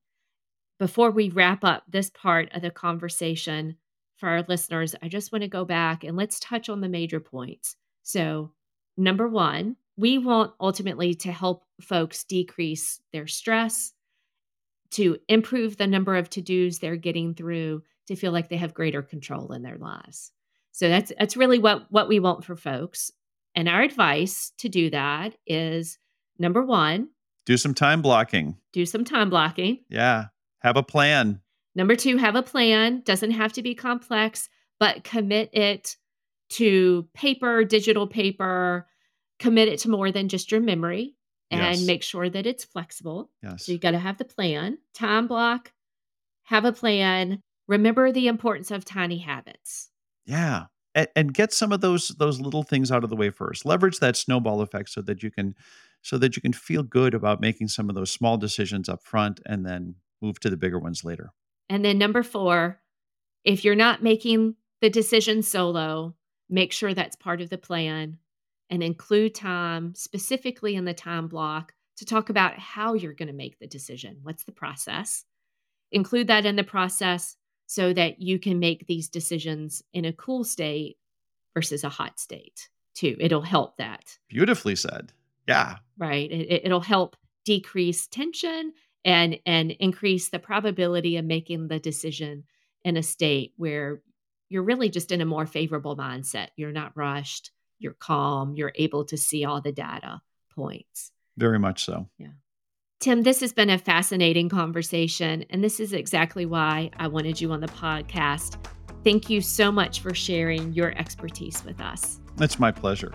Before 0.78 1.10
we 1.10 1.28
wrap 1.28 1.64
up 1.64 1.84
this 1.88 2.10
part 2.10 2.52
of 2.52 2.62
the 2.62 2.70
conversation, 2.70 3.76
for 4.16 4.28
our 4.28 4.44
listeners, 4.48 4.94
I 5.02 5.08
just 5.08 5.32
want 5.32 5.42
to 5.42 5.48
go 5.48 5.64
back 5.64 6.04
and 6.04 6.16
let's 6.16 6.40
touch 6.40 6.68
on 6.68 6.80
the 6.80 6.88
major 6.88 7.20
points. 7.20 7.76
So, 8.02 8.52
number 8.96 9.28
one, 9.28 9.76
we 9.96 10.18
want 10.18 10.52
ultimately 10.60 11.14
to 11.14 11.32
help 11.32 11.64
folks 11.80 12.24
decrease 12.24 13.00
their 13.12 13.26
stress, 13.26 13.92
to 14.92 15.18
improve 15.28 15.76
the 15.76 15.86
number 15.86 16.16
of 16.16 16.30
to 16.30 16.42
dos 16.42 16.78
they're 16.78 16.96
getting 16.96 17.34
through, 17.34 17.82
to 18.06 18.16
feel 18.16 18.32
like 18.32 18.48
they 18.48 18.56
have 18.56 18.74
greater 18.74 19.02
control 19.02 19.52
in 19.52 19.62
their 19.62 19.78
lives. 19.78 20.32
So 20.72 20.88
that's 20.88 21.12
that's 21.18 21.36
really 21.36 21.58
what 21.58 21.86
what 21.90 22.08
we 22.08 22.20
want 22.20 22.44
for 22.44 22.56
folks. 22.56 23.10
And 23.54 23.68
our 23.68 23.82
advice 23.82 24.52
to 24.58 24.68
do 24.68 24.90
that 24.90 25.36
is 25.46 25.98
number 26.38 26.64
1, 26.64 27.08
do 27.46 27.56
some 27.56 27.74
time 27.74 28.00
blocking. 28.00 28.56
Do 28.72 28.86
some 28.86 29.04
time 29.04 29.28
blocking. 29.30 29.80
Yeah. 29.88 30.26
Have 30.60 30.76
a 30.76 30.82
plan. 30.82 31.40
Number 31.74 31.94
two, 31.94 32.16
have 32.16 32.36
a 32.36 32.42
plan. 32.42 33.02
Doesn't 33.04 33.32
have 33.32 33.52
to 33.54 33.62
be 33.62 33.74
complex, 33.74 34.48
but 34.78 35.04
commit 35.04 35.50
it 35.52 35.96
to 36.50 37.06
paper, 37.14 37.64
digital 37.64 38.06
paper, 38.06 38.86
commit 39.38 39.68
it 39.68 39.80
to 39.80 39.90
more 39.90 40.12
than 40.12 40.28
just 40.28 40.50
your 40.50 40.60
memory 40.60 41.14
and 41.50 41.78
yes. 41.78 41.86
make 41.86 42.02
sure 42.02 42.28
that 42.28 42.46
it's 42.46 42.64
flexible. 42.64 43.30
Yes. 43.42 43.66
So 43.66 43.72
you 43.72 43.78
got 43.78 43.92
to 43.92 43.98
have 43.98 44.18
the 44.18 44.24
plan, 44.24 44.78
time 44.92 45.26
block, 45.26 45.72
have 46.44 46.64
a 46.64 46.72
plan. 46.72 47.40
Remember 47.68 48.12
the 48.12 48.28
importance 48.28 48.70
of 48.70 48.84
tiny 48.84 49.18
habits. 49.18 49.90
Yeah. 50.26 50.64
And, 50.94 51.08
and 51.16 51.34
get 51.34 51.52
some 51.52 51.72
of 51.72 51.80
those 51.80 52.08
those 52.08 52.40
little 52.40 52.62
things 52.62 52.92
out 52.92 53.04
of 53.04 53.10
the 53.10 53.16
way 53.16 53.30
first. 53.30 53.64
Leverage 53.64 53.98
that 53.98 54.16
snowball 54.16 54.60
effect 54.60 54.90
so 54.90 55.02
that 55.02 55.22
you 55.22 55.30
can 55.30 55.54
so 56.02 56.18
that 56.18 56.36
you 56.36 56.42
can 56.42 56.52
feel 56.52 56.82
good 56.82 57.14
about 57.14 57.40
making 57.40 57.68
some 57.68 57.88
of 57.88 57.94
those 57.94 58.10
small 58.10 58.36
decisions 58.36 58.88
up 58.88 59.02
front 59.02 59.40
and 59.46 59.64
then 59.64 59.96
move 60.20 60.38
to 60.40 60.50
the 60.50 60.56
bigger 60.56 60.78
ones 60.78 61.04
later. 61.04 61.32
And 61.68 61.84
then 61.84 61.98
number 61.98 62.22
four, 62.22 62.80
if 63.44 63.64
you're 63.64 63.74
not 63.74 64.02
making 64.02 64.56
the 64.80 64.90
decision 64.90 65.42
solo, 65.42 66.14
make 66.50 66.72
sure 66.72 66.92
that's 66.92 67.16
part 67.16 67.40
of 67.40 67.48
the 67.48 67.58
plan 67.58 68.18
and 68.70 68.82
include 68.82 69.34
time 69.34 69.94
specifically 69.94 70.74
in 70.74 70.84
the 70.84 70.94
time 70.94 71.28
block 71.28 71.72
to 71.96 72.04
talk 72.04 72.28
about 72.28 72.58
how 72.58 72.94
you're 72.94 73.12
going 73.12 73.28
to 73.28 73.34
make 73.34 73.58
the 73.58 73.66
decision. 73.66 74.18
What's 74.22 74.44
the 74.44 74.52
process? 74.52 75.24
Include 75.92 76.26
that 76.26 76.46
in 76.46 76.56
the 76.56 76.64
process 76.64 77.36
so 77.66 77.92
that 77.92 78.20
you 78.20 78.38
can 78.38 78.58
make 78.58 78.86
these 78.86 79.08
decisions 79.08 79.82
in 79.92 80.04
a 80.04 80.12
cool 80.12 80.44
state 80.44 80.96
versus 81.54 81.84
a 81.84 81.88
hot 81.88 82.18
state, 82.18 82.68
too. 82.94 83.16
It'll 83.20 83.42
help 83.42 83.76
that. 83.76 84.18
Beautifully 84.28 84.76
said. 84.76 85.12
Yeah. 85.46 85.76
Right. 85.96 86.30
It, 86.30 86.62
it'll 86.64 86.80
help 86.80 87.16
decrease 87.44 88.06
tension 88.06 88.72
and 89.04 89.38
and 89.44 89.70
increase 89.72 90.30
the 90.30 90.38
probability 90.38 91.18
of 91.18 91.24
making 91.24 91.68
the 91.68 91.78
decision 91.78 92.44
in 92.84 92.96
a 92.96 93.02
state 93.02 93.52
where 93.56 94.02
you're 94.48 94.62
really 94.62 94.88
just 94.88 95.12
in 95.12 95.20
a 95.20 95.26
more 95.26 95.46
favorable 95.46 95.96
mindset. 95.96 96.48
You're 96.56 96.72
not 96.72 96.96
rushed, 96.96 97.50
you're 97.78 97.94
calm, 97.94 98.54
you're 98.54 98.72
able 98.76 99.04
to 99.06 99.16
see 99.16 99.44
all 99.44 99.60
the 99.60 99.72
data 99.72 100.20
points. 100.54 101.10
Very 101.36 101.58
much 101.58 101.84
so. 101.84 102.08
Yeah. 102.18 102.28
Tim, 103.00 103.22
this 103.22 103.40
has 103.40 103.52
been 103.52 103.68
a 103.68 103.76
fascinating 103.76 104.48
conversation, 104.48 105.44
and 105.50 105.62
this 105.62 105.78
is 105.78 105.92
exactly 105.92 106.46
why 106.46 106.90
I 106.96 107.08
wanted 107.08 107.40
you 107.40 107.52
on 107.52 107.60
the 107.60 107.66
podcast. 107.66 108.56
Thank 109.02 109.28
you 109.28 109.42
so 109.42 109.70
much 109.70 110.00
for 110.00 110.14
sharing 110.14 110.72
your 110.72 110.96
expertise 110.96 111.62
with 111.64 111.80
us. 111.80 112.20
It's 112.40 112.58
my 112.58 112.70
pleasure. 112.70 113.12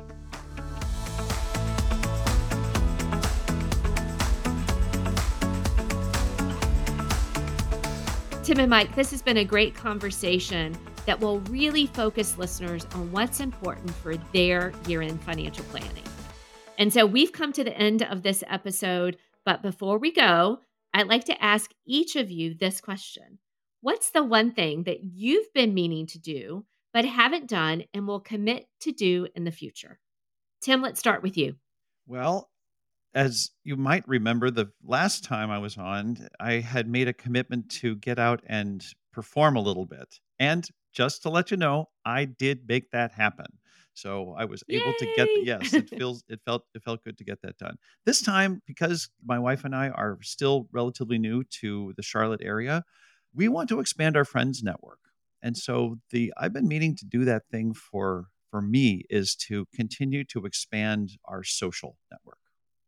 Tim 8.43 8.59
and 8.59 8.69
Mike, 8.69 8.95
this 8.95 9.11
has 9.11 9.21
been 9.21 9.37
a 9.37 9.45
great 9.45 9.75
conversation 9.75 10.75
that 11.09 11.19
will 11.19 11.39
really 11.49 11.87
focus 11.87 12.37
listeners 12.37 12.85
on 12.93 13.11
what's 13.11 13.39
important 13.39 13.89
for 13.95 14.15
their 14.31 14.71
year 14.85 15.01
end 15.01 15.19
financial 15.23 15.63
planning. 15.65 16.03
And 16.77 16.93
so 16.93 17.03
we've 17.07 17.31
come 17.31 17.51
to 17.53 17.63
the 17.63 17.75
end 17.75 18.03
of 18.03 18.21
this 18.21 18.43
episode. 18.47 19.17
But 19.43 19.63
before 19.63 19.97
we 19.97 20.11
go, 20.11 20.59
I'd 20.93 21.07
like 21.07 21.23
to 21.23 21.43
ask 21.43 21.71
each 21.83 22.15
of 22.15 22.29
you 22.29 22.53
this 22.53 22.79
question 22.79 23.39
What's 23.81 24.11
the 24.11 24.23
one 24.23 24.51
thing 24.51 24.83
that 24.83 24.99
you've 25.03 25.51
been 25.51 25.73
meaning 25.73 26.05
to 26.07 26.19
do, 26.19 26.65
but 26.93 27.05
haven't 27.05 27.49
done 27.49 27.85
and 27.91 28.07
will 28.07 28.19
commit 28.19 28.67
to 28.81 28.91
do 28.91 29.27
in 29.35 29.45
the 29.45 29.51
future? 29.51 29.97
Tim, 30.61 30.83
let's 30.83 30.99
start 30.99 31.23
with 31.23 31.37
you. 31.37 31.55
Well, 32.05 32.51
as 33.15 33.49
you 33.63 33.77
might 33.77 34.07
remember, 34.07 34.51
the 34.51 34.71
last 34.83 35.23
time 35.23 35.49
I 35.49 35.57
was 35.57 35.75
on, 35.75 36.27
I 36.39 36.59
had 36.59 36.87
made 36.87 37.07
a 37.07 37.13
commitment 37.13 37.71
to 37.79 37.95
get 37.95 38.19
out 38.19 38.43
and 38.45 38.85
perform 39.11 39.55
a 39.55 39.61
little 39.61 39.87
bit. 39.87 40.19
And 40.39 40.69
just 40.91 41.21
to 41.23 41.29
let 41.29 41.51
you 41.51 41.57
know, 41.57 41.87
I 42.05 42.25
did 42.25 42.67
make 42.67 42.91
that 42.91 43.11
happen. 43.11 43.59
So 43.93 44.33
I 44.37 44.45
was 44.45 44.63
able 44.69 44.93
to 44.95 45.05
get 45.05 45.29
yes, 45.35 45.75
it 45.77 45.89
feels 45.97 46.23
it 46.29 46.41
felt 46.45 46.65
it 46.73 46.83
felt 46.83 47.03
good 47.03 47.17
to 47.17 47.23
get 47.23 47.41
that 47.41 47.57
done. 47.57 47.77
This 48.05 48.21
time 48.21 48.61
because 48.65 49.09
my 49.23 49.39
wife 49.39 49.65
and 49.65 49.75
I 49.75 49.89
are 49.89 50.19
still 50.21 50.69
relatively 50.71 51.17
new 51.19 51.43
to 51.61 51.93
the 51.97 52.03
Charlotte 52.03 52.41
area, 52.41 52.83
we 53.33 53.47
want 53.47 53.69
to 53.69 53.79
expand 53.79 54.15
our 54.15 54.25
friends 54.25 54.63
network. 54.63 54.99
And 55.41 55.57
so 55.57 55.97
the 56.11 56.33
I've 56.37 56.53
been 56.53 56.67
meaning 56.67 56.95
to 56.97 57.05
do 57.05 57.25
that 57.25 57.43
thing 57.51 57.73
for 57.73 58.27
for 58.49 58.61
me 58.61 59.03
is 59.09 59.35
to 59.35 59.65
continue 59.73 60.23
to 60.25 60.45
expand 60.45 61.11
our 61.25 61.43
social 61.43 61.97
network. 62.11 62.39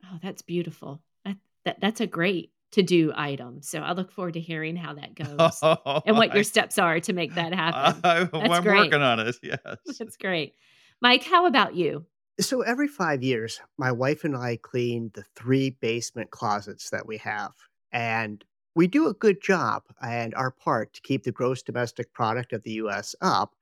Oh, 0.04 0.20
that's 0.22 0.42
beautiful. 0.42 1.04
That, 1.26 1.38
that 1.66 1.80
that's 1.80 2.02
a 2.02 2.08
great 2.08 2.52
to 2.72 2.82
do 2.82 3.12
item. 3.16 3.62
So 3.62 3.80
I 3.80 3.94
look 3.94 4.12
forward 4.12 4.34
to 4.36 4.40
hearing 4.40 4.76
how 4.76 4.94
that 4.94 5.16
goes 5.38 5.60
oh, 5.62 6.02
and 6.06 6.18
what 6.18 6.34
your 6.34 6.44
steps 6.44 6.78
are 6.78 7.00
to 7.02 7.14
make 7.14 7.36
that 7.36 7.54
happen. 7.54 8.02
I, 8.04 8.30
am 8.34 8.64
working 8.64 9.02
on 9.02 9.20
it. 9.20 9.36
Yes. 9.44 9.60
That's 10.00 10.18
great. 10.18 10.56
Mike, 11.02 11.24
how 11.24 11.46
about 11.46 11.76
you? 11.76 12.06
So 12.40 12.62
every 12.62 12.88
five 12.88 13.24
years, 13.24 13.60
my 13.78 13.92
wife 13.92 14.24
and 14.24 14.36
I 14.36 14.58
clean 14.62 15.12
the 15.14 15.24
three 15.36 15.72
basement 15.82 16.32
closets 16.32 16.90
that 16.92 17.06
we 17.06 17.18
have. 17.18 17.52
And 17.92 18.44
we 18.76 18.88
do 18.88 19.08
a 19.08 19.14
good 19.14 19.42
job 19.42 19.84
and 20.02 20.34
our 20.36 20.52
part 20.52 20.94
to 20.94 21.02
keep 21.02 21.24
the 21.24 21.32
gross 21.32 21.62
domestic 21.62 22.14
product 22.14 22.54
of 22.54 22.64
the 22.64 22.72
US 22.74 23.16
up, 23.22 23.56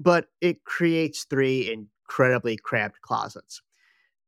but 0.00 0.26
it 0.40 0.64
creates 0.64 1.24
three 1.24 1.72
incredibly 1.72 2.56
cramped 2.56 3.00
closets. 3.00 3.62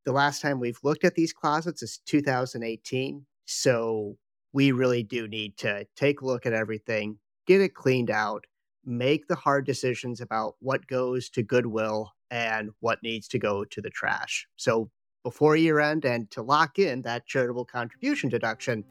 The 0.04 0.12
last 0.12 0.40
time 0.40 0.60
we've 0.60 0.78
looked 0.82 1.04
at 1.04 1.16
these 1.16 1.32
closets 1.32 1.82
is 1.82 2.00
2018. 2.06 3.26
So 3.46 4.16
we 4.52 4.72
really 4.72 5.02
do 5.02 5.28
need 5.28 5.56
to 5.58 5.86
take 5.96 6.20
a 6.20 6.26
look 6.26 6.46
at 6.46 6.52
everything, 6.52 7.18
get 7.46 7.60
it 7.60 7.74
cleaned 7.74 8.10
out, 8.10 8.44
make 8.84 9.28
the 9.28 9.34
hard 9.34 9.66
decisions 9.66 10.20
about 10.20 10.56
what 10.60 10.86
goes 10.86 11.28
to 11.30 11.42
Goodwill 11.42 12.12
and 12.30 12.70
what 12.80 13.02
needs 13.02 13.28
to 13.28 13.38
go 13.38 13.64
to 13.64 13.80
the 13.80 13.90
trash. 13.90 14.46
So 14.56 14.90
before 15.22 15.56
year 15.56 15.80
end 15.80 16.04
and 16.04 16.30
to 16.30 16.42
lock 16.42 16.78
in 16.78 17.02
that 17.02 17.26
charitable 17.26 17.64
contribution 17.64 18.28
deduction, 18.28 18.84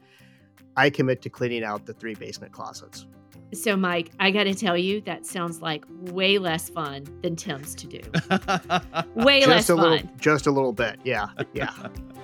I 0.76 0.90
commit 0.90 1.22
to 1.22 1.30
cleaning 1.30 1.64
out 1.64 1.86
the 1.86 1.94
three 1.94 2.14
basement 2.14 2.52
closets. 2.52 3.06
So, 3.54 3.76
Mike, 3.76 4.10
I 4.20 4.30
got 4.30 4.44
to 4.44 4.54
tell 4.54 4.76
you, 4.76 5.00
that 5.02 5.24
sounds 5.24 5.62
like 5.62 5.84
way 5.88 6.38
less 6.38 6.68
fun 6.68 7.04
than 7.22 7.34
Tim's 7.34 7.74
to 7.76 7.86
do. 7.86 8.00
way 9.14 9.40
just 9.40 9.48
less 9.48 9.66
fun. 9.68 9.78
little, 9.78 10.10
just 10.18 10.46
a 10.46 10.50
little 10.50 10.74
bit. 10.74 11.00
Yeah, 11.02 11.28
yeah. 11.54 11.72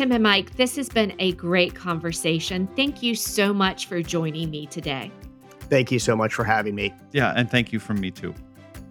Tim 0.00 0.12
and 0.12 0.22
Mike, 0.22 0.56
this 0.56 0.76
has 0.76 0.88
been 0.88 1.12
a 1.18 1.32
great 1.32 1.74
conversation. 1.74 2.66
Thank 2.74 3.02
you 3.02 3.14
so 3.14 3.52
much 3.52 3.84
for 3.84 4.00
joining 4.00 4.48
me 4.48 4.64
today. 4.64 5.12
Thank 5.68 5.92
you 5.92 5.98
so 5.98 6.16
much 6.16 6.32
for 6.32 6.42
having 6.42 6.74
me. 6.74 6.94
yeah, 7.12 7.34
and 7.36 7.50
thank 7.50 7.70
you 7.70 7.78
from 7.78 8.00
me 8.00 8.10
too. 8.10 8.34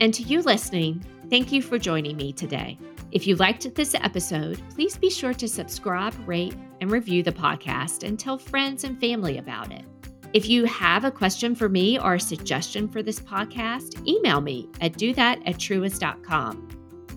And 0.02 0.14
to 0.14 0.22
you 0.22 0.44
listening, 0.44 1.04
thank 1.32 1.52
you 1.52 1.64
for 1.64 1.80
joining 1.80 2.16
me 2.16 2.32
today. 2.32 2.78
If 3.12 3.26
you 3.26 3.38
liked 3.38 3.74
this 3.74 3.96
episode, 3.96 4.62
please 4.76 4.98
be 4.98 5.10
sure 5.10 5.34
to 5.34 5.48
subscribe, 5.48 6.14
rate, 6.28 6.54
and 6.80 6.92
review 6.92 7.24
the 7.24 7.32
podcast 7.32 8.08
and 8.08 8.20
tell 8.20 8.38
friends 8.38 8.84
and 8.84 9.02
family 9.02 9.40
about 9.40 9.72
it. 9.72 9.86
If 10.34 10.48
you 10.48 10.66
have 10.66 11.06
a 11.06 11.12
question 11.12 11.56
for 11.56 11.70
me 11.70 11.98
or 11.98 12.14
a 12.14 12.20
suggestion 12.20 12.88
for 12.88 13.02
this 13.02 13.20
podcast, 13.20 14.08
email 14.08 14.42
me 14.42 14.70
at 14.80 14.96
do 14.96 15.16
that 15.16 15.40
at 15.48 15.56
truist.com. 15.56 16.68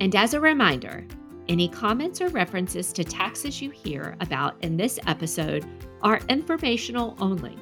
And 0.00 0.16
as 0.16 0.32
a 0.32 0.40
reminder, 0.40 1.06
any 1.48 1.68
comments 1.68 2.20
or 2.20 2.28
references 2.28 2.92
to 2.92 3.04
taxes 3.04 3.60
you 3.60 3.70
hear 3.70 4.16
about 4.20 4.62
in 4.62 4.76
this 4.76 4.98
episode 5.06 5.64
are 6.02 6.20
informational 6.28 7.16
only. 7.20 7.56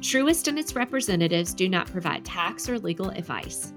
Truist 0.00 0.48
and 0.48 0.58
its 0.58 0.74
representatives 0.74 1.54
do 1.54 1.68
not 1.68 1.90
provide 1.90 2.24
tax 2.24 2.68
or 2.68 2.78
legal 2.78 3.10
advice. 3.10 3.72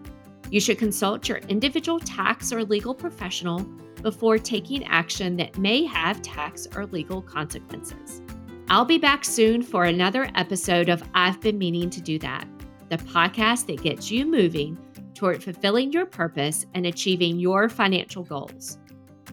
You 0.51 0.59
should 0.59 0.77
consult 0.77 1.29
your 1.29 1.37
individual 1.49 1.99
tax 1.99 2.51
or 2.51 2.63
legal 2.63 2.93
professional 2.93 3.59
before 4.01 4.37
taking 4.37 4.83
action 4.85 5.35
that 5.37 5.57
may 5.57 5.85
have 5.85 6.21
tax 6.21 6.67
or 6.75 6.85
legal 6.87 7.21
consequences. 7.21 8.21
I'll 8.69 8.85
be 8.85 8.97
back 8.97 9.25
soon 9.25 9.61
for 9.61 9.85
another 9.85 10.29
episode 10.35 10.89
of 10.89 11.03
I've 11.13 11.41
Been 11.41 11.57
Meaning 11.57 11.89
to 11.89 12.01
Do 12.01 12.19
That, 12.19 12.47
the 12.89 12.97
podcast 12.97 13.65
that 13.67 13.81
gets 13.81 14.11
you 14.11 14.25
moving 14.25 14.77
toward 15.13 15.43
fulfilling 15.43 15.91
your 15.91 16.05
purpose 16.05 16.65
and 16.73 16.85
achieving 16.85 17.39
your 17.39 17.67
financial 17.67 18.23
goals. 18.23 18.77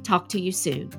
Talk 0.06 0.28
to 0.28 0.40
you 0.40 0.52
soon. 0.52 0.90